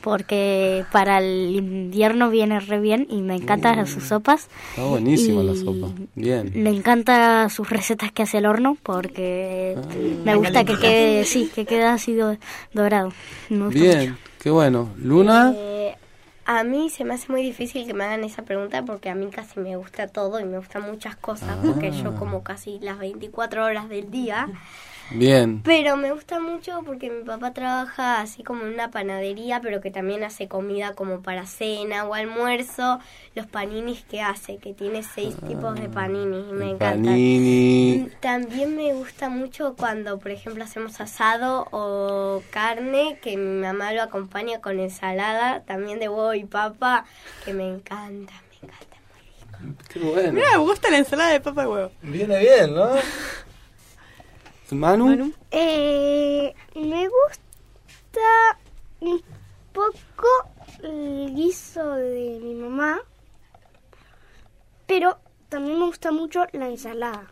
porque 0.00 0.84
para 0.92 1.18
el 1.18 1.54
invierno 1.56 2.30
viene 2.30 2.60
re 2.60 2.80
bien 2.80 3.06
y 3.10 3.20
me 3.22 3.34
encantan 3.36 3.86
sus 3.86 4.04
sopas. 4.04 4.48
Está 4.70 4.84
buenísima 4.84 5.42
la 5.42 5.54
sopa. 5.54 5.88
Bien. 6.14 6.52
Me 6.54 6.70
encanta 6.70 7.48
sus 7.50 7.68
recetas 7.68 8.12
que 8.12 8.22
hace 8.22 8.38
al 8.38 8.46
horno, 8.46 8.76
porque 8.82 9.76
Ah. 9.76 9.82
me 10.24 10.34
gusta 10.36 10.64
que 10.64 10.78
quede, 10.78 11.24
sí, 11.24 11.50
que 11.54 11.66
quede 11.66 11.84
así 11.84 12.14
do- 12.14 12.38
dorado. 12.72 13.12
Me 13.50 13.66
gusta 13.66 13.80
Bien, 13.80 14.16
qué 14.40 14.48
bueno. 14.50 14.90
Luna, 14.96 15.52
Eh, 15.56 15.94
a 16.46 16.62
mí 16.64 16.88
se 16.90 17.04
me 17.04 17.14
hace 17.14 17.30
muy 17.30 17.42
difícil 17.42 17.86
que 17.86 17.92
me 17.94 18.04
hagan 18.04 18.24
esa 18.24 18.42
pregunta 18.42 18.84
porque 18.84 19.10
a 19.10 19.14
mí 19.14 19.28
casi 19.30 19.58
me 19.60 19.76
gusta 19.76 20.06
todo 20.08 20.38
y 20.40 20.44
me 20.44 20.58
gustan 20.58 20.82
muchas 20.82 21.16
cosas 21.16 21.56
porque 21.64 21.90
yo 21.90 22.10
Ah. 22.14 22.18
como 22.18 22.42
casi 22.42 22.78
las 22.80 22.98
24 22.98 23.64
horas 23.64 23.88
del 23.88 24.10
día. 24.10 24.48
Bien. 25.10 25.62
Pero 25.62 25.96
me 25.96 26.12
gusta 26.12 26.40
mucho 26.40 26.82
porque 26.84 27.10
mi 27.10 27.24
papá 27.24 27.52
trabaja 27.52 28.20
así 28.20 28.42
como 28.42 28.62
en 28.62 28.74
una 28.74 28.90
panadería, 28.90 29.60
pero 29.60 29.80
que 29.80 29.90
también 29.90 30.24
hace 30.24 30.48
comida 30.48 30.94
como 30.94 31.20
para 31.20 31.46
cena 31.46 32.04
o 32.04 32.14
almuerzo. 32.14 32.98
Los 33.34 33.46
paninis 33.46 34.04
que 34.04 34.20
hace, 34.20 34.58
que 34.58 34.72
tiene 34.74 35.02
seis 35.02 35.36
tipos 35.46 35.78
de 35.78 35.88
paninis 35.88 36.44
y 36.50 36.52
me 36.52 36.70
encantan. 36.70 37.04
Panini. 37.04 38.08
También 38.20 38.76
me 38.76 38.92
gusta 38.94 39.28
mucho 39.28 39.74
cuando, 39.76 40.18
por 40.18 40.30
ejemplo, 40.30 40.64
hacemos 40.64 41.00
asado 41.00 41.68
o 41.70 42.42
carne, 42.50 43.18
que 43.22 43.36
mi 43.36 43.60
mamá 43.60 43.92
lo 43.92 44.02
acompaña 44.02 44.60
con 44.60 44.80
ensalada, 44.80 45.62
también 45.62 45.98
de 45.98 46.08
huevo 46.08 46.34
y 46.34 46.44
papa, 46.44 47.04
que 47.44 47.52
me 47.52 47.68
encanta. 47.68 48.32
Qué 49.88 49.98
bueno. 49.98 50.32
Mira, 50.32 50.52
me 50.52 50.58
gusta 50.58 50.90
la 50.90 50.98
ensalada 50.98 51.32
de 51.32 51.40
papa 51.40 51.64
y 51.64 51.66
huevo. 51.66 51.90
Viene 52.02 52.38
bien, 52.38 52.74
¿no? 52.74 52.88
Manu. 54.70 55.32
Eh, 55.50 56.54
me 56.74 57.08
gusta 57.08 58.58
un 59.00 59.22
poco 59.72 60.26
el 60.82 61.32
guiso 61.34 61.94
de 61.94 62.40
mi 62.42 62.54
mamá, 62.54 62.98
pero 64.86 65.18
también 65.48 65.78
me 65.78 65.86
gusta 65.86 66.12
mucho 66.12 66.44
la 66.52 66.68
ensalada. 66.68 67.26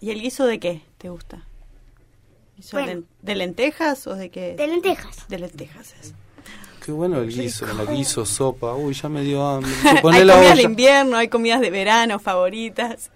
¿Y 0.00 0.10
el 0.10 0.20
guiso 0.20 0.46
de 0.46 0.58
qué 0.60 0.82
te 0.98 1.08
gusta? 1.08 1.44
¿Guiso 2.56 2.76
de 2.76 2.82
Bueno. 2.84 3.00
len- 3.00 3.06
¿De 3.22 3.34
lentejas 3.34 4.06
o 4.06 4.14
de 4.14 4.30
qué? 4.30 4.54
De 4.56 4.66
lentejas. 4.66 5.28
De 5.28 5.38
lentejas 5.38 5.94
es. 6.00 6.14
Qué 6.84 6.92
bueno 6.92 7.18
el 7.20 7.28
guiso, 7.28 7.66
la 7.66 7.84
guiso, 7.84 8.24
sopa. 8.24 8.74
Uy, 8.74 8.94
ya 8.94 9.08
me 9.08 9.22
dio 9.22 9.46
hambre. 9.46 9.70
hay 9.84 10.00
comidas 10.02 10.56
de 10.56 10.62
invierno, 10.62 11.16
hay 11.16 11.28
comidas 11.28 11.60
de 11.60 11.70
verano 11.70 12.18
favoritas. 12.18 13.10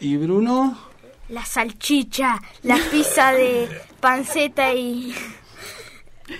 ¿Y 0.00 0.16
Bruno? 0.16 0.78
La 1.28 1.44
salchicha, 1.44 2.40
la 2.62 2.78
pizza 2.90 3.32
de 3.32 3.68
panceta 4.00 4.72
y... 4.72 5.14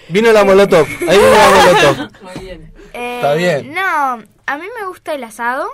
Vino 0.09 0.33
la 0.33 0.45
molotov. 0.45 0.87
Ahí 0.87 1.19
vino 1.19 1.31
la 1.31 1.51
molotov. 1.95 2.11
Eh, 2.95 3.17
Está 3.17 3.35
bien. 3.35 3.73
No, 3.75 3.83
a 4.47 4.59
mí 4.59 4.65
me 4.81 4.87
gusta 4.87 5.15
el 5.15 5.25
asado, 5.25 5.67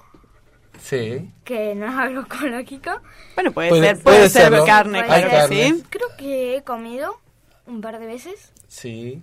Sí. 0.81 1.31
que 1.45 1.75
no 1.75 1.87
es 1.89 1.95
agroecológico. 1.95 2.91
Bueno, 3.35 3.51
puede, 3.51 3.69
Puede- 3.71 3.83
ser, 3.87 3.99
puede, 4.03 4.17
puede 4.17 4.31
ser 4.31 4.53
carne, 4.65 4.99
Hay 5.01 5.07
claro 5.07 5.25
que 5.29 5.37
carne. 5.37 5.69
sí. 5.75 5.85
Creo 5.91 6.09
que 6.17 6.57
he 6.57 6.63
comido 6.63 7.19
un 7.67 7.81
par 7.81 7.99
de 7.99 8.07
veces. 8.07 8.53
Sí. 8.69 9.21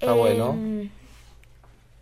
Está 0.00 0.12
Eh, 0.12 0.18
bueno. 0.18 0.56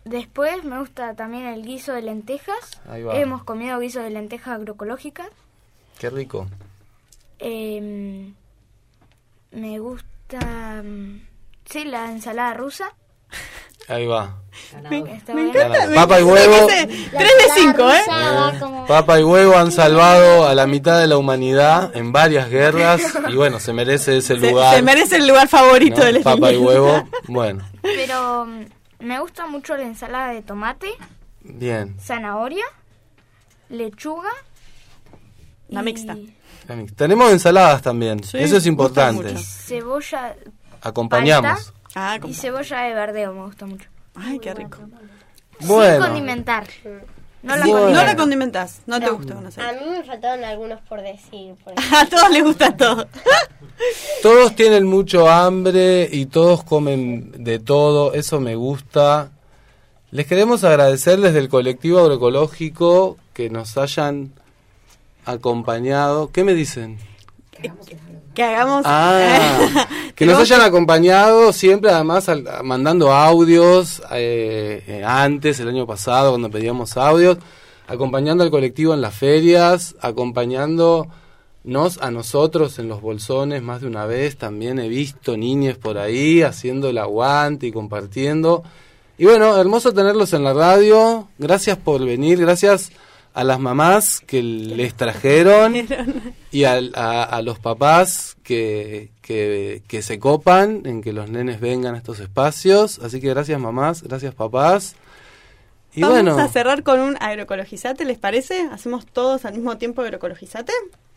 Después 0.03 0.63
me 0.63 0.79
gusta 0.79 1.13
también 1.15 1.45
el 1.45 1.63
guiso 1.63 1.93
de 1.93 2.01
lentejas. 2.01 2.81
Ahí 2.89 3.03
va. 3.03 3.15
Hemos 3.17 3.43
comido 3.43 3.77
guiso 3.79 3.99
de 4.01 4.09
lentejas 4.09 4.55
agroecológicas. 4.55 5.27
Qué 5.99 6.09
rico. 6.09 6.47
Eh, 7.43 8.31
me 9.51 9.79
gusta, 9.79 10.81
mm, 10.83 11.21
sí, 11.65 11.83
la 11.85 12.11
ensalada 12.11 12.53
rusa. 12.53 12.93
Ahí 13.87 14.05
va. 14.05 14.37
Me 14.89 14.99
encanta. 14.99 15.33
me 15.87 15.95
Papa 15.95 16.19
y 16.19 16.23
huevo. 16.23 16.67
que 16.67 16.73
se- 16.73 16.87
Tres 16.87 17.31
de 17.39 17.53
cinco, 17.61 17.91
¿eh? 17.91 18.01
Papa 18.87 19.19
y 19.19 19.23
huevo 19.23 19.57
han 19.57 19.71
salvado 19.71 20.47
a 20.47 20.53
la 20.53 20.67
mitad 20.67 20.99
de 20.99 21.07
la 21.07 21.17
humanidad 21.17 21.95
en 21.95 22.11
varias 22.11 22.49
guerras 22.49 23.01
y 23.27 23.35
bueno, 23.35 23.59
se 23.59 23.73
merece 23.73 24.17
ese 24.17 24.39
Se, 24.39 24.49
lugar. 24.51 24.75
se 24.75 24.81
merece 24.83 25.15
el 25.17 25.27
lugar 25.27 25.47
favorito 25.47 25.97
¿no? 25.97 26.05
del 26.05 26.21
Papa 26.21 26.51
y 26.53 26.57
huevo, 26.57 27.07
bueno, 27.27 27.65
Pero 27.81 28.45
mm, 28.45 28.65
me 28.99 29.19
gusta 29.19 29.47
mucho 29.47 29.75
la 29.75 29.83
ensalada 29.83 30.31
de 30.31 30.41
tomate, 30.43 30.89
bien. 31.41 31.97
zanahoria, 31.99 32.65
lechuga. 33.69 34.29
Una 35.69 35.81
y 35.81 35.83
mixta. 35.85 36.17
Tenemos 36.95 37.31
ensaladas 37.31 37.81
también, 37.81 38.23
Sí, 38.23 38.37
eso 38.37 38.57
es 38.57 38.65
importante. 38.65 39.35
Cebolla 39.37 40.35
Acompañamos. 40.81 41.73
Ah, 41.95 42.17
y 42.25 42.33
cebolla 42.33 42.79
de 42.81 42.93
verdeo 42.93 43.33
me 43.33 43.45
gusta 43.45 43.65
mucho. 43.65 43.89
Ay, 44.15 44.39
qué 44.39 44.53
rico. 44.53 44.77
Sin 45.59 45.67
Bueno, 45.67 46.05
condimentar. 46.05 46.67
No 47.43 47.55
la 47.55 47.65
Bueno. 47.65 47.65
No 47.65 47.79
condimento. 47.79 48.03
la 48.05 48.15
condimentás, 48.15 48.81
no 48.85 48.99
te 48.99 49.05
No. 49.07 49.15
gusta 49.15 49.35
una 49.35 49.47
A 49.49 49.51
salsa. 49.51 49.73
mí 49.83 49.89
me 49.89 50.03
faltaron 50.03 50.43
algunos 50.45 50.79
por 50.81 51.01
decir. 51.01 51.55
por 51.63 51.73
A 51.95 52.05
todos 52.05 52.29
les 52.29 52.43
gusta 52.43 52.75
todo. 52.77 53.07
todos 54.21 54.55
tienen 54.55 54.85
mucho 54.85 55.27
hambre 55.29 56.07
y 56.11 56.27
todos 56.27 56.63
comen 56.63 57.43
de 57.43 57.59
todo, 57.59 58.13
eso 58.13 58.39
me 58.39 58.55
gusta. 58.55 59.31
Les 60.11 60.27
queremos 60.27 60.63
agradecer 60.63 61.19
desde 61.19 61.39
el 61.39 61.49
colectivo 61.49 61.99
agroecológico 61.99 63.17
que 63.33 63.49
nos 63.49 63.77
hayan 63.77 64.33
acompañado. 65.25 66.31
¿Qué 66.31 66.43
me 66.43 66.53
dicen? 66.53 66.97
Que 68.33 68.43
hagamos. 68.43 68.83
Ah, 68.85 69.87
que 70.15 70.25
nos 70.25 70.39
hayan 70.39 70.61
acompañado 70.61 71.51
siempre, 71.53 71.91
además 71.91 72.29
al- 72.29 72.47
mandando 72.63 73.11
audios 73.11 74.01
eh, 74.11 74.83
eh, 74.87 75.03
antes, 75.05 75.59
el 75.59 75.67
año 75.67 75.85
pasado, 75.85 76.31
cuando 76.31 76.49
pedíamos 76.49 76.95
audios, 76.97 77.37
acompañando 77.87 78.43
al 78.43 78.49
colectivo 78.51 78.93
en 78.93 79.01
las 79.01 79.13
ferias, 79.15 79.95
acompañándonos 79.99 81.09
a 81.99 82.09
nosotros 82.11 82.79
en 82.79 82.87
los 82.87 83.01
bolsones 83.01 83.61
más 83.61 83.81
de 83.81 83.87
una 83.87 84.05
vez. 84.05 84.37
También 84.37 84.79
he 84.79 84.87
visto 84.87 85.35
niñes 85.35 85.77
por 85.77 85.97
ahí 85.97 86.41
haciendo 86.41 86.89
el 86.89 86.97
aguante 86.97 87.67
y 87.67 87.71
compartiendo. 87.71 88.63
Y 89.17 89.25
bueno, 89.25 89.57
hermoso 89.57 89.93
tenerlos 89.93 90.33
en 90.33 90.43
la 90.43 90.53
radio. 90.53 91.27
Gracias 91.37 91.77
por 91.77 92.03
venir, 92.05 92.39
gracias 92.39 92.91
a 93.33 93.43
las 93.43 93.59
mamás 93.59 94.19
que 94.21 94.43
les 94.43 94.93
trajeron 94.95 95.75
y 96.51 96.63
al- 96.65 96.91
a, 96.95 97.23
a 97.23 97.41
los 97.41 97.59
papás 97.59 98.35
que, 98.43 99.11
que, 99.21 99.83
que 99.87 100.01
se 100.01 100.19
copan 100.19 100.81
en 100.85 101.01
que 101.01 101.13
los 101.13 101.29
nenes 101.29 101.59
vengan 101.61 101.95
a 101.95 101.97
estos 101.97 102.19
espacios. 102.19 102.99
Así 102.99 103.21
que 103.21 103.29
gracias 103.29 103.59
mamás, 103.59 104.03
gracias 104.03 104.33
papás. 104.35 104.95
Y 105.93 106.01
Vamos 106.01 106.15
bueno, 106.23 106.37
a 106.37 106.47
cerrar 106.47 106.83
con 106.83 106.99
un 107.01 107.17
agroecologizate, 107.19 108.05
¿les 108.05 108.17
parece? 108.17 108.61
¿Hacemos 108.71 109.05
todos 109.05 109.43
al 109.45 109.53
mismo 109.53 109.77
tiempo 109.77 110.01
agroecologizate? 110.01 110.71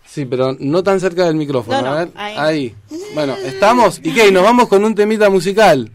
sí, 0.07 0.25
pero 0.27 0.55
no 0.61 0.83
tan 0.83 1.01
cerca 1.01 1.25
del 1.27 1.37
micrófono. 1.37 1.81
No, 1.81 1.87
no, 1.87 1.93
a 1.93 1.99
ver, 2.05 2.09
ahí. 2.17 2.35
ahí. 2.37 2.75
Bueno, 3.15 3.35
¿estamos? 3.45 4.01
¿Y 4.03 4.12
qué? 4.12 4.29
¿Y 4.29 4.33
nos 4.33 4.43
vamos 4.43 4.69
con 4.69 4.85
un 4.85 4.95
temita 4.95 5.31
musical? 5.31 5.91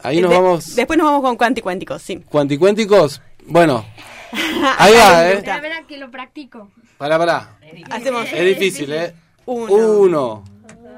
Ahí 0.00 0.20
nos 0.20 0.30
De- 0.30 0.36
vamos 0.36 0.74
Después 0.76 0.96
nos 0.98 1.06
vamos 1.06 1.22
con 1.22 1.36
cuanticuánticos, 1.36 2.02
sí. 2.02 2.16
cuanticuénticos. 2.28 3.20
Bueno, 3.46 3.84
ahí 4.78 4.94
va, 4.94 5.28
¿eh? 5.30 5.42
A 5.50 5.60
ver, 5.60 5.72
aquí 5.72 5.96
lo 5.96 6.10
practico. 6.10 6.70
Pará, 6.98 7.16
pará. 7.18 7.56
Hacemos 7.90 8.26
Es 8.32 8.44
difícil, 8.44 8.92
¿eh? 8.92 9.14
Uno, 9.46 9.72
Uno, 9.72 10.44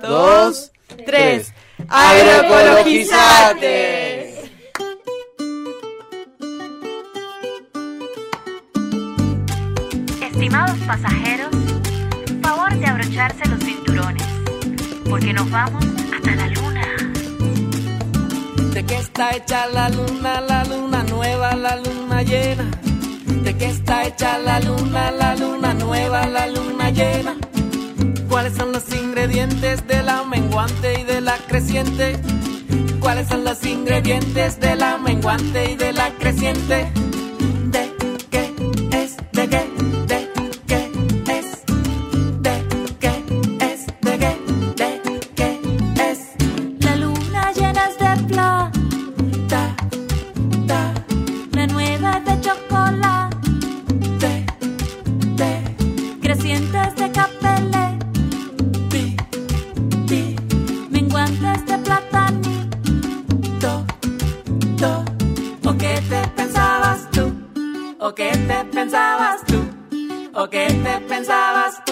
dos, 0.02 0.72
tres. 1.06 1.52
Agroecologizate. 1.88 4.30
Estimados 10.22 10.78
pasajeros, 10.86 11.50
favor 12.42 12.74
de 12.74 12.86
abrocharse 12.86 13.48
los 13.48 13.60
cinturones, 13.62 14.26
porque 15.08 15.32
nos 15.32 15.50
vamos 15.50 15.84
hasta 16.14 16.34
la 16.34 16.46
luna. 16.48 16.86
¿De 18.72 18.84
qué 18.84 18.96
está 18.96 19.36
hecha 19.36 19.66
la 19.68 19.88
luna, 19.90 20.40
la 20.40 20.64
luna 20.64 21.02
nueva, 21.04 21.54
la 21.54 21.76
luna 21.76 22.22
llena? 22.22 22.70
¿De 23.42 23.56
qué 23.56 23.66
está 23.66 24.04
hecha 24.06 24.38
la 24.38 24.60
luna, 24.60 25.10
la 25.10 25.34
luna 25.34 25.74
nueva, 25.74 26.26
la 26.26 26.46
luna 26.46 26.90
llena? 26.90 27.36
¿Cuáles 28.28 28.54
son 28.54 28.72
los 28.72 28.92
ingredientes 28.94 29.86
de 29.86 30.02
la 30.02 30.24
menguante 30.24 31.00
y 31.00 31.04
de 31.04 31.20
la 31.20 31.36
creciente? 31.48 32.18
¿Cuáles 33.00 33.28
son 33.28 33.44
los 33.44 33.64
ingredientes 33.64 34.60
de 34.60 34.76
la 34.76 34.98
menguante 34.98 35.72
y 35.72 35.76
de 35.76 35.92
la 35.92 36.10
creciente? 36.18 36.92
Qué 68.20 68.32
te 68.32 68.64
pensabas 68.66 69.40
tú? 69.46 69.58
¿O 70.34 70.46
qué 70.50 70.66
te 70.66 71.00
pensabas 71.08 71.82
tú? 71.86 71.89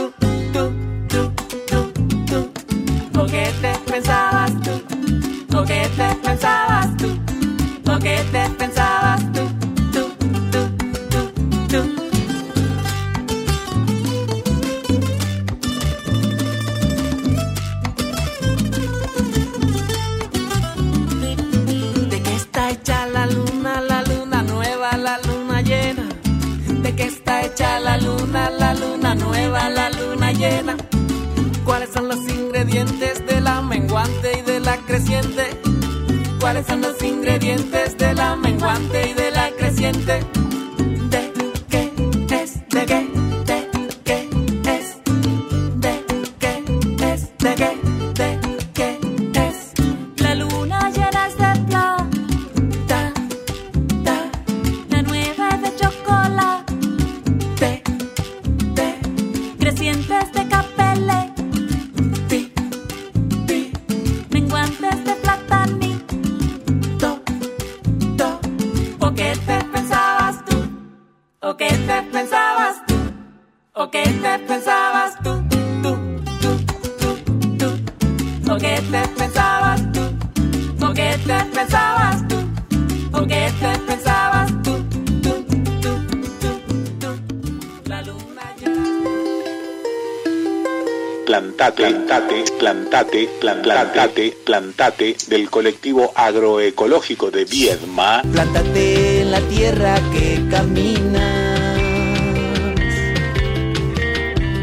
Plantate, 92.89 93.28
plantate, 93.41 93.41
plan- 93.41 93.62
plantate, 93.62 94.36
plantate 94.45 95.16
del 95.28 95.51
colectivo 95.51 96.12
agroecológico 96.14 97.30
de 97.30 97.45
Viedma. 97.45 98.22
Plántate 98.32 99.22
en 99.22 99.30
la 99.30 99.41
tierra 99.41 99.95
que 100.12 100.43
caminas. 100.51 101.78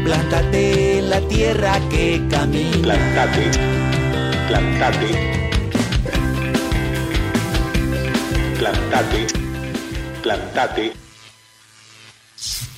Plántate 0.04 0.98
en 0.98 1.10
la 1.10 1.20
tierra 1.28 1.80
que 1.90 2.22
caminas. 2.28 2.82
Plantate, 2.82 3.50
plantate. 4.48 5.36
Plantate, 8.58 9.26
plantate. 10.22 10.92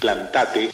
Plantate. 0.00 0.70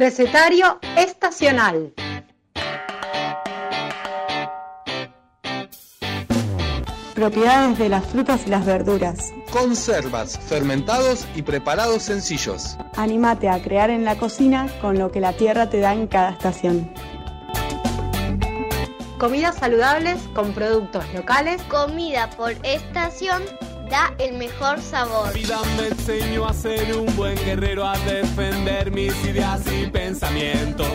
Recetario 0.00 0.78
estacional. 0.96 1.92
Propiedades 7.14 7.78
de 7.78 7.90
las 7.90 8.06
frutas 8.06 8.46
y 8.46 8.48
las 8.48 8.64
verduras. 8.64 9.34
Conservas, 9.52 10.38
fermentados 10.38 11.28
y 11.34 11.42
preparados 11.42 12.04
sencillos. 12.04 12.78
Anímate 12.96 13.50
a 13.50 13.60
crear 13.62 13.90
en 13.90 14.06
la 14.06 14.16
cocina 14.16 14.70
con 14.80 14.98
lo 14.98 15.12
que 15.12 15.20
la 15.20 15.34
tierra 15.34 15.68
te 15.68 15.80
da 15.80 15.92
en 15.92 16.06
cada 16.06 16.30
estación. 16.30 16.90
Comidas 19.18 19.56
saludables 19.56 20.18
con 20.34 20.54
productos 20.54 21.04
locales. 21.12 21.60
Comida 21.64 22.30
por 22.38 22.52
estación 22.62 23.42
da 23.90 24.14
el 24.18 24.38
mejor 24.38 24.80
sabor. 24.80 25.32
vida 25.34 25.58
me 25.76 25.88
enseñó 25.88 26.46
a 26.46 26.54
ser 26.54 26.96
un 26.96 27.14
buen 27.16 27.34
guerrero, 27.44 27.86
a 27.86 27.98
defender 27.98 28.90
mis 28.92 29.12
ideas 29.24 29.60
y 29.72 29.86
pensamientos. 29.88 30.88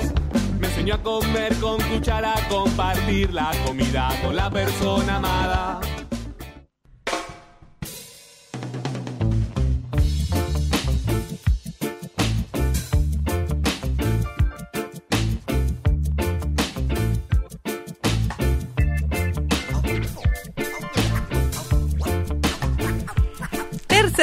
Me 0.60 0.68
enseñó 0.68 0.96
a 0.96 1.04
comer 1.04 1.54
con 1.58 1.80
cuchara, 1.82 2.34
a 2.34 2.48
compartir 2.48 3.34
la 3.34 3.52
comida 3.66 4.10
con 4.24 4.36
la 4.36 4.50
persona 4.50 5.18
amada. 5.18 5.82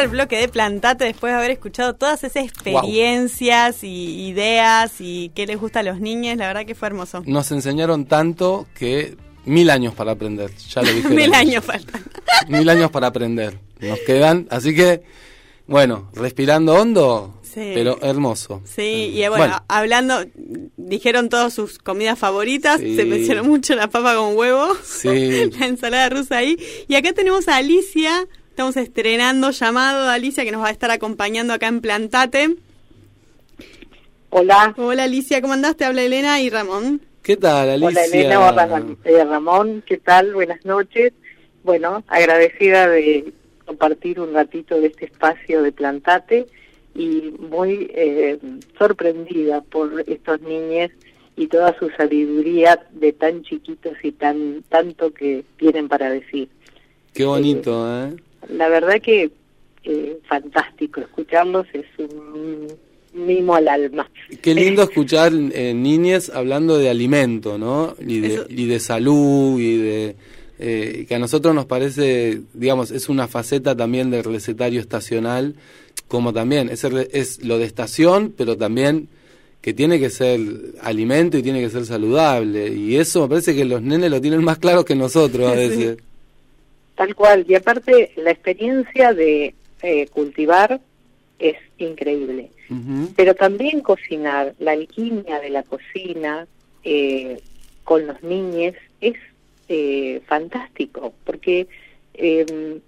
Tercer 0.02 0.08
bloque 0.16 0.36
de 0.36 0.48
Plantate 0.48 1.04
después 1.04 1.32
de 1.32 1.38
haber 1.38 1.52
escuchado 1.52 1.94
todas 1.94 2.24
esas 2.24 2.44
experiencias 2.44 3.84
y 3.84 4.26
ideas 4.28 4.94
y 5.00 5.30
qué 5.34 5.46
les 5.46 5.60
gusta 5.60 5.80
a 5.80 5.82
los 5.84 6.00
niños. 6.00 6.36
La 6.36 6.48
verdad 6.48 6.66
que 6.66 6.74
fue 6.74 6.88
hermoso. 6.88 7.22
Nos 7.24 7.52
enseñaron 7.52 8.06
tanto 8.06 8.66
que 8.74 9.16
mil 9.44 9.70
años 9.70 9.94
para 9.94 10.12
aprender. 10.12 10.50
Ya 10.74 10.82
lo 10.82 10.92
dije. 10.92 11.08
Mil 11.14 11.32
años 11.34 11.64
faltan. 11.64 12.02
Mil 12.48 12.68
años 12.68 12.90
para 12.90 13.06
aprender. 13.08 13.60
Nos 13.80 13.98
quedan. 14.00 14.48
Así 14.50 14.74
que 14.74 15.02
Bueno, 15.68 16.10
respirando 16.14 16.74
hondo, 16.74 17.38
Sí. 17.42 17.70
pero 17.72 17.96
hermoso. 18.02 18.60
Sí, 18.64 19.12
y 19.14 19.20
bueno, 19.28 19.36
Bueno. 19.36 19.64
hablando, 19.68 20.24
dijeron 20.76 21.28
todas 21.28 21.54
sus 21.54 21.78
comidas 21.78 22.18
favoritas, 22.18 22.80
Sí. 22.80 22.96
se 22.96 23.04
mencionó 23.04 23.44
mucho 23.44 23.76
la 23.76 23.88
papa 23.88 24.16
con 24.16 24.36
huevo, 24.36 24.74
Sí. 24.84 25.48
la 25.60 25.66
ensalada 25.66 26.08
rusa 26.08 26.38
ahí. 26.38 26.56
Y 26.88 26.96
acá 26.96 27.12
tenemos 27.12 27.46
a 27.46 27.56
Alicia, 27.56 28.26
estamos 28.52 28.76
estrenando 28.76 29.50
llamado 29.50 30.10
a 30.10 30.12
Alicia 30.12 30.44
que 30.44 30.52
nos 30.52 30.62
va 30.62 30.68
a 30.68 30.72
estar 30.72 30.90
acompañando 30.90 31.54
acá 31.54 31.68
en 31.68 31.80
Plantate. 31.80 32.54
Hola. 34.28 34.74
Hola 34.76 35.04
Alicia, 35.04 35.40
¿cómo 35.40 35.54
andás? 35.54 35.74
Te 35.74 35.86
habla 35.86 36.02
Elena 36.02 36.38
y 36.38 36.50
Ramón. 36.50 37.00
¿Qué 37.22 37.38
tal, 37.38 37.70
Alicia? 37.70 37.88
Hola 37.88 38.04
Elena, 38.04 38.46
hola 38.46 38.96
eh, 39.04 39.24
Ramón, 39.24 39.82
¿qué 39.86 39.96
tal? 39.96 40.34
Buenas 40.34 40.62
noches. 40.66 41.14
Bueno, 41.64 42.04
agradecida 42.08 42.90
de 42.90 43.32
compartir 43.64 44.20
un 44.20 44.34
ratito 44.34 44.78
de 44.78 44.88
este 44.88 45.06
espacio 45.06 45.62
de 45.62 45.72
Plantate 45.72 46.46
y 46.94 47.32
muy 47.38 47.90
eh, 47.94 48.38
sorprendida 48.78 49.62
por 49.62 50.04
estos 50.06 50.42
niños 50.42 50.90
y 51.36 51.46
toda 51.46 51.74
su 51.78 51.88
sabiduría 51.96 52.86
de 52.90 53.14
tan 53.14 53.44
chiquitos 53.44 53.94
y 54.02 54.12
tan 54.12 54.62
tanto 54.68 55.10
que 55.14 55.42
tienen 55.56 55.88
para 55.88 56.10
decir. 56.10 56.50
Qué 57.14 57.24
bonito, 57.24 57.86
¿eh? 57.90 58.14
La 58.48 58.68
verdad 58.68 59.00
que 59.00 59.30
eh, 59.84 60.18
fantástico 60.28 61.00
escucharlos, 61.00 61.66
es 61.72 61.84
un 61.98 62.66
mimo 63.14 63.54
al 63.54 63.68
alma. 63.68 64.08
Qué 64.40 64.54
lindo 64.54 64.82
escuchar 64.82 65.32
eh, 65.34 65.74
niñes 65.74 66.30
hablando 66.30 66.78
de 66.78 66.88
alimento, 66.88 67.58
¿no? 67.58 67.94
Y 68.00 68.20
de, 68.20 68.34
Eso. 68.34 68.46
y 68.48 68.66
de 68.66 68.80
salud 68.80 69.60
y 69.60 69.76
de... 69.76 70.16
eh, 70.58 71.04
que 71.08 71.14
a 71.14 71.18
nosotros 71.18 71.54
nos 71.54 71.66
parece, 71.66 72.40
digamos, 72.54 72.90
es 72.90 73.08
una 73.08 73.28
faceta 73.28 73.76
también 73.76 74.10
del 74.10 74.24
recetario 74.24 74.80
estacional, 74.80 75.56
como 76.08 76.32
también 76.32 76.68
es, 76.68 76.84
el- 76.84 77.08
es 77.12 77.42
lo 77.44 77.58
de 77.58 77.64
estación, 77.66 78.32
pero 78.36 78.56
también 78.56 79.08
que 79.60 79.72
tiene 79.74 79.98
que 80.00 80.10
ser 80.10 80.40
alimento 80.80 81.36
y 81.38 81.42
tiene 81.42 81.60
que 81.60 81.70
ser 81.70 81.84
saludable. 81.86 82.68
Y 82.74 82.96
eso 82.96 83.22
me 83.22 83.28
parece 83.28 83.54
que 83.54 83.64
los 83.64 83.82
nenes 83.82 84.10
lo 84.10 84.20
tienen 84.20 84.42
más 84.42 84.58
claro 84.58 84.84
que 84.84 84.94
nosotros 84.94 85.50
a 85.50 85.54
veces. 85.56 85.98
Tal 87.02 87.16
cual, 87.16 87.44
y 87.48 87.56
aparte 87.56 88.12
la 88.14 88.30
experiencia 88.30 89.12
de 89.12 89.56
eh, 89.82 90.06
cultivar 90.06 90.80
es 91.40 91.56
increíble. 91.78 92.50
Pero 93.16 93.34
también 93.34 93.80
cocinar, 93.80 94.54
la 94.60 94.70
alquimia 94.70 95.40
de 95.40 95.50
la 95.50 95.64
cocina 95.64 96.46
eh, 96.84 97.40
con 97.82 98.06
los 98.06 98.22
niños 98.22 98.76
es 99.00 99.16
eh, 99.68 100.20
fantástico, 100.26 101.12
porque 101.24 101.66
eh, 102.14 102.78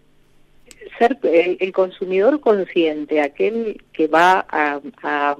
ser 0.96 1.18
el, 1.24 1.56
el 1.58 1.72
consumidor 1.72 2.38
consciente, 2.38 3.20
aquel 3.20 3.82
que 3.92 4.06
va 4.06 4.46
a, 4.48 4.80
a 5.02 5.36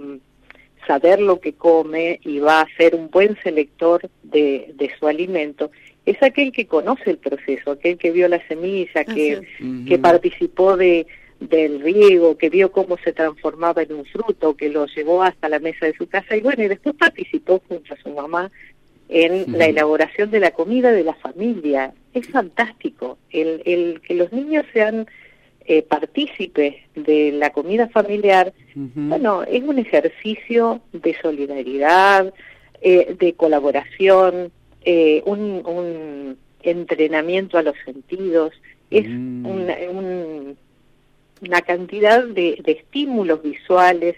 saber 0.85 1.21
lo 1.21 1.39
que 1.39 1.53
come 1.53 2.19
y 2.25 2.41
va 2.41 2.63
a 2.63 2.77
ser 2.77 2.97
un 2.97 3.09
buen 3.09 3.39
selector 3.45 4.11
de, 4.25 4.75
de 4.75 4.91
su 4.99 5.07
alimento, 5.07 5.71
es 6.07 6.23
aquel 6.23 6.53
que 6.53 6.67
conoce 6.67 7.11
el 7.11 7.19
proceso, 7.19 7.73
aquel 7.73 7.97
que 7.99 8.11
vio 8.11 8.29
la 8.29 8.47
semilla, 8.47 9.05
que, 9.05 9.43
que 9.87 9.99
participó 9.99 10.77
de 10.77 11.07
del 11.41 11.81
riego, 11.81 12.39
que 12.39 12.49
vio 12.49 12.73
cómo 12.73 12.97
se 12.99 13.13
transformaba 13.13 13.83
en 13.83 13.93
un 13.93 14.05
fruto, 14.05 14.57
que 14.57 14.69
lo 14.69 14.87
llevó 14.87 15.23
hasta 15.23 15.49
la 15.49 15.59
mesa 15.59 15.87
de 15.87 15.95
su 15.95 16.09
casa 16.09 16.37
y 16.37 16.41
bueno, 16.41 16.63
y 16.63 16.69
después 16.69 16.95
participó 16.95 17.61
junto 17.69 17.93
a 17.93 17.97
su 17.99 18.11
mamá 18.11 18.51
en 19.09 19.59
la 19.59 19.67
elaboración 19.67 20.31
de 20.31 20.41
la 20.41 20.53
comida 20.53 20.93
de 20.93 21.05
la 21.05 21.15
familia. 21.15 21.93
Es 22.15 22.29
fantástico 22.29 23.19
el, 23.31 23.63
el 23.67 24.01
que 24.01 24.15
los 24.15 24.33
niños 24.33 24.65
sean 24.73 25.07
eh, 25.67 25.83
partícipes 25.83 26.77
de 26.95 27.33
la 27.33 27.51
comida 27.51 27.89
familiar. 27.89 28.53
Bueno, 28.75 29.43
es 29.45 29.63
un 29.63 29.79
ejercicio 29.79 30.81
de 30.93 31.15
solidaridad, 31.21 32.33
eh, 32.83 33.17
de 33.19 33.33
colaboración, 33.35 34.53
eh, 34.85 35.23
un, 35.27 35.63
un 35.67 36.39
entrenamiento 36.63 37.59
a 37.59 37.63
los 37.63 37.75
sentidos. 37.85 38.53
Es 38.91 39.07
una, 39.07 39.77
un- 39.91 40.57
una 41.41 41.61
cantidad 41.63 42.25
de, 42.25 42.59
de 42.65 42.73
estímulos 42.73 43.43
visuales, 43.43 44.17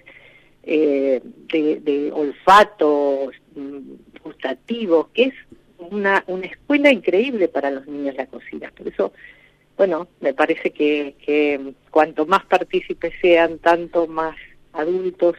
eh, 0.64 1.20
de, 1.52 1.80
de 1.80 2.12
olfatos, 2.12 3.34
mm, 3.54 3.78
gustativos, 4.22 5.08
que 5.14 5.22
es 5.24 5.34
una, 5.78 6.22
una 6.26 6.46
escuela 6.46 6.90
increíble 6.92 7.48
para 7.48 7.70
los 7.70 7.86
niños 7.86 8.16
la 8.16 8.26
cocina. 8.26 8.72
Por 8.76 8.88
eso, 8.88 9.12
bueno, 9.76 10.08
me 10.20 10.34
parece 10.34 10.70
que, 10.72 11.14
que 11.24 11.72
cuanto 11.90 12.26
más 12.26 12.44
partícipes 12.46 13.12
sean, 13.20 13.58
tanto 13.58 14.06
más 14.06 14.36
adultos 14.72 15.36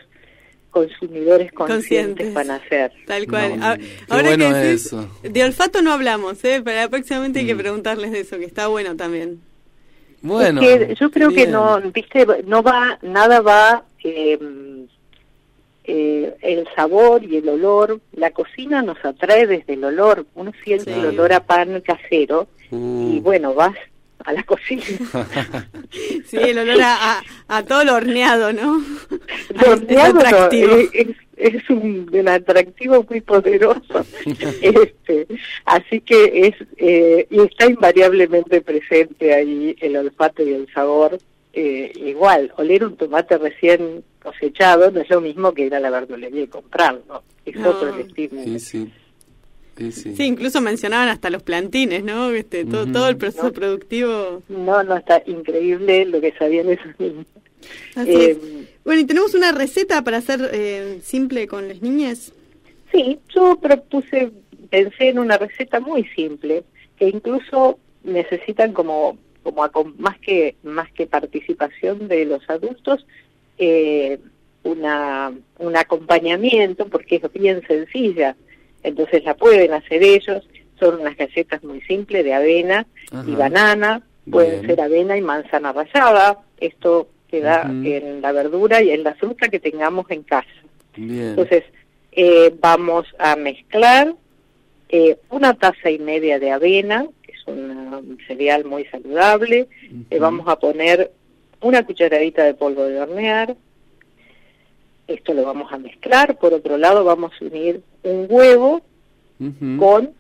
consumidores 0.71 1.51
conscientes, 1.51 2.27
Conscientes. 2.27 2.33
van 2.33 2.51
a 2.51 2.69
ser. 2.69 2.91
Tal 3.05 3.27
cual. 3.27 3.59
No, 3.59 3.65
A- 3.67 3.77
qué 3.77 3.83
ahora 4.09 4.23
bueno 4.29 4.49
que 4.49 4.55
decís, 4.55 4.85
eso. 4.87 5.09
de 5.23 5.43
olfato 5.43 5.81
no 5.81 5.91
hablamos, 5.93 6.43
¿eh? 6.43 6.61
Para 6.63 6.87
próximamente 6.89 7.39
hay 7.39 7.47
que 7.47 7.55
Mm. 7.55 7.59
preguntarles 7.59 8.11
de 8.11 8.19
eso, 8.19 8.37
que 8.37 8.45
está 8.45 8.67
bueno 8.67 8.95
también. 8.95 9.41
Bueno, 10.21 10.61
Es 10.61 10.87
que 10.87 10.95
yo 10.95 11.09
creo 11.11 11.29
que 11.31 11.47
no, 11.47 11.79
viste, 11.93 12.25
no 12.45 12.61
va, 12.63 12.97
nada 13.01 13.39
va, 13.41 13.85
eh, 14.03 14.37
eh, 15.83 16.35
el 16.41 16.67
sabor 16.75 17.23
y 17.23 17.37
el 17.37 17.47
olor, 17.47 18.01
la 18.13 18.31
cocina 18.31 18.81
nos 18.81 19.03
atrae 19.05 19.47
desde 19.47 19.73
el 19.73 19.83
olor, 19.85 20.25
uno 20.35 20.51
siente 20.63 20.93
Sí. 20.93 20.99
el 20.99 21.05
olor 21.07 21.33
a 21.33 21.39
pan 21.45 21.81
casero 21.81 22.47
Uh. 22.71 23.13
y 23.13 23.19
bueno, 23.21 23.53
vas 23.53 23.75
a 24.27 24.33
la 24.33 24.43
cocina. 24.43 24.83
Sí, 26.25 26.35
el 26.37 26.57
olor 26.59 26.81
a, 26.81 27.19
a, 27.19 27.23
a 27.47 27.63
todo 27.63 27.83
lo 27.85 27.95
horneado, 27.95 28.51
¿no? 28.51 28.83
Lo 29.55 29.61
Es 29.61 29.67
horneado 29.67 30.19
atractivo. 30.19 30.75
es, 30.75 30.89
es- 30.93 31.17
es 31.37 31.69
un, 31.69 32.09
un 32.11 32.27
atractivo 32.27 33.05
muy 33.07 33.21
poderoso. 33.21 34.03
este, 34.61 35.27
así 35.65 36.01
que 36.01 36.47
es 36.47 36.55
eh, 36.77 37.27
y 37.29 37.39
está 37.41 37.67
invariablemente 37.67 38.61
presente 38.61 39.35
ahí 39.35 39.75
el 39.79 39.97
olfato 39.97 40.41
y 40.43 40.53
el 40.53 40.67
sabor. 40.73 41.19
eh, 41.53 41.91
igual, 41.95 42.51
oler 42.57 42.83
un 42.85 42.97
tomate 42.97 43.37
recién 43.37 44.03
cosechado 44.21 44.89
no 44.91 44.99
es 45.01 45.09
lo 45.11 45.21
mismo 45.21 45.53
que 45.53 45.65
ir 45.67 45.75
a 45.75 45.79
la 45.79 45.91
verdulería 45.91 46.41
y 46.43 46.47
comprarlo. 46.47 47.23
Es 47.45 47.55
No. 47.55 47.69
otro 47.69 47.93
el 47.93 48.01
estímulo. 48.01 48.43
Sí, 48.43 48.59
sí. 48.59 48.91
Sí, 49.77 49.91
sí. 49.91 50.15
Sí, 50.15 50.23
incluso 50.23 50.59
mencionaban 50.61 51.09
hasta 51.09 51.29
los 51.29 51.43
plantines, 51.43 52.03
¿no? 52.03 52.31
Este, 52.31 52.65
todo, 52.65 52.85
todo 52.91 53.09
el 53.09 53.17
proceso 53.17 53.45
No. 53.45 53.53
productivo. 53.53 54.41
No, 54.49 54.83
no, 54.83 54.97
está 54.97 55.21
increíble 55.27 56.05
lo 56.05 56.19
que 56.19 56.31
sabían 56.33 56.69
esos 56.69 56.99
niños. 56.99 57.25
Así 57.95 58.11
Eh, 58.11 58.31
es. 58.31 58.37
Bueno, 58.83 59.01
y 59.01 59.05
tenemos 59.05 59.33
una 59.35 59.51
receta 59.51 60.01
para 60.03 60.17
hacer 60.17 60.49
eh, 60.53 60.99
simple 61.03 61.47
con 61.47 61.67
las 61.67 61.81
niñas. 61.81 62.33
Sí, 62.91 63.19
yo 63.35 63.57
propuse, 63.59 64.31
pensé 64.69 65.09
en 65.09 65.19
una 65.19 65.37
receta 65.37 65.79
muy 65.79 66.05
simple, 66.15 66.63
que 66.97 67.09
incluso 67.09 67.77
necesitan 68.03 68.73
como, 68.73 69.17
como 69.43 69.63
acom- 69.63 69.93
más 69.97 70.17
que 70.19 70.55
más 70.63 70.91
que 70.93 71.05
participación 71.05 72.07
de 72.07 72.25
los 72.25 72.49
adultos, 72.49 73.05
eh, 73.57 74.17
una 74.63 75.31
un 75.59 75.75
acompañamiento, 75.77 76.87
porque 76.87 77.17
es 77.17 77.33
bien 77.33 77.61
sencilla. 77.67 78.35
Entonces 78.83 79.23
la 79.23 79.35
pueden 79.35 79.73
hacer 79.73 80.03
ellos. 80.03 80.47
Son 80.79 80.99
unas 81.01 81.15
galletas 81.17 81.63
muy 81.63 81.81
simples 81.81 82.23
de 82.23 82.33
avena 82.33 82.85
y 83.27 83.31
banana. 83.31 84.01
Pueden 84.29 84.61
Bien. 84.61 84.67
ser 84.67 84.81
avena 84.81 85.17
y 85.17 85.21
manzana 85.21 85.71
rallada. 85.73 86.39
Esto 86.59 87.07
queda 87.29 87.63
en 87.63 88.21
la 88.21 88.31
verdura 88.31 88.81
y 88.81 88.91
en 88.91 89.03
la 89.03 89.15
fruta 89.15 89.47
que 89.49 89.59
tengamos 89.59 90.09
en 90.11 90.23
casa. 90.23 90.47
Bien. 90.95 91.29
Entonces, 91.29 91.63
eh, 92.11 92.53
vamos 92.59 93.05
a 93.19 93.35
mezclar 93.35 94.13
eh, 94.89 95.17
una 95.29 95.53
taza 95.53 95.89
y 95.91 95.99
media 95.99 96.39
de 96.39 96.51
avena, 96.51 97.05
que 97.21 97.33
es 97.33 97.45
una- 97.47 97.97
un 97.97 98.17
cereal 98.27 98.63
muy 98.63 98.85
saludable. 98.85 99.67
Le 100.09 100.19
vamos 100.19 100.47
a 100.47 100.57
poner 100.59 101.11
una 101.61 101.85
cucharadita 101.85 102.43
de 102.45 102.53
polvo 102.53 102.83
de 102.85 102.99
hornear. 103.01 103.55
Esto 105.07 105.33
lo 105.33 105.43
vamos 105.43 105.71
a 105.71 105.77
mezclar. 105.77 106.37
Por 106.37 106.53
otro 106.53 106.77
lado, 106.77 107.03
vamos 107.03 107.31
a 107.39 107.45
unir 107.45 107.81
un 108.03 108.27
huevo 108.29 108.81
con 109.77 110.11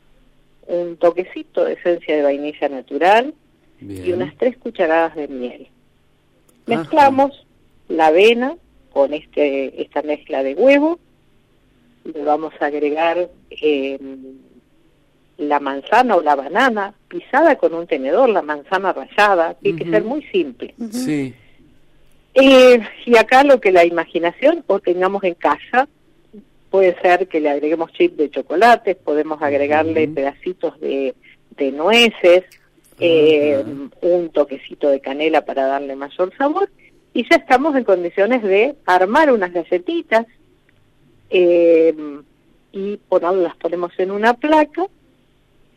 un 0.67 0.97
toquecito 0.97 1.65
de 1.65 1.73
esencia 1.73 2.15
de 2.15 2.23
vainilla 2.23 2.69
natural 2.69 3.33
y 3.81 4.11
unas 4.11 4.35
tres 4.37 4.57
cucharadas 4.57 5.15
de 5.15 5.27
miel. 5.27 5.67
Mezclamos 6.65 7.45
la 7.87 8.07
avena 8.07 8.55
con 8.91 9.13
este 9.13 9.81
esta 9.81 10.01
mezcla 10.01 10.43
de 10.43 10.55
huevo, 10.55 10.99
le 12.03 12.23
vamos 12.23 12.53
a 12.59 12.65
agregar 12.65 13.29
eh, 13.49 13.99
la 15.37 15.59
manzana 15.59 16.15
o 16.15 16.21
la 16.21 16.35
banana 16.35 16.93
pisada 17.07 17.57
con 17.57 17.73
un 17.73 17.87
tenedor, 17.87 18.29
la 18.29 18.41
manzana 18.41 18.93
rallada, 18.93 19.53
tiene 19.55 19.83
que 19.83 19.89
ser 19.89 20.03
muy 20.03 20.23
simple. 20.23 20.73
Sí. 20.91 21.33
Eh, 22.39 22.79
y 23.07 23.17
acá 23.17 23.43
lo 23.43 23.59
que 23.59 23.71
la 23.71 23.83
imaginación 23.83 24.63
o 24.67 24.79
tengamos 24.79 25.23
en 25.23 25.33
casa, 25.33 25.87
puede 26.69 26.95
ser 27.01 27.27
que 27.27 27.39
le 27.39 27.49
agreguemos 27.49 27.91
chip 27.93 28.15
de 28.15 28.29
chocolates, 28.29 28.95
podemos 28.95 29.41
agregarle 29.41 30.07
pedacitos 30.07 30.79
de, 30.79 31.15
de 31.57 31.71
nueces, 31.71 32.43
eh, 32.99 33.63
un 34.01 34.29
toquecito 34.29 34.87
de 34.87 35.01
canela 35.01 35.45
para 35.45 35.65
darle 35.65 35.95
mayor 35.95 36.31
sabor, 36.37 36.69
y 37.11 37.23
ya 37.27 37.37
estamos 37.37 37.75
en 37.75 37.83
condiciones 37.83 38.43
de 38.43 38.75
armar 38.85 39.31
unas 39.31 39.51
galletitas 39.51 40.27
eh, 41.31 41.95
y 42.71 42.97
ponerlas, 42.97 43.41
las 43.41 43.55
ponemos 43.55 43.91
en 43.97 44.11
una 44.11 44.35
placa 44.35 44.85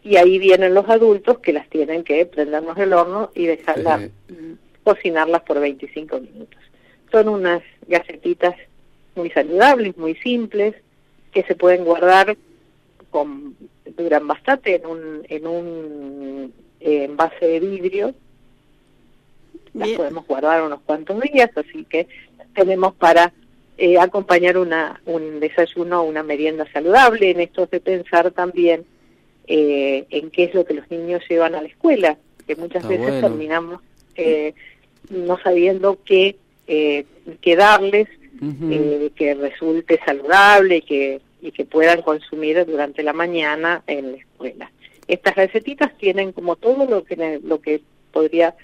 y 0.05 0.17
ahí 0.17 0.39
vienen 0.39 0.75
los 0.75 0.91
adultos 0.91 1.39
que 1.39 1.55
las 1.55 1.71
tienen 1.71 2.05
que 2.05 2.27
prendernos 2.27 2.77
el 2.77 2.93
horno 2.93 3.31
y 3.35 3.47
dejarlas 3.47 4.11
mm, 4.29 4.53
cocinarlas 4.85 5.43
por 5.43 5.61
25 5.61 6.21
minutos. 6.21 6.61
Son 7.11 7.29
unas 7.29 7.63
galletitas 7.87 8.55
muy 9.15 9.31
saludables, 9.31 9.97
muy 9.97 10.15
simples, 10.17 10.75
que 11.33 11.43
se 11.45 11.55
pueden 11.55 11.85
guardar 11.85 12.37
con 13.11 13.57
duran 13.97 14.27
bastante 14.27 14.77
en 14.77 14.87
un 14.87 15.23
en 15.29 15.47
un 15.47 16.55
eh, 16.81 17.05
envase 17.05 17.47
de 17.47 17.61
vidrio. 17.61 18.15
Las 19.75 19.87
Bien. 19.89 19.97
podemos 19.99 20.27
guardar 20.27 20.63
unos 20.63 20.81
cuantos 20.81 21.21
días, 21.21 21.51
así 21.57 21.85
que 21.85 22.09
tenemos 22.55 22.95
para 22.95 23.33
eh, 23.79 23.99
acompañar 23.99 24.59
una, 24.59 25.01
un 25.07 25.39
desayuno 25.41 26.03
o 26.03 26.05
una 26.05 26.23
merienda 26.23 26.67
saludable. 26.73 27.31
En 27.31 27.41
esto 27.41 27.67
de 27.67 27.81
pensar 27.81 28.31
también 28.33 28.85
eh, 29.47 30.07
en 30.11 30.31
qué 30.31 30.45
es 30.45 30.55
lo 30.55 30.65
que 30.65 30.75
los 30.75 30.91
niños 30.91 31.23
llevan 31.29 31.55
a 31.55 31.63
la 31.63 31.69
escuela, 31.69 32.19
que 32.47 32.57
muchas 32.57 32.83
Está 32.83 32.89
veces 32.89 33.07
bueno. 33.07 33.29
terminamos 33.29 33.81
eh, 34.17 34.55
no 35.11 35.39
sabiendo 35.39 35.99
qué, 36.05 36.37
eh, 36.67 37.05
qué 37.41 37.57
darles, 37.57 38.09
eh, 38.43 39.11
que 39.17 39.35
resulte 39.35 40.01
saludable 40.05 40.79
y 40.79 40.83
que, 40.83 41.21
y 41.43 41.53
que 41.53 41.67
puedan 41.67 42.01
consumir 42.01 42.65
durante 42.65 43.03
la 43.03 43.13
mañana 43.13 43.83
en 43.87 44.13
la 44.13 44.19
escuela. 44.19 44.73
Estas 45.07 45.37
recetitas 45.37 45.97
tienen 45.99 46.33
como 46.33 46.57
todo 46.57 46.87
lo 46.87 47.05
que, 47.05 47.41
lo 47.43 47.61
que 47.61 47.83
podríamos 48.13 48.55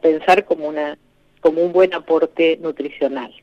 pensar 0.00 0.44
como, 0.44 0.68
una, 0.68 0.98
como 1.40 1.62
un 1.62 1.72
buen 1.72 1.94
aporte 1.94 2.58
nutricional. 2.62 3.34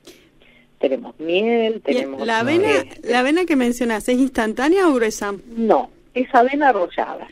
Tenemos 0.79 1.19
miel, 1.19 1.81
tenemos... 1.81 2.25
¿La 2.25 2.39
avena, 2.39 2.69
eh, 2.71 2.89
¿La 3.03 3.19
avena 3.19 3.45
que 3.45 3.55
mencionas 3.55 4.07
es 4.07 4.17
instantánea 4.17 4.87
o 4.87 4.93
gruesa? 4.93 5.33
no, 5.55 5.89
es 6.13 6.33
avena 6.33 6.69
arrollada. 6.69 7.27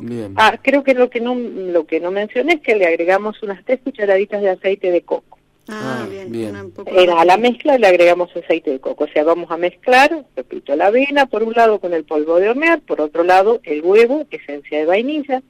Bien. 0.00 0.34
Ah, 0.36 0.58
creo 0.62 0.82
que 0.82 0.94
lo 0.94 1.10
que 1.10 1.20
no 1.20 1.34
lo 1.34 1.86
que 1.86 2.00
no 2.00 2.10
mencioné 2.10 2.54
es 2.54 2.60
que 2.60 2.76
le 2.76 2.86
agregamos 2.86 3.42
unas 3.42 3.64
tres 3.64 3.80
cucharaditas 3.82 4.40
de 4.42 4.50
aceite 4.50 4.90
de 4.90 5.02
coco. 5.02 5.38
Ah, 5.68 6.06
bien. 6.10 6.50
una 6.50 6.64
un 6.64 6.70
poco 6.70 6.90
Eh, 6.90 7.08
a 7.14 7.24
la 7.24 7.36
mezcla 7.36 7.76
le 7.76 7.86
agregamos 7.86 8.34
aceite 8.34 8.70
de 8.70 8.80
coco. 8.80 9.04
O 9.04 9.08
sea, 9.08 9.22
vamos 9.24 9.50
a 9.50 9.56
mezclar, 9.58 10.24
repito, 10.34 10.74
la 10.74 10.86
avena 10.86 11.26
por 11.26 11.42
un 11.42 11.52
lado 11.52 11.78
con 11.78 11.92
el 11.92 12.04
polvo 12.04 12.38
de 12.38 12.48
hornear, 12.48 12.80
por 12.80 13.00
otro 13.00 13.22
lado 13.22 13.60
el 13.64 13.82
huevo, 13.82 14.26
esencia 14.30 14.78
de 14.78 14.86
vainilla, 14.86 15.42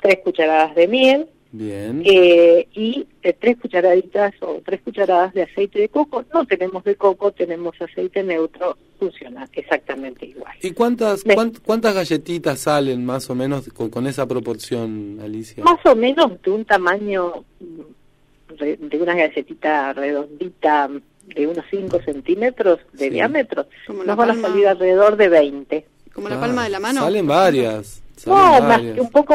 tres 0.00 0.18
cucharadas 0.22 0.74
de 0.74 0.88
miel 0.88 1.26
Bien. 1.54 2.02
eh, 2.06 2.66
y 2.74 3.06
eh, 3.22 3.34
tres 3.38 3.58
cucharaditas 3.60 4.32
o 4.40 4.62
tres 4.64 4.80
cucharadas 4.80 5.34
de 5.34 5.42
aceite 5.42 5.78
de 5.80 5.88
coco. 5.90 6.24
No 6.32 6.46
tenemos 6.46 6.82
de 6.84 6.96
coco, 6.96 7.30
tenemos 7.32 7.74
aceite 7.80 8.22
neutro, 8.22 8.78
funciona 8.98 9.46
exactamente 9.52 10.24
igual. 10.26 10.54
¿Y 10.62 10.70
cuántas 10.70 11.22
cuán- 11.24 11.52
cuántas 11.64 11.94
galletitas 11.94 12.58
salen 12.60 13.04
más 13.04 13.28
o 13.28 13.34
menos 13.34 13.68
con, 13.68 13.90
con 13.90 14.06
esa 14.06 14.26
proporción, 14.26 15.18
Alicia? 15.22 15.62
Más 15.62 15.84
o 15.84 15.94
menos 15.94 16.40
de 16.42 16.50
un 16.50 16.64
tamaño 16.64 17.44
mm, 17.60 18.56
re- 18.58 18.78
de 18.78 18.98
una 18.98 19.14
galletita 19.14 19.92
redondita 19.92 20.88
de 21.34 21.46
unos 21.46 21.64
5 21.70 22.00
centímetros 22.04 22.80
de 22.94 23.10
diámetro, 23.10 23.66
Como 23.86 24.04
la 24.04 24.08
nos 24.08 24.16
van 24.16 24.30
a 24.30 24.40
salir 24.40 24.66
alrededor 24.66 25.16
de 25.16 25.28
20. 25.28 25.86
Como 26.14 26.28
la 26.28 26.40
palma 26.40 26.64
de 26.64 26.70
la 26.70 26.80
mano. 26.80 27.00
Salen 27.02 27.26
varias. 27.26 28.02
No, 28.26 28.32
salen 28.34 28.50
más 28.68 28.68
varias. 28.78 28.94
que 28.94 29.00
un 29.00 29.10
poco... 29.10 29.34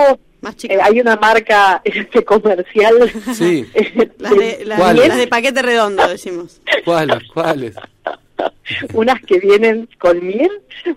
eh, 0.63 0.77
hay 0.81 0.99
una 1.01 1.15
marca 1.17 1.81
este, 1.85 2.23
comercial. 2.23 3.11
Sí. 3.33 3.65
Las 4.19 4.35
de, 4.35 4.65
las, 4.65 4.95
las 4.95 5.17
de 5.17 5.27
paquete 5.27 5.61
redondo, 5.61 6.07
decimos. 6.07 6.61
¿Cuáles? 6.85 7.23
¿Cuáles? 7.33 7.75
unas 8.93 9.19
que 9.23 9.39
vienen 9.39 9.89
con 9.97 10.25
miel, 10.25 10.51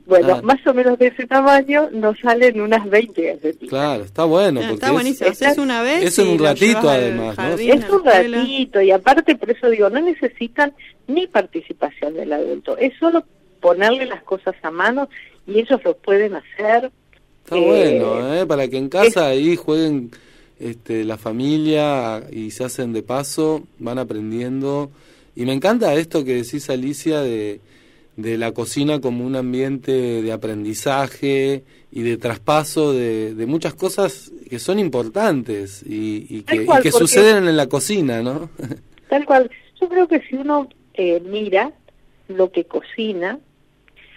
bueno, 0.04 0.34
Ah. 0.36 0.42
más 0.42 0.64
o 0.66 0.74
menos 0.74 0.98
de 0.98 1.06
ese 1.08 1.26
tamaño 1.26 1.88
nos 1.92 2.18
salen 2.18 2.60
unas 2.60 2.88
20 2.88 3.22
galletitas. 3.22 3.68
Claro, 3.68 4.04
está 4.04 4.24
bueno. 4.24 4.60
Porque 4.60 4.74
está 4.74 4.86
es- 4.88 4.92
buenísimo. 4.92 5.30
Haces 5.30 5.58
una 5.58 5.82
vez 5.82 6.18
y 6.18 6.20
un 6.22 6.38
ratito, 6.38 6.88
además, 6.90 7.36
¿no? 7.38 7.54
Es 7.54 7.88
un 7.88 8.04
ratito 8.04 8.80
y 8.82 8.90
aparte 8.90 9.36
por 9.36 9.50
eso 9.50 9.70
digo, 9.70 9.88
no 9.88 10.00
necesitan 10.00 10.74
ni 11.06 11.26
participación 11.26 12.14
del 12.14 12.32
adulto, 12.32 12.76
es 12.76 12.92
solo 12.98 13.24
ponerle 13.60 14.06
las 14.06 14.22
cosas 14.22 14.54
a 14.62 14.70
mano 14.70 15.08
y 15.46 15.60
ellos 15.60 15.80
lo 15.84 15.96
pueden 15.96 16.34
hacer. 16.34 16.90
Está 17.44 17.56
eh, 17.56 18.00
bueno, 18.00 18.34
¿eh? 18.34 18.46
Para 18.46 18.68
que 18.68 18.76
en 18.78 18.88
casa 18.88 19.26
ahí 19.28 19.56
jueguen 19.56 20.10
este, 20.58 21.04
la 21.04 21.16
familia 21.18 22.22
y 22.30 22.50
se 22.50 22.64
hacen 22.64 22.92
de 22.92 23.02
paso, 23.02 23.62
van 23.78 23.98
aprendiendo. 23.98 24.90
Y 25.36 25.44
me 25.46 25.52
encanta 25.52 25.94
esto 25.94 26.24
que 26.24 26.34
decís, 26.42 26.68
Alicia, 26.70 27.20
de, 27.22 27.60
de 28.16 28.36
la 28.38 28.52
cocina 28.52 29.00
como 29.00 29.24
un 29.24 29.36
ambiente 29.36 29.92
de 30.22 30.32
aprendizaje 30.32 31.64
y 31.92 32.02
de 32.02 32.16
traspaso 32.18 32.92
de, 32.92 33.34
de 33.34 33.46
muchas 33.46 33.74
cosas 33.74 34.30
que 34.48 34.58
son 34.58 34.78
importantes 34.78 35.82
y, 35.84 36.26
y 36.28 36.42
que, 36.42 36.64
cual, 36.64 36.80
y 36.80 36.82
que 36.82 36.90
porque- 36.90 37.04
suceden 37.06 37.48
en 37.48 37.56
la 37.56 37.68
cocina, 37.68 38.22
¿no? 38.22 38.50
Tal 39.08 39.24
cual. 39.24 39.50
Yo 39.80 39.88
creo 39.88 40.06
que 40.06 40.20
si 40.28 40.36
uno 40.36 40.68
eh, 40.94 41.20
mira 41.24 41.72
lo 42.28 42.52
que 42.52 42.64
cocina, 42.64 43.38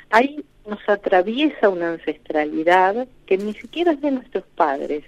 ahí 0.10 0.44
nos 0.68 0.80
atraviesa 0.88 1.70
una 1.70 1.92
ancestralidad 1.92 3.08
que 3.26 3.38
ni 3.38 3.54
siquiera 3.54 3.92
es 3.94 4.02
de 4.02 4.12
nuestros 4.12 4.44
padres. 4.56 5.04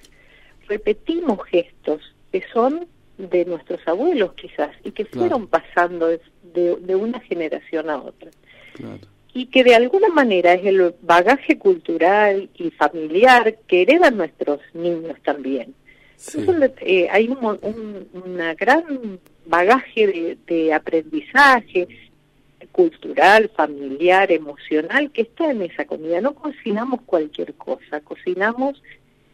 Repetimos 0.67 1.43
gestos 1.45 2.01
que 2.31 2.43
son 2.53 2.87
de 3.17 3.45
nuestros 3.45 3.79
abuelos 3.87 4.33
quizás 4.33 4.71
y 4.83 4.91
que 4.91 5.05
Claro. 5.05 5.19
fueron 5.19 5.47
pasando 5.47 6.07
de, 6.07 6.19
de- 6.53 6.95
una 6.95 7.19
generación 7.21 7.89
a 7.89 7.97
otra. 7.97 8.31
Claro. 8.73 8.99
y 9.33 9.45
que 9.47 9.63
de 9.65 9.75
alguna 9.75 10.07
manera 10.09 10.53
es 10.53 10.65
el 10.65 10.93
bagaje 11.01 11.57
cultural 11.57 12.49
y 12.55 12.71
familiar 12.71 13.57
que 13.67 13.81
heredan 13.83 14.15
nuestros 14.17 14.59
niños 14.73 15.17
también. 15.23 15.73
Entonces, 16.33 16.71
eh, 16.81 17.07
hay 17.11 17.27
un, 17.27 17.37
un 17.61 18.07
una 18.13 18.53
gran 18.53 19.19
bagaje 19.45 20.07
de, 20.07 20.37
de 20.47 20.73
aprendizaje 20.73 21.87
cultural, 22.75 23.49
familiar, 23.55 24.33
emocional 24.33 25.09
que 25.09 25.21
está 25.21 25.49
en 25.49 25.61
esa 25.61 25.85
comida. 25.85 26.19
No 26.19 26.35
cocinamos 26.35 26.99
cualquier 27.05 27.53
cosa, 27.53 28.01
cocinamos 28.01 28.83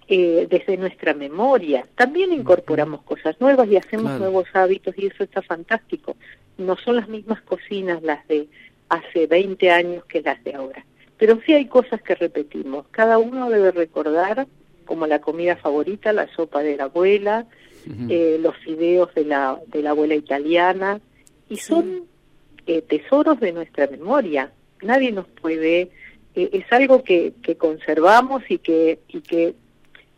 eh, 0.07 0.45
desde 0.47 0.77
nuestra 0.77 1.15
memoria. 1.15 1.87
También 1.95 2.31
incorporamos 2.33 3.01
cosas 3.01 3.35
nuevas 3.41 3.67
y 3.67 3.77
hacemos 3.77 4.11
Claro. 4.11 4.19
nuevos 4.19 4.45
hábitos 4.53 4.93
y 4.95 5.07
eso 5.07 5.23
está 5.23 5.41
fantástico. 5.41 6.15
No 6.59 6.77
son 6.77 6.97
las 6.97 7.09
mismas 7.09 7.41
cocinas 7.41 8.03
las 8.03 8.27
de 8.27 8.47
hace 8.89 9.25
20 9.25 9.71
años 9.71 10.05
que 10.05 10.21
las 10.21 10.43
de 10.43 10.53
ahora. 10.53 10.85
Pero 11.17 11.39
sí 11.43 11.53
hay 11.53 11.65
cosas 11.65 11.99
que 12.03 12.13
repetimos. 12.13 12.85
Cada 12.91 13.17
uno 13.17 13.49
debe 13.49 13.71
recordar 13.71 14.45
como 14.85 15.07
la 15.07 15.19
comida 15.19 15.55
favorita, 15.55 16.13
la 16.13 16.27
sopa 16.35 16.61
de 16.61 16.77
la 16.77 16.83
abuela, 16.83 17.47
eh, 18.07 18.37
los 18.39 18.55
fideos 18.57 19.11
de 19.15 19.25
la, 19.25 19.59
de 19.65 19.81
la 19.81 19.91
abuela 19.91 20.13
italiana, 20.13 21.01
y 21.49 21.57
son 21.57 22.10
eh, 22.67 22.81
tesoros 22.81 23.39
de 23.39 23.51
nuestra 23.51 23.87
memoria. 23.87 24.51
Nadie 24.81 25.11
nos 25.11 25.27
puede, 25.27 25.91
eh, 26.35 26.49
es 26.53 26.65
algo 26.71 27.03
que, 27.03 27.33
que 27.43 27.55
conservamos 27.55 28.43
y 28.49 28.57
que, 28.57 28.99
y 29.07 29.21
que 29.21 29.53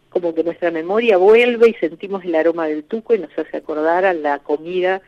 como 0.09 0.35
que 0.35 0.43
nuestra 0.43 0.69
memoria 0.71 1.17
vuelve 1.17 1.69
y 1.69 1.73
sentimos 1.75 2.23
el 2.23 2.35
aroma 2.35 2.67
del 2.67 2.83
tuco 2.83 3.15
y 3.15 3.19
nos 3.19 3.31
hace 3.37 3.57
acordar 3.57 4.05
a 4.05 4.13
la 4.13 4.39
comida 4.39 5.01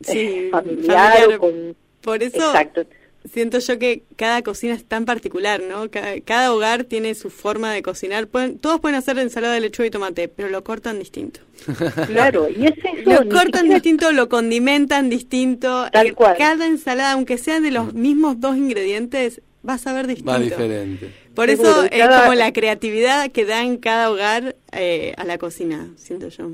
Sí, 0.00 0.18
eh, 0.46 0.48
familiar, 0.50 1.12
familiar. 1.12 1.36
o 1.36 1.40
con... 1.40 1.76
Por 2.02 2.22
eso 2.22 2.36
Exacto. 2.38 2.84
Siento 3.30 3.58
yo 3.58 3.78
que 3.78 4.02
cada 4.16 4.42
cocina 4.42 4.74
es 4.74 4.84
tan 4.84 5.04
particular, 5.04 5.60
¿no? 5.68 5.90
Cada, 5.90 6.20
cada 6.20 6.52
hogar 6.52 6.84
tiene 6.84 7.14
su 7.14 7.30
forma 7.30 7.72
de 7.72 7.82
cocinar. 7.82 8.26
Pueden- 8.28 8.58
todos 8.58 8.80
pueden 8.80 8.96
hacer 8.96 9.18
ensalada 9.18 9.54
de 9.54 9.60
lechuga 9.60 9.86
y 9.86 9.90
tomate, 9.90 10.28
pero 10.28 10.48
lo 10.48 10.62
cortan 10.64 10.98
distinto. 10.98 11.40
Claro, 12.08 12.48
y 12.48 12.66
es 12.66 12.74
eso. 12.78 13.10
Lo 13.10 13.18
cortan 13.28 13.44
siquiera- 13.62 13.74
distinto, 13.74 14.12
lo 14.12 14.28
condimentan 14.28 15.08
distinto. 15.10 15.86
Tal 15.92 16.08
Eh, 16.08 16.12
cual. 16.12 16.36
Cada 16.38 16.66
ensalada, 16.66 17.12
aunque 17.12 17.38
sea 17.38 17.60
de 17.60 17.70
los 17.70 17.94
mismos 17.94 18.40
dos 18.40 18.56
ingredientes, 18.56 19.40
va 19.68 19.74
a 19.74 19.78
saber 19.78 20.06
distinto. 20.06 20.32
Va 20.32 20.38
diferente. 20.38 21.12
Por 21.34 21.48
Seguro, 21.48 21.68
eso 21.70 21.84
es 21.90 22.08
como 22.20 22.34
la 22.34 22.52
creatividad 22.52 23.30
que 23.30 23.44
da 23.46 23.62
en 23.62 23.78
cada 23.78 24.10
hogar 24.10 24.56
eh, 24.72 25.14
a 25.16 25.24
la 25.24 25.38
cocina, 25.38 25.88
siento 25.96 26.28
yo. 26.28 26.50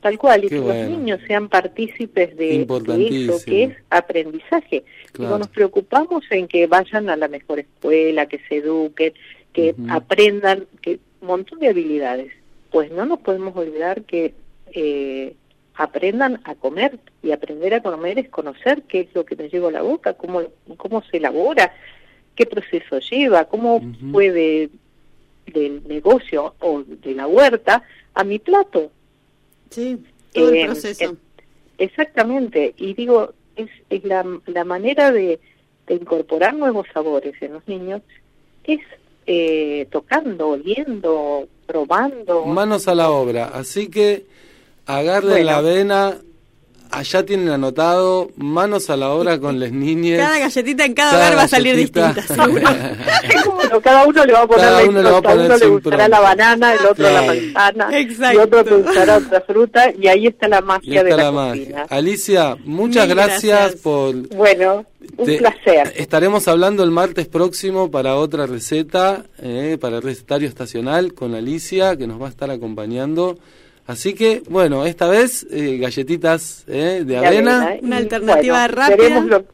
Tal 0.00 0.16
cual, 0.16 0.44
y 0.44 0.48
Qué 0.48 0.56
que 0.56 0.60
bueno. 0.60 0.80
los 0.80 0.90
niños 0.90 1.20
sean 1.26 1.48
partícipes 1.48 2.36
de, 2.36 2.62
eso, 2.62 3.44
que 3.44 3.64
es 3.64 3.76
aprendizaje. 3.90 4.84
Claro. 5.12 5.30
Digo, 5.30 5.38
nos 5.38 5.48
preocupamos 5.48 6.24
en 6.30 6.46
que 6.46 6.68
vayan 6.68 7.10
a 7.10 7.16
la 7.16 7.26
mejor 7.26 7.58
escuela, 7.58 8.26
que 8.26 8.38
se 8.48 8.58
eduquen, 8.58 9.14
que 9.52 9.74
aprendan, 9.88 10.66
que 10.80 11.00
un 11.20 11.28
montón 11.28 11.58
de 11.58 11.68
habilidades. 11.68 12.32
Pues 12.70 12.92
no 12.92 13.06
nos 13.06 13.18
podemos 13.20 13.56
olvidar 13.56 14.02
que 14.02 14.34
eh, 14.72 15.34
aprendan 15.74 16.40
a 16.44 16.54
comer, 16.54 16.98
y 17.22 17.32
aprender 17.32 17.74
a 17.74 17.82
comer 17.82 18.18
es 18.18 18.28
conocer 18.28 18.82
qué 18.82 19.00
es 19.00 19.08
lo 19.14 19.24
que 19.24 19.36
me 19.36 19.48
llevo 19.48 19.68
a 19.68 19.72
la 19.72 19.82
boca, 19.82 20.14
cómo, 20.14 20.42
cómo 20.76 21.02
se 21.10 21.16
elabora, 21.16 21.72
qué 22.36 22.46
proceso 22.46 22.98
lleva, 23.00 23.46
cómo 23.46 23.82
puede 24.12 24.70
del 25.46 25.82
negocio 25.88 26.54
o 26.60 26.82
de 26.82 27.14
la 27.14 27.26
huerta 27.26 27.82
a 28.14 28.24
mi 28.24 28.38
plato. 28.38 28.90
Sí, 29.70 29.98
todo 30.32 30.52
Eh, 30.52 30.60
el 30.62 30.66
proceso. 30.66 31.04
eh, 31.04 31.14
Exactamente, 31.78 32.74
y 32.76 32.94
digo, 32.94 33.32
es, 33.56 33.68
es 33.90 34.04
la, 34.04 34.24
la 34.46 34.64
manera 34.64 35.12
de, 35.12 35.38
de 35.86 35.94
incorporar 35.94 36.54
nuevos 36.54 36.86
sabores 36.92 37.40
en 37.40 37.52
los 37.52 37.66
niños 37.68 38.02
es 38.64 38.80
eh, 39.26 39.86
tocando, 39.90 40.48
oliendo, 40.50 41.46
probando. 41.66 42.44
Manos 42.46 42.88
a 42.88 42.94
la 42.94 43.10
obra. 43.10 43.46
Así 43.46 43.88
que 43.88 44.24
agarren 44.86 45.30
Bueno. 45.30 45.46
la 45.46 45.56
avena. 45.58 46.18
Allá 46.90 47.24
tienen 47.26 47.48
anotado 47.50 48.30
manos 48.36 48.88
a 48.90 48.96
la 48.96 49.10
obra 49.10 49.38
con 49.38 49.58
les 49.60 49.72
niñes. 49.72 50.18
Cada 50.18 50.38
galletita 50.38 50.84
en 50.84 50.94
cada, 50.94 51.10
Cada 51.12 51.24
hogar 51.26 51.38
va 51.38 51.42
a 51.42 51.48
salir 51.48 51.76
distinta. 51.76 52.22
seguro. 52.26 52.62
Bueno, 53.54 53.80
cada 53.82 54.06
uno 54.06 54.24
le 54.24 54.32
va 54.32 54.40
a 54.42 54.46
poner 54.46 54.64
Cada 54.64 54.82
la 54.82 54.88
uno 54.88 55.02
le 55.02 55.10
va 55.10 55.18
a 55.18 55.22
poner 55.22 55.46
uno 55.46 55.56
le 55.58 55.66
gustará 55.66 56.08
la 56.08 56.20
banana, 56.20 56.72
el 56.74 56.86
otro 56.86 57.04
la 57.04 57.10
Claro. 57.22 57.26
manzana, 57.26 57.88
y 57.98 58.02
Exacto. 58.02 58.42
otro 58.42 58.62
le 58.62 58.76
gustará 58.82 59.16
otra 59.18 59.40
fruta, 59.42 59.92
y 59.98 60.06
ahí 60.08 60.26
está 60.26 60.48
la 60.48 60.58
Y 60.58 60.62
magia 60.62 61.04
de 61.04 61.10
la, 61.10 61.30
la 61.30 61.48
cocina. 61.50 61.86
Alicia, 61.90 62.56
muchas 62.64 63.08
gracias, 63.08 63.42
gracias. 63.60 63.80
por... 63.82 64.14
Bueno, 64.34 64.86
un 65.16 65.26
te- 65.26 65.38
placer. 65.38 65.92
Estaremos 65.96 66.48
hablando 66.48 66.82
el 66.84 66.90
martes 66.90 67.26
próximo 67.28 67.90
para 67.90 68.16
otra 68.16 68.46
receta, 68.46 69.24
eh, 69.42 69.76
para 69.80 69.96
el 69.96 70.02
recetario 70.02 70.48
estacional 70.48 71.12
con 71.14 71.34
Alicia, 71.34 71.96
que 71.96 72.06
nos 72.06 72.20
va 72.20 72.26
a 72.26 72.30
estar 72.30 72.50
acompañando. 72.50 73.38
Así 73.88 74.12
que, 74.12 74.42
bueno, 74.50 74.84
esta 74.84 75.08
vez 75.08 75.46
eh, 75.50 75.78
galletitas 75.78 76.62
eh, 76.68 77.02
de 77.02 77.04
de 77.06 77.16
avena. 77.16 77.62
avena, 77.62 77.80
Una 77.80 77.96
alternativa 77.96 78.58
bueno, 78.68 78.74
rápida. 78.74 78.96
Veremos 78.96 79.24
lo, 79.24 79.44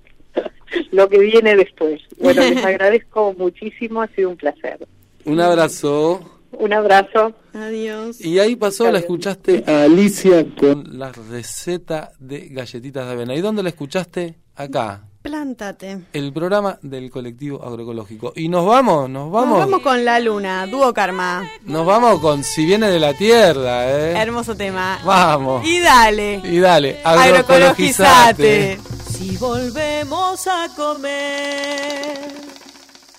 lo 0.90 1.08
que 1.08 1.18
viene 1.20 1.54
después. 1.54 2.02
Bueno, 2.18 2.42
les 2.42 2.64
agradezco 2.64 3.32
muchísimo, 3.38 4.02
ha 4.02 4.08
sido 4.08 4.30
un 4.30 4.36
placer. 4.36 4.84
Un 5.24 5.40
abrazo. 5.40 6.40
Un 6.50 6.72
abrazo. 6.72 7.32
Adiós. 7.52 8.20
Y 8.20 8.40
ahí 8.40 8.56
pasó, 8.56 8.90
la 8.90 8.98
escuchaste 8.98 9.62
a 9.68 9.84
Alicia 9.84 10.44
con 10.58 10.98
la 10.98 11.12
receta 11.12 12.10
de 12.18 12.48
galletitas 12.48 13.06
de 13.06 13.12
avena. 13.12 13.36
¿Y 13.36 13.40
dónde 13.40 13.62
la 13.62 13.68
escuchaste? 13.68 14.34
Acá, 14.56 15.04
Plántate. 15.24 16.02
el 16.12 16.34
programa 16.34 16.78
del 16.82 17.10
colectivo 17.10 17.64
agroecológico. 17.64 18.34
Y 18.36 18.48
nos 18.50 18.66
vamos, 18.66 19.08
nos 19.08 19.30
vamos. 19.32 19.58
Nos 19.58 19.70
vamos 19.70 19.80
con 19.80 20.04
la 20.04 20.20
luna, 20.20 20.66
dúo 20.66 20.92
karma. 20.92 21.48
Nos 21.62 21.86
vamos 21.86 22.20
con 22.20 22.44
Si 22.44 22.66
viene 22.66 22.88
de 22.90 23.00
la 23.00 23.14
tierra, 23.14 23.90
¿eh? 23.90 24.12
Hermoso 24.18 24.54
tema. 24.54 25.00
Vamos. 25.02 25.66
Y 25.66 25.80
dale. 25.80 26.42
Y 26.44 26.58
dale, 26.58 27.00
Agroecologizate. 27.02 28.76
agroecologizate. 28.76 28.78
Si 29.18 29.36
volvemos 29.38 30.46
a 30.46 30.68
comer 30.76 32.34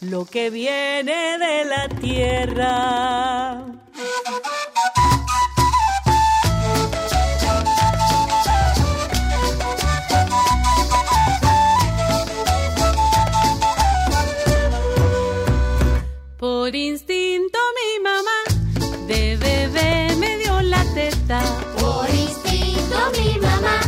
lo 0.01 0.25
que 0.25 0.51
viene 0.51 1.39
de 1.39 1.65
la 1.65 1.89
tierra. 1.99 3.63
Por 21.27 22.07
instinto 22.07 22.97
mi 23.17 23.39
mamá 23.39 23.79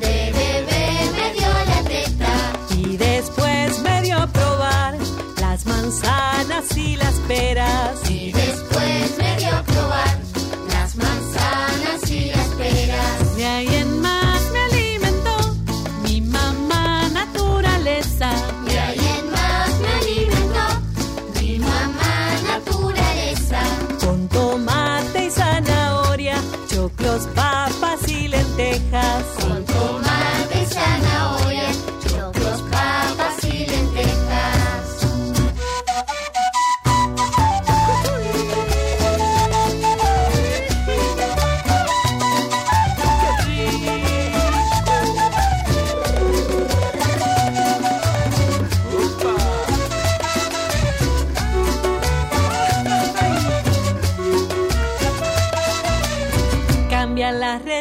de 0.00 0.32
bebé 0.32 1.10
me 1.16 1.32
dio 1.32 1.46
la 1.70 1.80
teta. 1.88 2.52
Y 2.76 2.96
después 2.96 3.78
me 3.82 4.02
dio 4.02 4.18
a 4.18 4.26
probar 4.26 4.96
las 5.40 5.64
manzanas 5.64 6.76
y 6.76 6.96
las 6.96 7.14
peras. 7.28 8.10
Y 8.10 8.32
después 8.32 9.16
me 9.16 9.36
dio 9.36 9.50
a 9.56 9.62
papas 28.56 29.41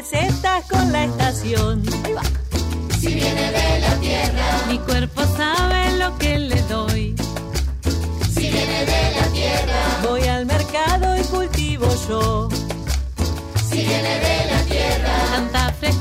recetas 0.01 0.65
con 0.67 0.91
la 0.91 1.03
estación. 1.05 1.83
Si 2.99 3.07
viene 3.13 3.51
de 3.51 3.79
la 3.81 3.95
tierra, 3.99 4.45
Mi 4.67 4.79
cuerpo 4.79 5.21
sabe 5.37 5.97
lo 5.97 6.17
que 6.17 6.39
le 6.39 6.59
doy. 6.63 7.15
si 8.33 8.49
viene 8.49 8.79
de 8.85 9.03
la 9.19 9.25
tierra, 9.31 9.79
Voy 10.07 10.23
al 10.27 10.45
mercado 10.47 11.17
y 11.17 11.23
cultivo 11.25 11.87
yo. 12.09 12.49
si 13.69 13.77
viene 13.89 14.13
de 14.27 14.37
la 14.51 14.61
tierra, 14.63 15.13
Tanta 15.33 15.73
frescura 15.79 16.00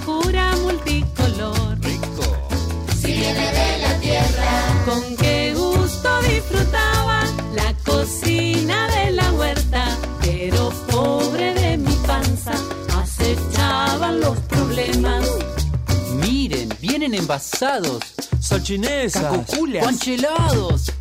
envasados. 17.30 18.02
Salchinesas, 18.40 19.22
Cacoculas. 19.22 19.84
conchelados. 19.84 20.92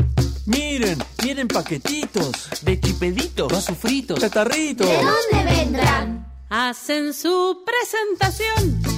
Miren, 0.45 0.99
vienen 1.23 1.47
paquetitos. 1.47 2.32
De 2.61 2.80
chipeditos. 2.80 3.51
Vasos 3.51 3.77
fritos. 3.77 4.19
Catarritos. 4.19 4.88
¿De 4.88 4.95
dónde 4.97 5.55
vendrán? 5.55 6.27
Hacen 6.49 7.13
su 7.13 7.63
presentación 7.65 8.88